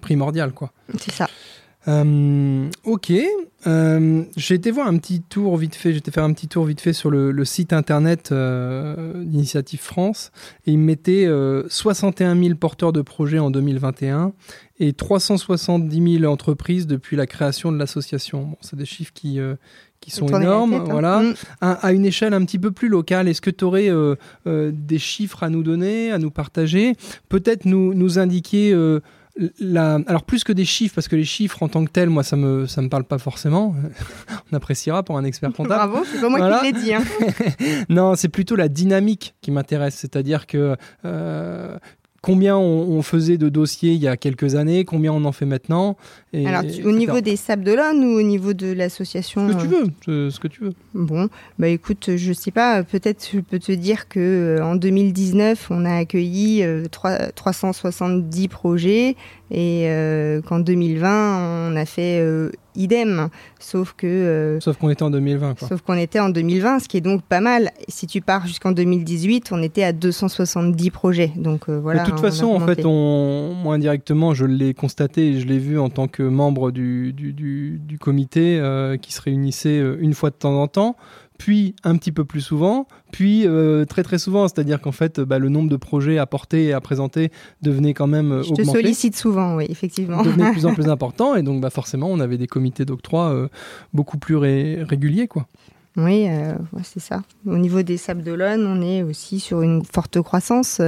primordial. 0.00 0.52
quoi. 0.52 0.72
C'est 0.98 1.12
ça. 1.12 1.28
Euh, 1.88 2.68
ok. 2.84 3.12
Euh, 3.66 4.22
j'ai 4.36 4.54
été 4.54 4.70
voir 4.70 4.86
un 4.86 4.96
petit 4.98 5.20
tour 5.22 5.56
vite 5.56 5.74
fait. 5.74 5.92
J'étais 5.92 6.10
faire 6.10 6.24
un 6.24 6.32
petit 6.32 6.48
tour 6.48 6.64
vite 6.64 6.80
fait 6.80 6.92
sur 6.92 7.10
le, 7.10 7.44
site 7.44 7.72
internet 7.72 8.30
euh, 8.32 9.24
d'Initiative 9.24 9.80
France 9.80 10.30
et 10.66 10.72
il 10.72 10.78
mettait 10.78 11.28
61 11.68 12.40
000 12.40 12.56
porteurs 12.56 12.92
de 12.92 13.02
projets 13.02 13.38
en 13.38 13.50
2021 13.50 14.32
et 14.78 14.92
370 14.92 16.18
000 16.20 16.32
entreprises 16.32 16.86
depuis 16.86 17.16
la 17.16 17.26
création 17.26 17.72
de 17.72 17.78
l'association. 17.78 18.42
Bon, 18.42 18.56
c'est 18.60 18.76
des 18.76 18.86
chiffres 18.86 19.12
qui 19.14 19.40
qui 20.00 20.10
sont 20.10 20.26
énormes, 20.28 20.74
hein. 20.74 20.84
voilà, 20.86 21.20
mm. 21.20 21.34
à, 21.62 21.92
une 21.92 22.04
échelle 22.04 22.34
un 22.34 22.44
petit 22.44 22.58
peu 22.58 22.70
plus 22.70 22.88
locale. 22.88 23.28
Est-ce 23.28 23.40
que 23.40 23.50
tu 23.50 23.64
aurais 23.64 23.90
des 24.44 24.98
chiffres 24.98 25.42
à 25.42 25.50
nous 25.50 25.62
donner, 25.62 26.12
à 26.12 26.18
nous 26.18 26.30
partager? 26.30 26.92
Peut-être 27.28 27.64
nous, 27.64 27.94
nous 27.94 28.18
indiquer 28.18 28.72
alors 30.06 30.22
plus 30.22 30.44
que 30.44 30.52
des 30.52 30.64
chiffres, 30.64 30.94
parce 30.94 31.08
que 31.08 31.16
les 31.16 31.24
chiffres 31.24 31.62
en 31.62 31.68
tant 31.68 31.84
que 31.84 31.90
tels, 31.90 32.08
moi 32.08 32.22
ça 32.22 32.36
me 32.36 32.66
ça 32.66 32.82
me 32.82 32.88
parle 32.88 33.04
pas 33.04 33.18
forcément. 33.18 33.74
On 34.52 34.56
appréciera 34.56 35.02
pour 35.02 35.18
un 35.18 35.24
expert 35.24 35.52
comptable. 35.56 35.90
Bravo, 35.90 36.04
c'est 36.10 36.20
pas 36.20 36.28
moi 36.28 36.60
qui 36.60 36.66
l'ai 36.66 36.72
dit. 36.72 36.94
Hein. 36.94 37.04
non, 37.88 38.14
c'est 38.14 38.28
plutôt 38.28 38.56
la 38.56 38.68
dynamique 38.68 39.34
qui 39.40 39.50
m'intéresse, 39.50 39.94
c'est-à-dire 39.96 40.46
que 40.46 40.76
euh, 41.04 41.78
combien 42.26 42.56
on, 42.56 43.02
faisait 43.02 43.38
de 43.38 43.48
dossiers 43.48 43.92
il 43.92 44.02
y 44.02 44.08
a 44.08 44.16
quelques 44.16 44.56
années, 44.56 44.84
combien 44.84 45.12
on 45.12 45.24
en 45.24 45.30
fait 45.30 45.46
maintenant. 45.46 45.96
Alors, 46.34 46.62
au 46.84 46.90
niveau 46.90 47.20
des 47.20 47.36
Sables 47.36 47.62
d'Olonne 47.62 48.04
ou 48.04 48.18
au 48.18 48.22
niveau 48.22 48.52
de 48.52 48.72
l'association 48.72 49.48
Ce 49.48 49.54
que 49.54 49.62
tu 49.62 50.10
veux, 50.10 50.30
ce 50.30 50.40
que 50.40 50.48
tu 50.48 50.64
veux. 50.64 50.72
Bon, 50.92 51.28
bah 51.60 51.68
écoute, 51.68 52.16
je 52.16 52.32
sais 52.32 52.50
pas, 52.50 52.82
peut-être 52.82 53.28
je 53.32 53.38
peux 53.38 53.60
te 53.60 53.70
dire 53.70 54.08
que 54.08 54.18
euh, 54.58 54.64
en 54.64 54.74
2019, 54.74 55.68
on 55.70 55.84
a 55.84 55.94
accueilli 55.94 56.64
370 56.90 58.44
euh, 58.44 58.48
projets 58.48 59.14
et 59.50 59.84
euh, 59.88 60.40
qu'en 60.42 60.58
2020, 60.60 61.70
on 61.72 61.76
a 61.76 61.84
fait 61.84 62.20
idem, 62.74 63.28
sauf 63.58 63.94
que. 63.96 64.06
euh, 64.06 64.60
Sauf 64.60 64.76
qu'on 64.76 64.90
était 64.90 65.02
en 65.02 65.10
2020. 65.10 65.58
Quoi. 65.58 65.68
Sauf 65.68 65.80
qu'on 65.82 65.94
était 65.96 66.20
en 66.20 66.28
2020, 66.28 66.80
ce 66.80 66.88
qui 66.88 66.96
est 66.98 67.00
donc 67.00 67.22
pas 67.22 67.40
mal. 67.40 67.70
Si 67.88 68.06
tu 68.06 68.20
pars 68.20 68.46
jusqu'en 68.46 68.72
2018, 68.72 69.48
on 69.52 69.62
était 69.62 69.82
à 69.84 69.92
270 69.92 70.90
projets. 70.90 71.32
Donc 71.36 71.68
euh, 71.68 71.78
voilà. 71.78 72.04
de 72.04 72.10
toute 72.10 72.20
façon, 72.20 72.46
en 72.48 72.60
fait, 72.60 72.84
on, 72.84 73.54
moi 73.54 73.74
indirectement, 73.76 74.34
je 74.34 74.44
l'ai 74.44 74.74
constaté 74.74 75.28
et 75.30 75.40
je 75.40 75.46
l'ai 75.46 75.58
vu 75.58 75.78
en 75.78 75.88
tant 75.90 76.08
que 76.08 76.22
membre 76.22 76.70
du, 76.70 77.12
du, 77.12 77.32
du- 77.32 77.78
du 77.82 77.98
comité 77.98 78.58
euh, 78.60 78.96
qui 78.96 79.12
se 79.12 79.22
réunissait 79.22 79.78
euh, 79.78 79.96
une 80.00 80.12
fois 80.14 80.30
de 80.30 80.34
temps 80.36 80.60
en 80.60 80.66
temps, 80.68 80.96
puis 81.38 81.74
un 81.84 81.96
petit 81.96 82.12
peu 82.12 82.24
plus 82.24 82.40
souvent, 82.40 82.86
puis 83.12 83.46
euh, 83.46 83.84
très 83.84 84.02
très 84.02 84.18
souvent. 84.18 84.48
C'est-à-dire 84.48 84.80
qu'en 84.80 84.92
fait, 84.92 85.20
bah, 85.20 85.38
le 85.38 85.48
nombre 85.48 85.68
de 85.68 85.76
projets 85.76 86.18
à 86.18 86.26
porter 86.26 86.64
et 86.64 86.72
à 86.72 86.80
présenter 86.80 87.30
devenait 87.62 87.94
quand 87.94 88.06
même 88.06 88.32
euh, 88.32 88.42
Je 88.42 88.48
te 88.54 88.60
augmenté. 88.62 88.80
sollicite 88.82 89.16
souvent, 89.16 89.56
oui, 89.56 89.66
effectivement. 89.68 90.22
devenait 90.22 90.48
de 90.48 90.52
plus 90.52 90.66
en 90.66 90.74
plus 90.74 90.88
important 90.88 91.34
et 91.34 91.42
donc 91.42 91.60
bah, 91.60 91.70
forcément 91.70 92.08
on 92.08 92.20
avait 92.20 92.38
des 92.38 92.46
comités 92.46 92.84
d'octroi 92.84 93.30
euh, 93.32 93.48
beaucoup 93.92 94.18
plus 94.18 94.36
ré- 94.36 94.82
réguliers 94.82 95.26
quoi. 95.28 95.46
Oui, 95.98 96.26
c'est 96.82 97.00
ça. 97.00 97.22
Au 97.46 97.56
niveau 97.56 97.80
des 97.80 97.96
Sables 97.96 98.22
d'Olonne, 98.22 98.66
on 98.66 98.82
est 98.82 99.02
aussi 99.02 99.40
sur 99.40 99.62
une 99.62 99.82
forte 99.82 100.20
croissance. 100.20 100.78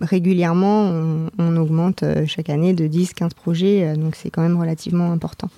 Régulièrement, 0.00 0.84
on, 0.90 1.26
on 1.38 1.56
augmente 1.56 2.04
chaque 2.26 2.50
année 2.50 2.72
de 2.72 2.86
10-15 2.86 3.34
projets, 3.34 3.94
donc 3.96 4.16
c'est 4.16 4.30
quand 4.30 4.42
même 4.42 4.58
relativement 4.58 5.12
important. 5.12 5.50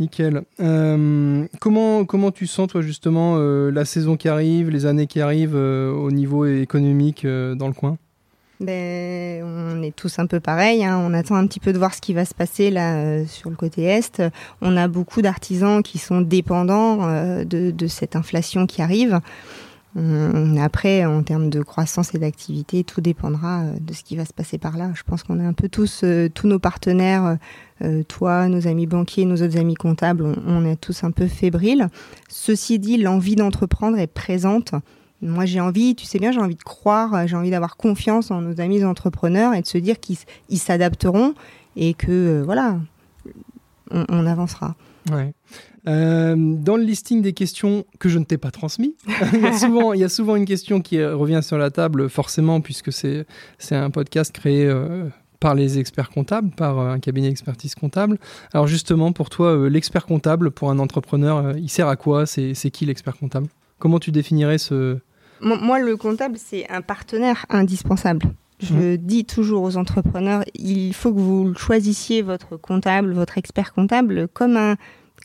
Nickel. 0.00 0.42
Euh, 0.60 1.46
comment, 1.60 2.04
comment 2.04 2.30
tu 2.30 2.46
sens, 2.46 2.68
toi, 2.68 2.80
justement, 2.80 3.34
euh, 3.36 3.70
la 3.70 3.84
saison 3.84 4.16
qui 4.16 4.28
arrive, 4.28 4.70
les 4.70 4.86
années 4.86 5.06
qui 5.06 5.20
arrivent 5.20 5.54
euh, 5.54 5.92
au 5.92 6.10
niveau 6.10 6.46
économique 6.46 7.26
dans 7.26 7.68
le 7.68 7.74
coin? 7.74 7.98
Ben, 8.60 9.42
on 9.44 9.82
est 9.82 9.94
tous 9.94 10.18
un 10.18 10.26
peu 10.26 10.40
pareil. 10.40 10.84
hein. 10.84 10.98
On 11.02 11.14
attend 11.14 11.36
un 11.36 11.46
petit 11.46 11.60
peu 11.60 11.72
de 11.72 11.78
voir 11.78 11.94
ce 11.94 12.00
qui 12.00 12.12
va 12.12 12.24
se 12.24 12.34
passer 12.34 12.70
là 12.70 13.24
sur 13.26 13.48
le 13.48 13.56
côté 13.56 13.84
est. 13.84 14.22
On 14.60 14.76
a 14.76 14.88
beaucoup 14.88 15.22
d'artisans 15.22 15.82
qui 15.82 15.98
sont 15.98 16.20
dépendants 16.20 16.98
de, 17.44 17.86
cette 17.86 18.16
inflation 18.16 18.66
qui 18.66 18.82
arrive. 18.82 19.20
Hum, 19.96 20.58
Après, 20.62 21.06
en 21.06 21.22
termes 21.22 21.48
de 21.48 21.62
croissance 21.62 22.14
et 22.14 22.18
d'activité, 22.18 22.84
tout 22.84 23.00
dépendra 23.00 23.64
de 23.80 23.94
ce 23.94 24.04
qui 24.04 24.14
va 24.14 24.26
se 24.26 24.34
passer 24.34 24.58
par 24.58 24.76
là. 24.76 24.90
Je 24.94 25.04
pense 25.04 25.22
qu'on 25.22 25.40
est 25.40 25.46
un 25.46 25.54
peu 25.54 25.70
tous, 25.70 26.04
tous 26.34 26.46
nos 26.46 26.58
partenaires, 26.58 27.38
euh, 27.82 28.02
toi, 28.02 28.48
nos 28.48 28.66
amis 28.66 28.86
banquiers, 28.86 29.24
nos 29.24 29.36
autres 29.36 29.56
amis 29.56 29.74
comptables, 29.74 30.22
on, 30.46 30.64
est 30.64 30.76
tous 30.76 31.02
un 31.04 31.10
peu 31.10 31.26
fébriles. 31.26 31.88
Ceci 32.28 32.78
dit, 32.78 32.98
l'envie 32.98 33.36
d'entreprendre 33.36 33.98
est 33.98 34.06
présente. 34.06 34.74
Moi, 35.22 35.46
j'ai 35.46 35.60
envie, 35.60 35.94
tu 35.94 36.04
sais 36.04 36.18
bien, 36.18 36.32
j'ai 36.32 36.40
envie 36.40 36.56
de 36.56 36.62
croire, 36.62 37.26
j'ai 37.26 37.36
envie 37.36 37.50
d'avoir 37.50 37.76
confiance 37.76 38.30
en 38.30 38.42
nos 38.42 38.60
amis 38.60 38.84
entrepreneurs 38.84 39.54
et 39.54 39.62
de 39.62 39.66
se 39.66 39.78
dire 39.78 39.96
qu'ils 39.98 40.58
s'adapteront 40.58 41.34
et 41.76 41.94
que, 41.94 42.10
euh, 42.10 42.42
voilà, 42.44 42.78
on, 43.90 44.26
avancera. 44.26 44.76
Ouais. 45.10 45.32
Euh, 45.88 46.36
dans 46.36 46.76
le 46.76 46.84
listing 46.84 47.22
des 47.22 47.32
questions 47.32 47.84
que 47.98 48.08
je 48.10 48.18
ne 48.18 48.24
t'ai 48.24 48.36
pas 48.36 48.50
transmis, 48.50 48.94
il, 49.32 49.40
y 49.40 50.04
a 50.04 50.08
souvent, 50.08 50.36
une 50.36 50.44
question 50.44 50.82
qui 50.82 51.02
revient 51.02 51.40
sur 51.42 51.56
la 51.56 51.70
table, 51.70 52.10
forcément, 52.10 52.60
puisque 52.60 52.92
c'est 52.92 53.26
un 53.70 53.90
podcast 53.90 54.32
créé 54.32 54.70
par 55.40 55.54
les 55.54 55.78
experts 55.78 56.10
comptables, 56.10 56.50
par 56.50 56.78
euh, 56.78 56.90
un 56.90 57.00
cabinet 57.00 57.28
d'expertise 57.28 57.74
comptable. 57.74 58.18
Alors 58.52 58.66
justement, 58.66 59.12
pour 59.12 59.30
toi, 59.30 59.48
euh, 59.48 59.68
l'expert 59.68 60.06
comptable, 60.06 60.50
pour 60.50 60.70
un 60.70 60.78
entrepreneur, 60.78 61.38
euh, 61.38 61.52
il 61.56 61.70
sert 61.70 61.88
à 61.88 61.96
quoi? 61.96 62.26
C'est 62.26 62.54
qui 62.70 62.86
l'expert 62.86 63.16
comptable? 63.16 63.48
Comment 63.78 63.98
tu 63.98 64.12
définirais 64.12 64.58
ce... 64.58 64.98
Moi, 65.40 65.58
moi, 65.60 65.78
le 65.80 65.96
comptable, 65.96 66.36
c'est 66.36 66.68
un 66.70 66.82
partenaire 66.82 67.46
indispensable. 67.48 68.26
Je 68.62 68.96
dis 68.96 69.24
toujours 69.24 69.62
aux 69.62 69.78
entrepreneurs, 69.78 70.44
il 70.54 70.92
faut 70.92 71.14
que 71.14 71.18
vous 71.18 71.54
choisissiez 71.54 72.20
votre 72.20 72.58
comptable, 72.58 73.14
votre 73.14 73.38
expert 73.38 73.72
comptable 73.72 74.28
comme 74.28 74.58
un, 74.58 74.76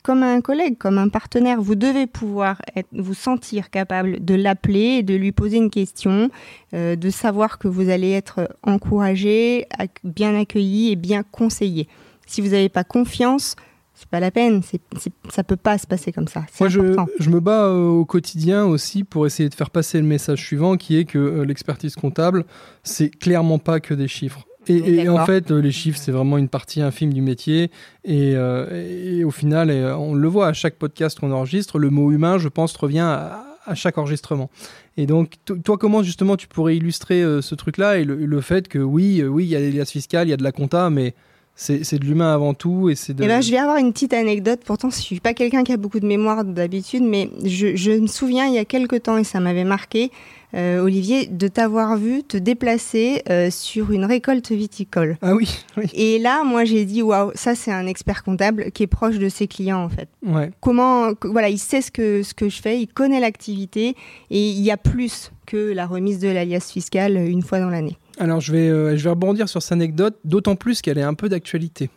comme 0.06 0.22
un 0.22 0.40
collègue, 0.40 0.78
comme 0.78 1.00
un 1.00 1.10
partenaire. 1.10 1.60
Vous 1.60 1.74
devez 1.74 2.06
pouvoir 2.06 2.62
être, 2.76 2.88
vous 2.94 3.16
sentir 3.16 3.72
capable 3.72 4.24
de 4.24 4.36
l'appeler 4.36 5.02
de 5.02 5.16
lui 5.16 5.32
poser 5.32 5.58
une 5.58 5.72
question, 5.72 6.30
euh, 6.76 6.96
de 6.96 7.10
savoir 7.10 7.58
que 7.58 7.68
vous 7.68 7.90
allez 7.90 8.12
être 8.12 8.48
encouragé, 8.62 9.66
bien 10.04 10.40
accueilli 10.40 10.92
et 10.92 10.96
bien 10.96 11.24
conseillé. 11.24 11.88
Si 12.28 12.40
vous 12.42 12.50
n'avez 12.50 12.70
pas 12.70 12.84
confiance, 12.84 13.56
c'est 13.96 14.08
pas 14.10 14.20
la 14.20 14.30
peine. 14.30 14.62
C'est, 14.62 14.82
c'est- 15.00 15.12
ça 15.30 15.44
peut 15.44 15.56
pas 15.56 15.78
se 15.80 15.88
passer 15.88 16.12
comme 16.12 16.28
ça. 16.28 16.46
Moi, 16.60 16.70
je 16.70 17.30
me 17.30 17.40
bats 17.40 17.66
euh, 17.66 17.88
au 17.88 18.06
quotidien 18.06 18.64
aussi 18.66 19.04
pour 19.04 19.26
essayer 19.26 19.50
de 19.50 19.56
faire 19.56 19.70
passer 19.72 19.98
le 20.00 20.06
message 20.06 20.46
suivant, 20.46 20.78
qui 20.78 20.98
est 20.98 21.06
que 21.06 21.18
euh, 21.18 21.46
l'expertise 21.46 21.96
comptable, 21.96 22.46
c'est 22.84 23.10
clairement 23.10 23.58
pas 23.58 23.80
que 23.80 23.94
des 23.96 24.08
chiffres. 24.08 24.46
Et, 24.68 25.08
en 25.10 25.26
fait, 25.26 25.52
euh, 25.52 25.62
les 25.62 25.72
chiffres, 25.72 26.00
c'est 26.02 26.12
vraiment 26.12 26.38
une 26.38 26.50
partie 26.50 26.82
infime 26.82 27.14
du 27.14 27.22
métier. 27.22 27.72
Et, 28.04 28.34
euh, 28.36 29.18
et 29.18 29.24
au 29.24 29.32
final, 29.32 29.70
euh, 29.70 29.96
on 29.96 30.14
le 30.14 30.28
voit 30.28 30.48
à 30.48 30.54
chaque 30.54 30.76
podcast 30.76 31.20
qu'on 31.20 31.32
enregistre, 31.32 31.80
le 31.80 31.90
mot 31.90 32.12
humain, 32.12 32.38
je 32.38 32.48
pense, 32.50 32.76
revient 32.76 33.00
à, 33.00 33.44
à 33.66 33.76
chaque 33.76 33.98
enregistrement. 33.98 34.50
Et 34.98 35.06
donc, 35.06 35.34
to- 35.46 35.58
toi, 35.58 35.78
comment 35.78 36.04
justement 36.04 36.38
tu 36.38 36.48
pourrais 36.48 36.78
illustrer 36.78 37.22
euh, 37.22 37.42
ce 37.42 37.56
truc-là 37.56 37.98
et 37.98 38.04
le, 38.06 38.16
le 38.16 38.42
fait 38.42 38.68
que 38.68 38.80
oui, 38.80 39.22
euh, 39.22 39.28
oui, 39.28 39.46
il 39.46 39.50
y 39.50 39.56
a 39.56 39.60
des 39.60 39.72
liasses 39.72 39.92
fiscales, 39.92 40.28
il 40.28 40.32
y 40.32 40.34
a 40.34 40.38
de 40.38 40.44
la 40.44 40.52
compta, 40.52 40.90
mais 40.90 41.14
c'est 41.56 42.00
de 42.00 42.06
l'humain 42.06 42.34
avant 42.34 42.54
tout. 42.54 42.90
Et 42.90 42.96
c'est 42.96 43.14
de... 43.14 43.24
Eh 43.24 43.28
ben, 43.28 43.42
je 43.42 43.52
vais 43.52 43.58
avoir 43.58 43.78
une 43.78 43.94
petite 43.94 44.14
anecdote. 44.14 44.60
Pourtant, 44.66 44.90
je 44.90 44.98
suis 44.98 45.20
pas 45.20 45.34
quelqu'un 45.34 45.64
qui 45.64 45.72
a 45.72 45.78
beaucoup 45.78 46.00
de 46.00 46.06
mémoire 46.06 46.44
d'habitude, 46.44 47.04
mais 47.04 47.30
je, 47.44 47.76
je 47.76 47.92
me 47.92 48.08
souviens 48.08 48.46
il 48.46 48.54
y 48.54 48.58
a 48.58 48.66
quelques 48.66 49.04
temps 49.04 49.18
et 49.18 49.24
ça 49.24 49.40
m'avait 49.40 49.64
marqué, 49.64 50.12
euh, 50.54 50.82
Olivier, 50.82 51.28
de 51.28 51.48
t'avoir 51.48 51.98
vu 51.98 52.24
te 52.24 52.38
déplacer 52.38 53.24
euh, 53.30 53.50
sur 53.50 53.92
une 53.92 54.06
récolte 54.06 54.52
viticole. 54.52 55.18
Ah 55.22 55.34
oui, 55.34 55.64
oui. 55.78 55.86
Et 55.94 56.20
là, 56.20 56.44
moi, 56.44 56.66
j'ai 56.66 56.86
dit 56.86 57.02
waouh, 57.02 57.32
ça 57.36 57.56
c'est 57.56 57.72
un 57.72 57.88
expert 57.88 58.24
comptable 58.24 58.72
qui 58.72 58.84
est 58.84 58.88
proche 58.88 59.18
de 59.18 59.30
ses 59.30 59.48
clients 59.48 59.84
en 59.84 59.90
fait. 59.90 60.10
Ouais. 60.26 60.52
Comment, 60.62 61.12
voilà, 61.24 61.50
il 61.50 61.60
sait 61.60 61.82
ce 61.82 61.92
que 61.92 62.24
ce 62.24 62.34
que 62.34 62.50
je 62.50 62.62
fais, 62.62 62.82
il 62.82 62.88
connaît 62.88 63.20
l'activité 63.20 63.96
et 64.30 64.50
il 64.50 64.62
y 64.62 64.72
a 64.72 64.78
plus 64.78 65.32
que 65.46 65.74
la 65.74 65.86
remise 65.86 66.20
de 66.20 66.28
l'alias 66.28 66.70
fiscale 66.72 67.18
une 67.18 67.42
fois 67.42 67.60
dans 67.60 67.70
l'année. 67.70 67.98
Alors 68.18 68.40
je 68.40 68.52
vais, 68.52 68.70
euh, 68.70 68.98
rebondir 69.06 69.50
sur 69.50 69.62
cette 69.62 69.74
anecdote, 69.74 70.18
d'autant 70.24 70.56
plus 70.56 70.82
qu'elle 70.82 70.98
est 70.98 71.04
un 71.04 71.14
peu 71.14 71.30
d'actualité. 71.30 71.90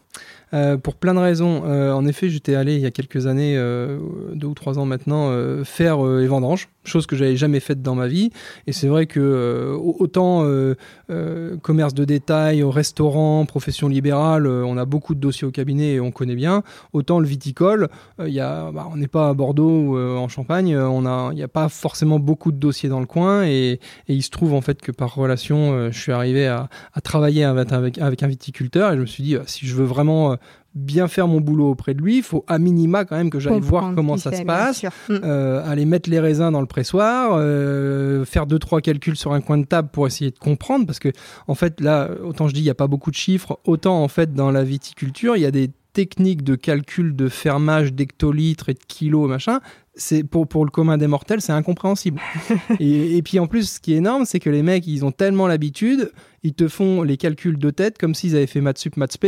Euh, 0.55 0.79
pour 0.79 0.95
plein 0.95 1.15
de 1.15 1.19
raisons. 1.19 1.63
Euh, 1.67 1.93
en 1.93 2.07
effet, 2.07 2.31
j'étais 2.31 2.55
allé 2.55 2.75
il 2.75 2.81
y 2.81 2.87
a 2.87 2.91
quelques 2.91 3.27
années, 3.27 3.57
euh, 3.57 3.99
deux 4.35 4.47
ou 4.47 4.55
trois 4.55 4.79
ans 4.79 4.87
maintenant, 4.87 5.31
faire 5.65 6.03
les 6.03 6.27
vendanges, 6.27 6.69
chose 6.89 7.07
que 7.07 7.17
j'avais 7.17 7.37
jamais 7.37 7.61
faite 7.61 7.83
dans 7.83 7.95
ma 7.95 8.07
vie. 8.07 8.31
Et 8.67 8.73
c'est 8.73 8.89
vrai 8.89 9.07
que 9.07 9.21
euh, 9.21 9.77
autant 9.77 10.45
euh, 10.45 10.75
euh, 11.11 11.57
commerce 11.59 11.95
de 11.95 12.05
détail, 12.05 12.63
restaurant, 12.63 13.45
profession 13.47 13.89
libérale, 13.89 14.47
on 14.47 14.77
a 14.77 14.85
beaucoup 14.85 15.15
de 15.15 15.21
dossiers 15.21 15.47
au 15.47 15.51
cabinet 15.51 15.95
et 15.95 16.01
on 16.01 16.11
connaît 16.11 16.37
bien. 16.37 16.63
Autant 16.93 17.21
le 17.21 17.27
viticole, 17.27 17.89
bah, 18.19 18.89
on 18.93 18.97
n'est 18.97 19.09
pas 19.09 19.29
à 19.29 19.35
Bordeaux 19.35 19.69
ou 19.69 19.99
en 19.99 20.29
Champagne, 20.29 20.77
on 20.77 20.99
il 21.31 21.37
n'y 21.37 21.43
a 21.43 21.49
pas 21.49 21.69
forcément 21.69 22.19
beaucoup 22.19 22.53
de 22.53 22.59
dossiers 22.59 22.89
dans 22.89 23.01
le 23.01 23.07
coin. 23.07 23.45
Et, 23.45 23.81
il 24.09 24.23
se 24.23 24.31
trouve 24.31 24.55
en 24.55 24.61
fait 24.61 24.81
que 24.81 24.91
par 24.91 25.15
relation, 25.15 25.91
je 25.91 25.99
suis 25.99 26.13
arrivé 26.13 26.47
à, 26.47 26.69
travailler 27.03 27.45
avec, 27.45 28.23
un 28.23 28.27
viticulteur 28.27 28.93
et 28.93 28.97
je 28.97 29.01
me 29.01 29.07
suis 29.07 29.23
dit, 29.23 29.37
si 29.47 29.67
je 29.67 29.75
veux 29.75 29.85
vraiment 29.85 30.37
bien 30.79 31.09
faire 31.09 31.29
mon 31.29 31.41
boulot 31.41 31.71
auprès 31.71 31.95
de 31.95 32.01
lui, 32.01 32.19
il 32.19 32.23
faut 32.23 32.45
à 32.47 32.59
minima 32.59 33.05
quand 33.05 33.17
même 33.17 33.31
que 33.31 33.41
j'aille 33.41 33.61
voir 33.61 33.95
comment 33.95 34.17
ça 34.17 34.33
se 34.33 34.43
passe. 34.43 34.83
Mm. 34.83 34.89
Euh, 35.25 35.69
aller 35.71 35.85
mettre 35.85 36.09
les 36.09 36.21
raisins 36.21 36.51
dans 36.51 36.61
le 36.61 36.67
pressoir, 36.67 37.33
euh, 37.35 38.25
faire 38.25 38.47
deux 38.47 38.59
trois 38.59 38.81
calculs 38.81 39.17
sur 39.17 39.33
un 39.33 39.41
coin 39.41 39.59
de 39.59 39.65
table 39.65 39.89
pour 39.93 40.07
essayer 40.07 40.31
de 40.31 40.39
comprendre, 40.39 40.87
parce 40.87 40.99
que 40.99 41.11
en 41.47 41.55
fait 41.55 41.81
là, 41.81 42.09
autant 42.25 42.49
je 42.49 42.55
dis 42.55 42.61
il 42.61 42.67
y 42.67 42.71
a 42.71 42.75
pas 42.75 42.87
beaucoup 42.87 43.11
de 43.11 43.17
chiffres, 43.17 43.59
autant 43.65 44.03
en 44.03 44.09
fait 44.09 44.33
dans 44.33 44.51
la 44.51 44.65
viticulture 44.65 45.37
il 45.37 45.43
y 45.43 45.47
a 45.47 45.51
des 45.51 45.71
techniques 45.99 46.45
de 46.45 46.55
calcul 46.55 47.17
de 47.17 47.29
fermage 47.29 47.93
d'hectolitres 47.93 48.69
et 48.69 48.75
de 48.75 48.79
kilos 48.87 49.29
machin. 49.29 49.59
C'est 49.97 50.23
pour 50.23 50.47
pour 50.47 50.65
le 50.65 50.71
commun 50.71 50.97
des 50.97 51.09
mortels, 51.09 51.41
c'est 51.41 51.51
incompréhensible. 51.51 52.21
et, 52.79 53.17
et 53.17 53.23
puis 53.23 53.41
en 53.41 53.49
plus, 53.49 53.69
ce 53.69 53.81
qui 53.81 53.95
est 53.95 53.97
énorme, 53.97 54.25
c'est 54.25 54.39
que 54.39 54.49
les 54.49 54.63
mecs, 54.63 54.87
ils 54.87 55.05
ont 55.05 55.11
tellement 55.11 55.49
l'habitude, 55.49 56.13
ils 56.45 56.55
te 56.55 56.69
font 56.69 57.03
les 57.03 57.17
calculs 57.17 57.59
de 57.59 57.71
tête 57.71 57.99
comme 57.99 58.15
s'ils 58.15 58.37
avaient 58.37 58.47
fait 58.47 58.61
maths 58.61 58.79
sup, 58.79 58.97
maths 58.97 59.19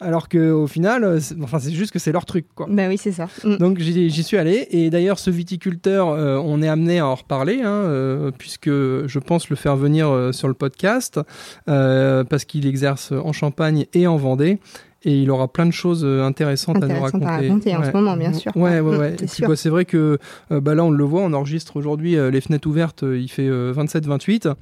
alors 0.00 0.28
que 0.28 0.50
au 0.50 0.66
final, 0.66 1.18
c'est- 1.22 1.34
enfin 1.42 1.58
c'est 1.58 1.72
juste 1.72 1.92
que 1.92 1.98
c'est 1.98 2.12
leur 2.12 2.26
truc 2.26 2.44
quoi. 2.54 2.66
Ben 2.68 2.90
oui, 2.90 2.98
c'est 2.98 3.12
ça. 3.12 3.26
Mm. 3.42 3.56
Donc 3.56 3.78
j'y 3.78 4.10
j'y 4.10 4.22
suis 4.22 4.36
allé 4.36 4.66
et 4.70 4.90
d'ailleurs 4.90 5.18
ce 5.18 5.30
viticulteur, 5.30 6.10
euh, 6.10 6.36
on 6.44 6.60
est 6.60 6.68
amené 6.68 6.98
à 6.98 7.06
en 7.06 7.14
reparler 7.14 7.62
hein, 7.62 7.70
euh, 7.72 8.30
puisque 8.36 8.68
je 8.68 9.18
pense 9.18 9.48
le 9.48 9.56
faire 9.56 9.76
venir 9.76 10.10
euh, 10.10 10.32
sur 10.32 10.48
le 10.48 10.52
podcast 10.54 11.18
parce 11.64 12.44
qu'il 12.44 12.66
exerce 12.66 13.12
en 13.12 13.32
Champagne 13.32 13.86
et 13.94 14.06
en 14.06 14.18
Vendée. 14.18 14.58
Et 15.04 15.22
il 15.22 15.30
aura 15.30 15.46
plein 15.46 15.66
de 15.66 15.72
choses 15.72 16.04
euh, 16.04 16.24
intéressantes 16.24 16.82
à 16.82 16.88
nous 16.88 17.00
raconter. 17.00 17.24
à 17.24 17.36
raconter 17.36 17.76
en 17.76 17.84
ce 17.84 17.92
moment, 17.92 18.16
bien 18.16 18.32
sûr. 18.32 18.50
Ouais, 18.56 18.80
ouais, 18.80 19.16
c'est 19.26 19.46
bah, 19.46 19.54
c'est 19.54 19.68
vrai 19.68 19.84
que 19.84 20.18
euh, 20.50 20.60
bah, 20.60 20.74
là, 20.74 20.84
on 20.84 20.90
le 20.90 21.04
voit, 21.04 21.22
on 21.22 21.32
enregistre 21.34 21.76
aujourd'hui 21.76 22.16
euh, 22.16 22.30
les 22.30 22.40
fenêtres 22.40 22.68
ouvertes, 22.68 23.04
euh, 23.04 23.16
il 23.16 23.28
fait 23.28 23.48
27-28. 23.48 24.52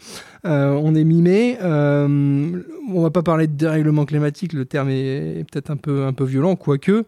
on 0.44 0.94
est 0.94 1.04
mi-mai. 1.04 1.58
on 1.62 3.02
va 3.02 3.10
pas 3.10 3.22
parler 3.22 3.46
de 3.46 3.54
dérèglement 3.54 4.04
climatique, 4.04 4.52
le 4.52 4.66
terme 4.66 4.90
est, 4.90 5.40
est 5.40 5.50
peut-être 5.50 5.70
un 5.70 5.76
peu, 5.76 6.04
un 6.04 6.12
peu 6.12 6.24
violent, 6.24 6.54
quoique. 6.54 7.04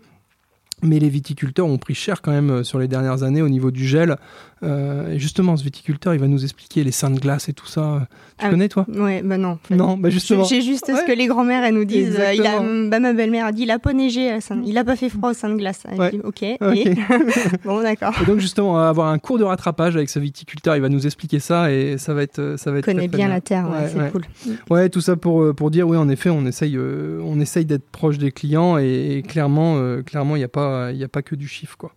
Mais 0.83 0.99
les 1.01 1.09
viticulteurs 1.09 1.67
ont 1.67 1.79
pris 1.79 1.95
cher 1.95 2.23
quand 2.23 2.31
même 2.31 2.63
sur 2.63 2.79
les 2.79 2.87
dernières 2.87 3.25
années 3.25 3.43
au 3.43 3.49
niveau 3.49 3.73
du 3.73 3.85
gel. 3.85 4.17
Euh, 4.63 5.13
et 5.13 5.19
justement, 5.19 5.57
ce 5.57 5.63
viticulteur, 5.65 6.15
il 6.15 6.21
va 6.21 6.27
nous 6.29 6.43
expliquer 6.43 6.83
les 6.85 6.91
seins 6.91 7.11
de 7.11 7.19
glace 7.21 7.49
et 7.49 7.53
tout 7.53 7.67
ça. 7.67 8.07
Tu 8.39 8.45
Ah, 8.47 8.51
connais, 8.51 8.69
toi 8.69 8.87
Ouais, 8.89 9.23
bah 9.25 9.37
non. 9.39 9.59
Non, 9.71 9.97
bah 9.97 10.11
justement. 10.11 10.45
J'ai 10.45 10.61
juste 10.63 10.89
Ouais. 10.89 10.95
ce 11.01 11.05
que 11.07 11.13
les 11.13 11.27
grands-mères 11.27 11.65
elles 11.65 11.75
nous 11.75 11.85
disent. 11.85 12.17
Euh, 12.19 12.33
il 12.35 12.41
a, 12.47 12.55
Exactement. 12.55 12.89
bah, 12.89 13.01
ma 13.01 13.13
belle-mère 13.13 13.47
a 13.47 13.53
dit 13.53 13.63
il 13.63 13.71
a 13.71 13.79
pas 13.79 13.93
neigé, 13.93 14.31
à 14.31 14.41
Saint- 14.41 14.63
il 14.65 14.77
a 14.79 14.85
pas 14.85 14.97
fait 14.97 15.09
froid 15.09 15.31
au 15.31 15.35
sein 15.35 15.49
de 15.49 15.55
glace. 15.57 15.83
Elle 15.91 15.99
Ouais. 15.99 16.11
dit, 16.11 16.21
ok. 16.25 16.43
Et- 16.43 16.59
bon, 17.65 17.83
d'accord. 17.83 18.15
Et 18.23 18.27
donc 18.27 18.39
justement, 18.41 18.73
on 18.73 18.75
va 18.77 18.89
avoir 18.89 19.09
un 19.09 19.19
cours 19.19 19.39
de 19.39 19.45
rattrapage 19.45 19.97
avec 19.97 20.09
ce 20.09 20.19
viticulteur. 20.19 20.77
Il 20.77 20.83
va 20.83 20.89
nous 20.89 21.07
expliquer 21.07 21.39
ça 21.41 21.73
et 21.73 21.99
ça 21.99 22.15
va 22.15 22.23
être, 22.23 22.55
ça 22.59 22.71
va 22.71 22.79
être. 22.79 22.85
connaît 22.85 23.09
bien 23.09 23.29
la 23.29 23.41
terre, 23.41 23.69
ouais, 23.71 23.89
c'est 23.93 24.13
cool. 24.13 24.23
Ouais, 24.71 24.89
tout 24.89 25.01
ça 25.01 25.17
pour, 25.17 25.43
euh, 25.43 25.53
pour 25.53 25.71
dire, 25.71 25.87
oui, 25.89 25.97
en 25.97 26.09
effet, 26.09 26.31
on 26.31 26.45
essaye, 26.47 26.77
euh, 26.77 27.21
on 27.25 27.41
essaye 27.41 27.65
d'être 27.65 27.89
proche 27.91 28.19
des 28.19 28.33
clients 28.33 28.79
et, 28.79 29.19
et 29.19 29.23
clairement, 29.23 29.75
euh, 29.77 30.03
clairement, 30.03 30.37
il 30.37 30.41
n'y 30.41 30.45
a 30.45 30.49
pas, 30.49 30.93
y 30.93 31.05
a 31.05 31.09
pas 31.09 31.23
que 31.23 31.35
du 31.35 31.49
chiffre, 31.49 31.77
quoi. 31.77 31.93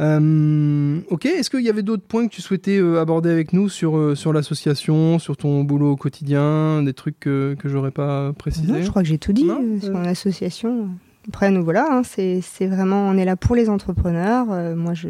Euh, 0.00 1.00
ok, 1.10 1.26
est-ce 1.26 1.50
qu'il 1.50 1.62
y 1.62 1.68
avait 1.68 1.82
d'autres 1.82 2.04
points 2.04 2.26
que 2.28 2.32
tu 2.34 2.42
souhaitais 2.42 2.78
euh, 2.78 3.00
aborder 3.00 3.30
avec 3.30 3.52
nous 3.52 3.68
sur, 3.68 3.96
euh, 3.96 4.14
sur 4.14 4.32
l'association, 4.32 5.18
sur 5.18 5.36
ton 5.36 5.64
boulot 5.64 5.92
au 5.92 5.96
quotidien, 5.96 6.82
des 6.82 6.92
trucs 6.94 7.18
que, 7.18 7.56
que 7.58 7.68
j'aurais 7.68 7.90
pas 7.90 8.32
précisé? 8.32 8.72
Non, 8.72 8.82
je 8.82 8.88
crois 8.90 9.02
que 9.02 9.08
j'ai 9.08 9.18
tout 9.18 9.32
dit 9.32 9.44
Non, 9.44 9.60
sur 9.80 9.92
l'association. 9.98 10.88
Après, 11.28 11.50
nous 11.50 11.62
voilà, 11.64 11.86
hein, 11.90 12.02
c'est 12.04 12.40
c'est 12.42 12.66
vraiment, 12.66 13.08
on 13.08 13.18
est 13.18 13.24
là 13.24 13.36
pour 13.36 13.54
les 13.56 13.68
entrepreneurs. 13.68 14.46
Moi, 14.76 14.94
je 14.94 15.08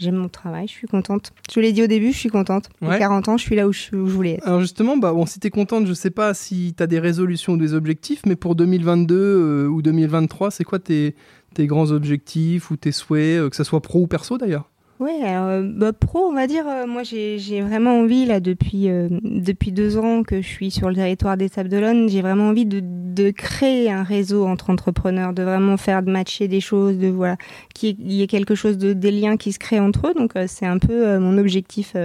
j'aime 0.00 0.16
mon 0.16 0.28
travail, 0.28 0.66
je 0.66 0.72
suis 0.72 0.86
contente. 0.86 1.32
Je 1.52 1.60
l'ai 1.60 1.72
dit 1.72 1.82
au 1.82 1.86
début, 1.86 2.12
je 2.12 2.16
suis 2.16 2.30
contente. 2.30 2.70
À 2.80 2.88
Ouais. 2.88 2.98
40 2.98 3.28
ans, 3.28 3.36
je 3.36 3.42
suis 3.42 3.54
là 3.54 3.68
où 3.68 3.72
je, 3.72 3.94
où 3.94 4.06
je 4.06 4.12
voulais 4.12 4.32
être. 4.34 4.46
Alors 4.48 4.60
justement, 4.60 4.96
bah, 4.96 5.12
bon, 5.12 5.26
si 5.26 5.38
tu 5.40 5.46
es 5.46 5.50
contente, 5.50 5.86
je 5.86 5.92
sais 5.92 6.10
pas 6.10 6.32
si 6.32 6.72
tu 6.74 6.82
as 6.82 6.86
des 6.86 6.98
résolutions 6.98 7.52
ou 7.52 7.56
des 7.58 7.74
objectifs, 7.74 8.22
mais 8.26 8.34
pour 8.36 8.54
2022 8.54 9.14
euh, 9.14 9.66
ou 9.68 9.82
2023, 9.82 10.50
c'est 10.50 10.64
quoi 10.64 10.78
tes, 10.78 11.14
tes 11.54 11.66
grands 11.66 11.90
objectifs 11.90 12.70
ou 12.70 12.76
tes 12.76 12.92
souhaits, 12.92 13.40
euh, 13.40 13.50
que 13.50 13.56
ce 13.56 13.64
soit 13.64 13.80
pro 13.80 14.00
ou 14.02 14.06
perso 14.06 14.38
d'ailleurs 14.38 14.70
Oui, 15.00 15.10
alors, 15.24 15.46
euh, 15.48 15.62
bah, 15.64 15.92
pro, 15.92 16.20
on 16.20 16.32
va 16.34 16.46
dire, 16.46 16.64
euh, 16.68 16.86
moi 16.86 17.02
j'ai 17.02 17.60
vraiment 17.62 17.98
envie, 18.00 18.26
là, 18.26 18.38
depuis, 18.40 18.88
euh, 18.88 19.08
depuis 19.22 19.72
deux 19.72 19.96
ans 19.98 20.22
que 20.22 20.40
je 20.42 20.46
suis 20.46 20.70
sur 20.70 20.88
le 20.88 20.94
territoire 20.94 21.36
des 21.36 21.48
Sables 21.48 21.68
d'Olonne, 21.70 22.08
j'ai 22.08 22.22
vraiment 22.22 22.48
envie 22.48 22.66
de, 22.66 22.80
de 22.82 23.30
créer 23.30 23.90
un 23.90 24.02
réseau 24.02 24.46
entre 24.46 24.70
entrepreneurs, 24.70 25.32
de 25.32 25.42
vraiment 25.42 25.76
faire 25.76 26.02
de 26.02 26.10
matcher 26.10 26.48
des 26.48 26.60
choses, 26.60 26.98
de 26.98 27.08
voilà, 27.08 27.36
qu'il 27.74 28.00
y 28.12 28.22
ait- 28.22 28.26
quelque 28.26 28.54
chose, 28.54 28.78
de, 28.78 28.92
des 28.92 29.10
liens 29.10 29.36
qui 29.36 29.52
se 29.52 29.58
créent 29.58 29.80
entre 29.80 30.08
eux. 30.08 30.14
Donc 30.14 30.36
euh, 30.36 30.44
c'est 30.46 30.66
un 30.66 30.78
peu 30.78 31.18
mon 31.18 31.36
objectif 31.38 31.96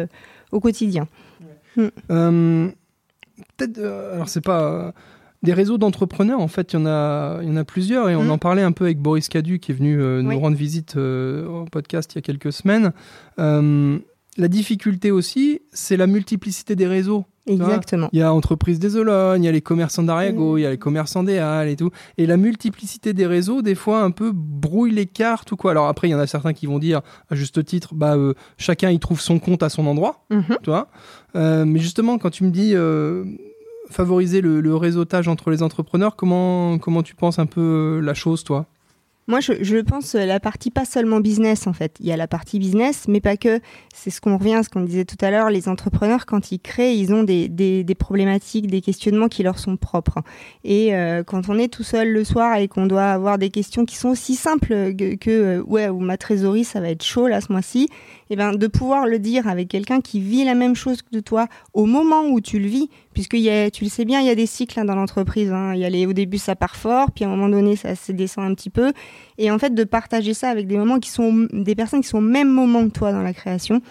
au 0.51 0.59
quotidien. 0.59 1.07
Euh, 2.09 2.69
Peut-être, 3.57 3.79
alors 4.13 4.29
c'est 4.29 4.43
pas 4.43 4.93
des 5.43 5.53
réseaux 5.53 5.77
d'entrepreneurs. 5.77 6.39
En 6.39 6.47
fait, 6.47 6.73
il 6.73 6.79
y 6.79 6.79
en 6.81 6.85
a, 6.85 7.39
il 7.43 7.49
y 7.49 7.51
en 7.51 7.57
a 7.57 7.63
plusieurs 7.63 8.09
et 8.09 8.15
on 8.15 8.23
Mhm. 8.23 8.31
en 8.31 8.37
parlait 8.37 8.61
un 8.63 8.71
peu 8.71 8.85
avec 8.85 8.99
Boris 8.99 9.27
Cadu 9.29 9.59
qui 9.59 9.71
est 9.71 9.75
venu 9.75 10.01
euh, 10.01 10.21
nous 10.21 10.29
Oui. 10.29 10.37
rendre 10.39 10.57
visite 10.57 10.95
euh, 10.97 11.45
au 11.47 11.65
podcast 11.65 12.13
il 12.13 12.17
y 12.17 12.19
a 12.19 12.21
quelques 12.21 12.51
semaines. 12.53 12.91
Euh, 13.39 13.99
la 14.37 14.47
difficulté 14.47 15.11
aussi, 15.11 15.61
c'est 15.71 15.97
la 15.97 16.07
multiplicité 16.07 16.75
des 16.75 16.87
réseaux. 16.87 17.25
Exactement. 17.47 18.09
Il 18.11 18.17
y 18.19 18.23
a 18.23 18.33
Entreprise 18.33 18.79
des 18.79 18.95
Olognes, 18.95 19.43
il 19.43 19.45
y 19.45 19.49
a 19.49 19.51
les 19.51 19.61
commerçants 19.61 20.01
d'Ariago, 20.01 20.53
Mhm. 20.53 20.57
il 20.57 20.61
y 20.63 20.65
a 20.65 20.71
les 20.71 20.77
commerçants 20.79 21.23
des 21.23 21.37
Halles 21.37 21.69
et 21.69 21.75
tout. 21.75 21.91
Et 22.17 22.25
la 22.25 22.37
multiplicité 22.37 23.13
des 23.13 23.27
réseaux, 23.27 23.61
des 23.61 23.75
fois, 23.75 24.01
un 24.01 24.09
peu 24.11 24.31
brouille 24.33 24.91
les 24.91 25.05
cartes 25.05 25.51
ou 25.51 25.55
quoi. 25.55 25.69
Alors 25.71 25.87
après, 25.87 26.07
il 26.07 26.11
y 26.11 26.15
en 26.15 26.19
a 26.19 26.25
certains 26.27 26.53
qui 26.53 26.65
vont 26.65 26.79
dire, 26.79 27.01
à 27.29 27.35
juste 27.35 27.63
titre, 27.63 27.93
bah, 27.93 28.15
euh, 28.15 28.33
chacun 28.57 28.89
y 28.89 28.99
trouve 28.99 29.21
son 29.21 29.37
compte 29.37 29.61
à 29.61 29.69
son 29.69 29.85
endroit 29.85 30.25
Mhm. 30.31 30.57
tu 30.63 30.69
vois. 30.71 30.87
Euh, 31.35 31.65
mais 31.65 31.79
justement, 31.79 32.17
quand 32.17 32.31
tu 32.31 32.43
me 32.45 32.49
dis 32.49 32.71
euh, 32.73 33.23
favoriser 33.89 34.41
le, 34.41 34.75
réseautage 34.75 35.27
entre 35.27 35.51
les 35.51 35.63
entrepreneurs, 35.63 36.15
comment, 36.15 36.77
comment 36.77 37.03
tu 37.03 37.15
penses 37.15 37.39
un 37.39 37.45
peu 37.45 37.61
euh, 37.99 38.01
la 38.01 38.13
chose, 38.13 38.43
toi? 38.43 38.65
Moi, 39.27 39.39
je, 39.39 39.81
pense 39.81 40.13
euh, 40.13 40.23
la 40.23 40.39
partie 40.39 40.69
pas 40.69 40.85
seulement 40.85 41.19
business 41.19 41.65
en 41.65 41.73
fait. 41.73 41.95
Il 41.99 42.05
y 42.05 42.11
a 42.11 42.17
la 42.17 42.27
partie 42.27 42.59
business, 42.59 43.05
mais 43.07 43.21
pas 43.21 43.37
que. 43.37 43.59
C'est 43.91 44.11
ce 44.11 44.21
qu'on 44.21 44.37
revient 44.37 44.53
à 44.53 44.63
ce 44.63 44.69
qu'on 44.69 44.81
disait 44.81 45.05
tout 45.05 45.17
à 45.19 45.31
l'heure. 45.31 45.49
Les 45.49 45.67
entrepreneurs, 45.67 46.27
quand 46.27 46.51
ils 46.51 46.59
créent, 46.59 46.95
ils 46.95 47.11
ont 47.11 47.23
des, 47.23 47.47
des, 47.49 47.95
problématiques, 47.95 48.67
des 48.67 48.81
questionnements 48.81 49.27
qui 49.27 49.41
leur 49.41 49.57
sont 49.57 49.77
propres. 49.77 50.19
Et 50.63 50.93
euh, 50.93 51.23
quand 51.23 51.49
on 51.49 51.57
est 51.57 51.69
tout 51.73 51.81
seul 51.81 52.11
le 52.11 52.23
soir 52.23 52.57
et 52.57 52.67
qu'on 52.67 52.85
doit 52.85 53.05
avoir 53.05 53.39
des 53.39 53.49
questions 53.49 53.85
qui 53.85 53.95
sont 53.95 54.09
aussi 54.09 54.35
simples 54.35 54.93
que, 54.95 55.59
ouais, 55.61 55.89
ou 55.89 55.99
ma 55.99 56.17
trésorerie, 56.17 56.63
ça 56.65 56.79
va 56.79 56.89
être 56.89 57.03
chaud 57.03 57.27
là 57.27 57.41
ce 57.41 57.51
mois-ci, 57.51 57.89
et 58.29 58.35
ben 58.35 58.53
de 58.53 58.67
pouvoir 58.67 59.05
le 59.05 59.19
dire 59.19 59.47
avec 59.47 59.67
quelqu'un 59.67 60.01
qui 60.01 60.19
vit 60.19 60.43
la 60.43 60.55
même 60.55 60.75
chose 60.75 61.01
que 61.01 61.19
toi 61.19 61.47
au 61.73 61.85
moment 61.85 62.23
où 62.23 62.41
tu 62.41 62.59
le 62.59 62.67
vis, 62.67 62.89
puisque 63.13 63.33
y 63.33 63.49
a, 63.49 63.69
tu 63.69 63.83
le 63.83 63.89
sais 63.89 64.05
bien, 64.05 64.19
il 64.19 64.27
y 64.27 64.29
a 64.29 64.35
des 64.35 64.45
cycles 64.45 64.79
hein, 64.79 64.85
dans 64.85 64.95
l'entreprise. 64.95 65.51
hein. 65.51 65.75
Y 65.75 66.03
a 66.03 66.07
au 66.07 66.13
début 66.13 66.37
ça 66.37 66.55
part 66.55 66.75
fort, 66.75 67.11
puis 67.11 67.23
à 67.23 67.27
un 67.27 67.31
moment 67.31 67.49
donné 67.49 67.75
ça 67.75 67.95
se 67.95 68.11
descend 68.11 68.45
un 68.45 68.53
petit 68.55 68.69
peu. 68.69 68.93
Et 69.37 69.51
en 69.51 69.59
fait, 69.59 69.73
de 69.73 69.83
partager 69.83 70.33
ça 70.33 70.49
avec 70.49 70.67
des 70.67 70.77
moments 70.77 70.99
qui 70.99 71.09
sont 71.09 71.47
des 71.51 71.75
personnes 71.75 72.01
qui 72.01 72.07
sont 72.07 72.19
au 72.19 72.21
même 72.21 72.49
moment 72.49 72.83
que 72.85 72.91
toi 72.91 73.11
dans 73.11 73.21
la 73.21 73.33
création, 73.33 73.81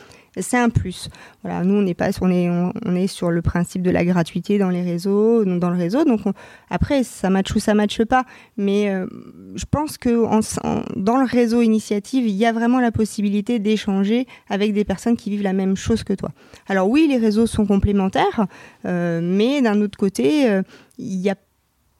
c'est 0.41 0.59
un 0.59 0.68
plus. 0.68 1.09
Voilà, 1.43 1.62
nous 1.64 1.74
on 1.74 1.82
n'est 1.82 1.95
pas, 1.95 2.11
on 2.20 2.30
est, 2.30 2.49
on, 2.51 2.72
on 2.85 2.95
est 2.97 3.07
sur 3.07 3.30
le 3.30 3.41
principe 3.43 3.82
de 3.82 3.91
la 3.91 4.05
gratuité 4.05 4.59
dans 4.59 4.70
les 4.70 4.82
réseaux, 4.82 5.45
dans 5.45 5.70
le 5.70 5.76
réseau. 5.76 6.05
Donc 6.05 6.20
on- 6.26 6.32
après, 6.70 7.03
ça 7.05 7.30
matche 7.30 7.55
ou 7.55 7.59
ça 7.61 7.74
matche 7.74 8.03
pas. 8.05 8.24
Mais 8.57 8.91
euh, 8.91 9.07
je 9.55 9.64
pense 9.70 9.99
que 9.99 10.24
en, 10.24 10.41
en- 10.68 10.82
dans 10.97 11.16
le 11.18 11.26
réseau 11.26 11.62
initiative, 11.62 12.26
il 12.26 12.35
y 12.35 12.47
a 12.47 12.53
vraiment 12.53 12.80
la 12.80 12.91
possibilité 12.93 13.59
d'échanger 13.59 14.26
avec 14.49 14.72
des 14.72 14.85
personnes 14.85 15.16
qui 15.16 15.30
vivent 15.30 15.43
la 15.43 15.53
même 15.53 15.76
chose 15.76 16.03
que 16.05 16.12
toi. 16.14 16.30
Alors 16.68 16.89
oui, 16.89 17.07
les 17.09 17.18
réseaux 17.18 17.47
sont 17.47 17.66
complémentaires, 17.66 18.47
euh, 18.87 19.20
mais 19.22 19.62
d'un 19.62 19.80
autre 19.80 19.97
côté, 19.99 20.49
euh, 20.51 20.62
il 20.99 21.16
y 21.20 21.30
a 21.30 21.35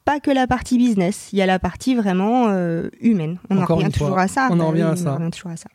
pas 0.03 0.19
que 0.19 0.29
la 0.29 0.45
partie 0.45 0.77
business, 0.77 1.29
il 1.33 1.39
y 1.39 1.41
a 1.41 1.47
la 1.47 1.57
partie 1.57 1.95
vraiment 1.95 2.49
humaine. 3.01 3.39
On 3.49 3.57
Encore 3.57 3.77
en 3.77 3.79
revient 3.79 3.91
fois, 3.91 4.07
toujours 4.07 4.19
à 4.19 4.27
ça. 4.27 4.49
on 4.51 4.59
en 4.59 4.67
revient 4.69 4.83
à 4.83 4.95
ça. 4.95 5.09
On 5.09 5.13
en 5.13 5.17
revient 5.17 5.31
toujours 5.31 5.51
à 5.51 5.57
ça. 5.57 5.67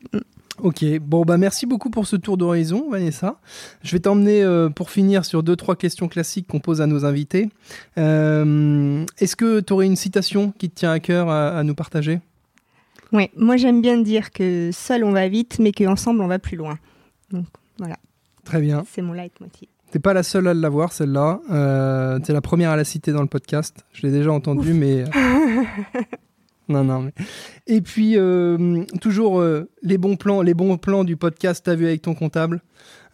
Ok, 0.62 0.84
bon, 1.00 1.22
bah 1.24 1.36
merci 1.38 1.66
beaucoup 1.66 1.90
pour 1.90 2.06
ce 2.06 2.16
tour 2.16 2.36
d'horizon, 2.36 2.90
Vanessa. 2.90 3.36
Je 3.82 3.92
vais 3.92 4.00
t'emmener 4.00 4.42
euh, 4.42 4.68
pour 4.68 4.90
finir 4.90 5.24
sur 5.24 5.42
deux, 5.42 5.56
trois 5.56 5.74
questions 5.76 6.08
classiques 6.08 6.46
qu'on 6.46 6.60
pose 6.60 6.80
à 6.80 6.86
nos 6.86 7.04
invités. 7.04 7.48
Euh, 7.98 9.04
Est-ce 9.18 9.36
que 9.36 9.60
tu 9.60 9.72
aurais 9.72 9.86
une 9.86 9.96
citation 9.96 10.52
qui 10.58 10.68
te 10.70 10.74
tient 10.74 10.92
à 10.92 11.00
cœur 11.00 11.28
à, 11.30 11.48
à 11.58 11.62
nous 11.62 11.74
partager? 11.74 12.20
Ouais, 13.12 13.30
moi 13.36 13.56
j'aime 13.56 13.82
bien 13.82 13.98
dire 14.00 14.30
que 14.30 14.70
seul 14.72 15.02
on 15.04 15.10
va 15.12 15.28
vite, 15.28 15.58
mais 15.58 15.72
qu'ensemble 15.72 16.20
on 16.20 16.28
va 16.28 16.38
plus 16.38 16.56
loin. 16.56 16.78
Donc 17.32 17.46
voilà, 17.78 17.96
Très 18.44 18.60
bien. 18.60 18.84
c'est 18.92 19.02
mon 19.02 19.12
leitmotiv. 19.14 19.68
T'es 19.90 19.98
pas 19.98 20.12
la 20.14 20.22
seule 20.22 20.46
à 20.46 20.54
l'avoir, 20.54 20.92
celle-là. 20.92 21.40
Euh, 21.50 22.20
T'es 22.20 22.32
la 22.32 22.40
première 22.40 22.70
à 22.70 22.76
la 22.76 22.84
citer 22.84 23.10
dans 23.10 23.22
le 23.22 23.26
podcast. 23.28 23.84
Je 23.92 24.02
l'ai 24.06 24.12
déjà 24.12 24.30
entendue, 24.30 24.72
mais. 24.74 25.02
non, 26.84 26.84
non. 26.84 27.02
Mais... 27.02 27.12
Et 27.66 27.80
puis, 27.80 28.16
euh, 28.16 28.84
toujours 29.00 29.40
euh, 29.40 29.68
les 29.82 29.98
bons 29.98 30.16
plans, 30.16 30.40
les 30.42 30.54
bons 30.54 30.76
plans 30.76 31.04
du 31.04 31.16
podcast 31.16 31.64
T'as 31.64 31.74
vu 31.74 31.86
avec 31.86 32.02
ton 32.02 32.14
comptable. 32.14 32.62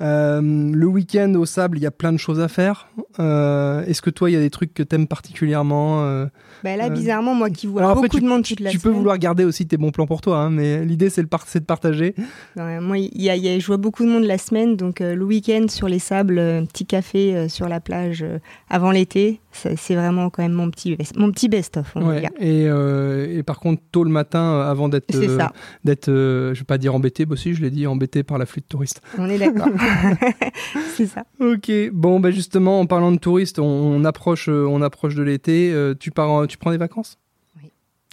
Euh, 0.03 0.41
le 0.43 0.87
week-end 0.87 1.33
au 1.35 1.47
sable, 1.47 1.79
il 1.79 1.83
y 1.83 1.87
a 1.87 1.91
plein 1.91 2.13
de 2.13 2.19
choses 2.19 2.39
à 2.41 2.49
faire. 2.49 2.89
Est-ce 3.19 4.03
que 4.03 4.11
toi, 4.11 4.31
il 4.31 4.35
y 4.35 4.37
a 4.37 4.41
des 4.41 4.51
trucs 4.51 4.75
que 4.75 4.83
t'aimes 4.83 5.09
particulièrement 5.09 6.27
Bah 6.63 6.77
là, 6.77 6.91
bizarrement, 6.91 7.35
moi 7.35 7.49
qui 7.51 7.67
vois 7.67 7.81
alors 7.81 7.93
après, 7.93 8.09
beaucoup 8.09 8.21
de 8.21 8.29
monde 8.29 8.45
toute 8.45 8.61
la 8.61 8.71
Tu 8.71 8.79
peux 8.79 8.91
vouloir 8.91 9.17
garder 9.19 9.45
aussi 9.45 9.67
tes 9.67 9.79
bons 9.79 9.91
plans 9.91 10.07
pour 10.07 10.21
toi, 10.21 10.39
hein, 10.39 10.51
mais 10.51 10.85
l'idée, 10.85 11.09
c'est 11.09 11.25
par- 11.25 11.47
de 11.53 11.59
partager. 11.61 12.15
Moi, 12.57 12.99
y 12.99 13.31
a, 13.31 13.37
y 13.37 13.49
a- 13.49 13.59
je 13.59 13.67
vois 13.67 13.79
beaucoup 13.79 14.05
de 14.05 14.11
monde 14.11 14.25
la 14.25 14.39
semaine, 14.39 14.77
donc 14.77 15.01
le 15.01 15.25
week-end 15.25 15.65
sur 15.69 15.89
les 15.89 15.99
sables, 15.99 16.37
petit 16.69 16.85
café 16.87 17.49
sur 17.49 17.67
la 17.69 17.81
plage 17.81 18.25
avant 18.69 18.91
l'été, 18.91 19.41
c'est 19.57 19.95
vraiment 19.95 20.31
quand 20.31 20.43
même 20.43 20.53
mon 20.53 20.71
petit, 20.71 20.97
mon 21.17 21.31
petit 21.33 21.49
best-of, 21.49 21.95
Ouais. 21.97 22.23
Et, 22.39 22.67
euh, 22.69 23.39
et 23.39 23.43
par 23.43 23.59
contre, 23.61 23.83
tôt 23.93 24.05
le 24.05 24.11
matin, 24.11 24.41
euh, 24.41 24.71
avant 24.71 24.89
d'être, 24.89 25.07
C'est 25.11 25.29
euh, 25.29 25.39
ça, 25.39 25.53
d'être, 25.85 26.09
euh, 26.09 26.55
je 26.55 26.61
vais 26.61 26.65
pas 26.65 26.79
dire 26.79 26.95
embêté, 26.95 27.27
bah 27.27 27.37
si, 27.37 27.55
je 27.55 27.63
l'ai 27.63 27.71
dit, 27.71 27.87
embêté 27.87 28.23
par 28.23 28.39
la 28.39 28.47
flûte 28.47 28.65
de 28.65 28.69
touristes. 28.69 29.01
on 29.19 29.29
est 29.29 29.39
d'accord. 29.39 29.69
c'est 30.97 31.07
ça. 31.07 31.25
Ok, 31.41 31.71
bon, 31.93 32.21
bah 32.21 32.31
justement, 32.31 32.81
en 32.81 32.87
parlant 32.87 33.13
de 33.13 33.19
touristes, 33.19 33.59
on, 33.59 33.65
on 33.65 34.05
approche, 34.05 34.49
euh, 34.49 34.67
on 34.69 34.83
approche 34.83 35.15
de 35.15 35.23
l'été. 35.23 35.73
Euh, 35.73 35.95
tu 35.99 36.11
pars, 36.11 36.47
tu 36.47 36.59
prends 36.59 36.71
des 36.71 36.77
vacances? 36.77 37.19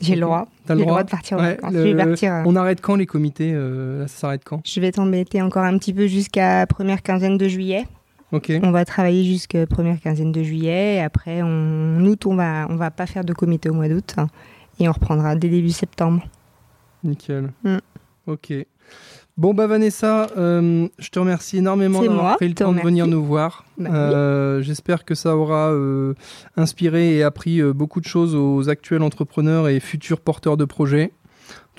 J'ai 0.01 0.13
Ok. 0.13 0.15
le 0.15 0.21
droit. 0.21 0.47
J'ai 0.67 0.75
le 0.75 0.81
droit. 0.81 1.03
de 1.03 1.09
partir 1.11 1.37
en 1.37 1.41
Ouais, 1.41 1.49
vacances. 1.55 1.73
le- 1.73 1.85
Je 1.85 1.93
vais 1.93 2.05
partir. 2.05 2.43
On 2.45 2.55
arrête 2.55 2.81
quand 2.81 2.95
les 2.95 3.05
comités 3.05 3.53
Ça 4.01 4.07
s'arrête 4.07 4.41
quand? 4.43 4.61
Je 4.65 4.79
vais 4.81 4.91
t'embêter 4.91 5.41
encore 5.41 5.63
un 5.63 5.77
petit 5.77 5.93
peu 5.93 6.07
jusqu'à 6.07 6.65
première 6.67 7.03
quinzaine 7.03 7.37
de 7.37 7.47
juillet. 7.47 7.83
On 8.63 8.71
va 8.71 8.83
travailler 8.85 9.23
jusqu'à 9.23 9.65
première 9.67 9.99
quinzaine 9.99 10.31
de 10.31 10.43
juillet. 10.43 10.95
Et 10.95 11.01
après, 11.01 11.41
on, 11.43 11.97
en 11.97 12.05
août, 12.05 12.25
on 12.25 12.35
va, 12.35 12.67
on 12.69 12.75
va 12.75 12.91
pas 12.91 13.05
faire 13.05 13.23
de 13.23 13.33
comité 13.33 13.69
au 13.69 13.73
mois 13.73 13.87
d'août. 13.87 14.15
hein. 14.17 14.27
et 14.79 14.89
on 14.89 14.91
reprendra 14.91 15.35
dès 15.35 15.49
début 15.49 15.69
septembre. 15.71 16.23
Nickel. 17.03 17.51
Mm. 17.63 17.77
Ok. 18.27 18.53
Bon, 19.35 19.53
bah 19.55 19.65
Vanessa, 19.65 20.27
euh, 20.37 20.87
je 20.99 21.09
te 21.09 21.17
remercie 21.17 21.57
énormément 21.57 22.01
d'avoir 22.03 22.35
pris 22.37 22.47
le 22.47 22.53
temps 22.53 22.71
de 22.71 22.79
venir 22.81 23.07
nous 23.07 23.23
voir. 23.23 23.65
Bah 23.79 23.89
oui. 23.91 23.95
Euh, 23.97 24.61
J'espère 24.61 25.05
que 25.05 25.15
ça 25.15 25.35
aura 25.35 25.71
euh, 25.71 26.13
inspiré 26.55 27.15
et 27.17 27.23
appris 27.23 27.61
beaucoup 27.73 27.99
de 27.99 28.05
choses 28.05 28.35
aux 28.35 28.69
actuels 28.69 29.01
entrepreneurs 29.01 29.67
et 29.67 29.79
futurs 29.79 30.19
porteurs 30.19 30.55
de 30.55 30.65
projets. 30.65 31.11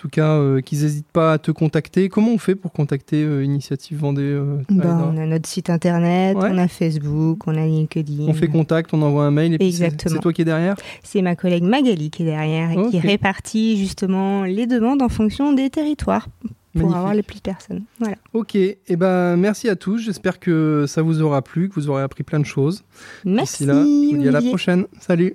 Tout 0.05 0.11
cas, 0.11 0.33
euh, 0.35 0.61
qu'ils 0.61 0.83
n'hésitent 0.83 1.11
pas 1.15 1.33
à 1.33 1.39
te 1.39 1.51
contacter. 1.51 2.11
Comment 2.11 2.33
on 2.33 2.37
fait 2.37 2.55
pour 2.55 2.73
contacter 2.73 3.25
euh, 3.25 3.43
Initiative 3.43 3.97
Vendée 4.01 4.39
Bah, 4.69 5.11
on 5.11 5.17
a 5.17 5.25
notre 5.25 5.49
site 5.49 5.71
internet, 5.71 6.37
Ouais. 6.37 6.51
on 6.53 6.59
a 6.59 6.69
Facebook, 6.69 7.47
on 7.47 7.57
a 7.57 7.65
LinkedIn. 7.67 8.25
On 8.29 8.35
fait 8.35 8.49
contact, 8.49 8.93
on 8.93 9.01
envoie 9.01 9.25
un 9.25 9.31
mail 9.31 9.57
et 9.59 9.67
Exactement. 9.67 10.15
c'est 10.15 10.21
toi 10.21 10.35
qui 10.35 10.43
es 10.43 10.45
derrière? 10.45 10.77
C'est 11.03 11.23
ma 11.23 11.37
collègue 11.37 11.63
Magali 11.63 12.11
qui 12.11 12.23
est 12.23 12.27
derrière 12.27 12.71
et 12.73 12.91
qui 12.91 12.99
répartit 13.01 13.79
justement 13.79 14.43
les 14.45 14.67
demandes 14.67 15.01
en 15.01 15.09
fonction 15.09 15.55
des 15.55 15.71
territoires 15.71 16.29
pour 16.43 16.51
Magnifique. 16.83 16.97
avoir 16.99 17.15
les 17.15 17.23
plus 17.23 17.37
de 17.37 17.41
personnes. 17.41 17.85
Voilà. 17.99 18.17
Ok, 18.35 18.57
et 18.57 18.77
ben 18.91 19.37
merci 19.39 19.71
à 19.71 19.77
tous. 19.77 19.97
J'espère 19.97 20.39
que 20.39 20.85
ça 20.87 21.01
vous 21.01 21.23
aura 21.23 21.41
plu, 21.41 21.71
que 21.71 21.77
vous 21.77 21.89
aurez 21.89 22.03
appris 22.03 22.25
plein 22.25 22.41
de 22.41 22.45
choses. 22.47 22.85
Merci. 23.25 23.65
D'ici 23.65 23.67
là, 23.67 23.83
je 23.83 24.17
vous 24.17 24.23
dis 24.23 24.29
à 24.29 24.33
la 24.33 24.43
prochaine. 24.43 24.85
Salut. 25.01 25.35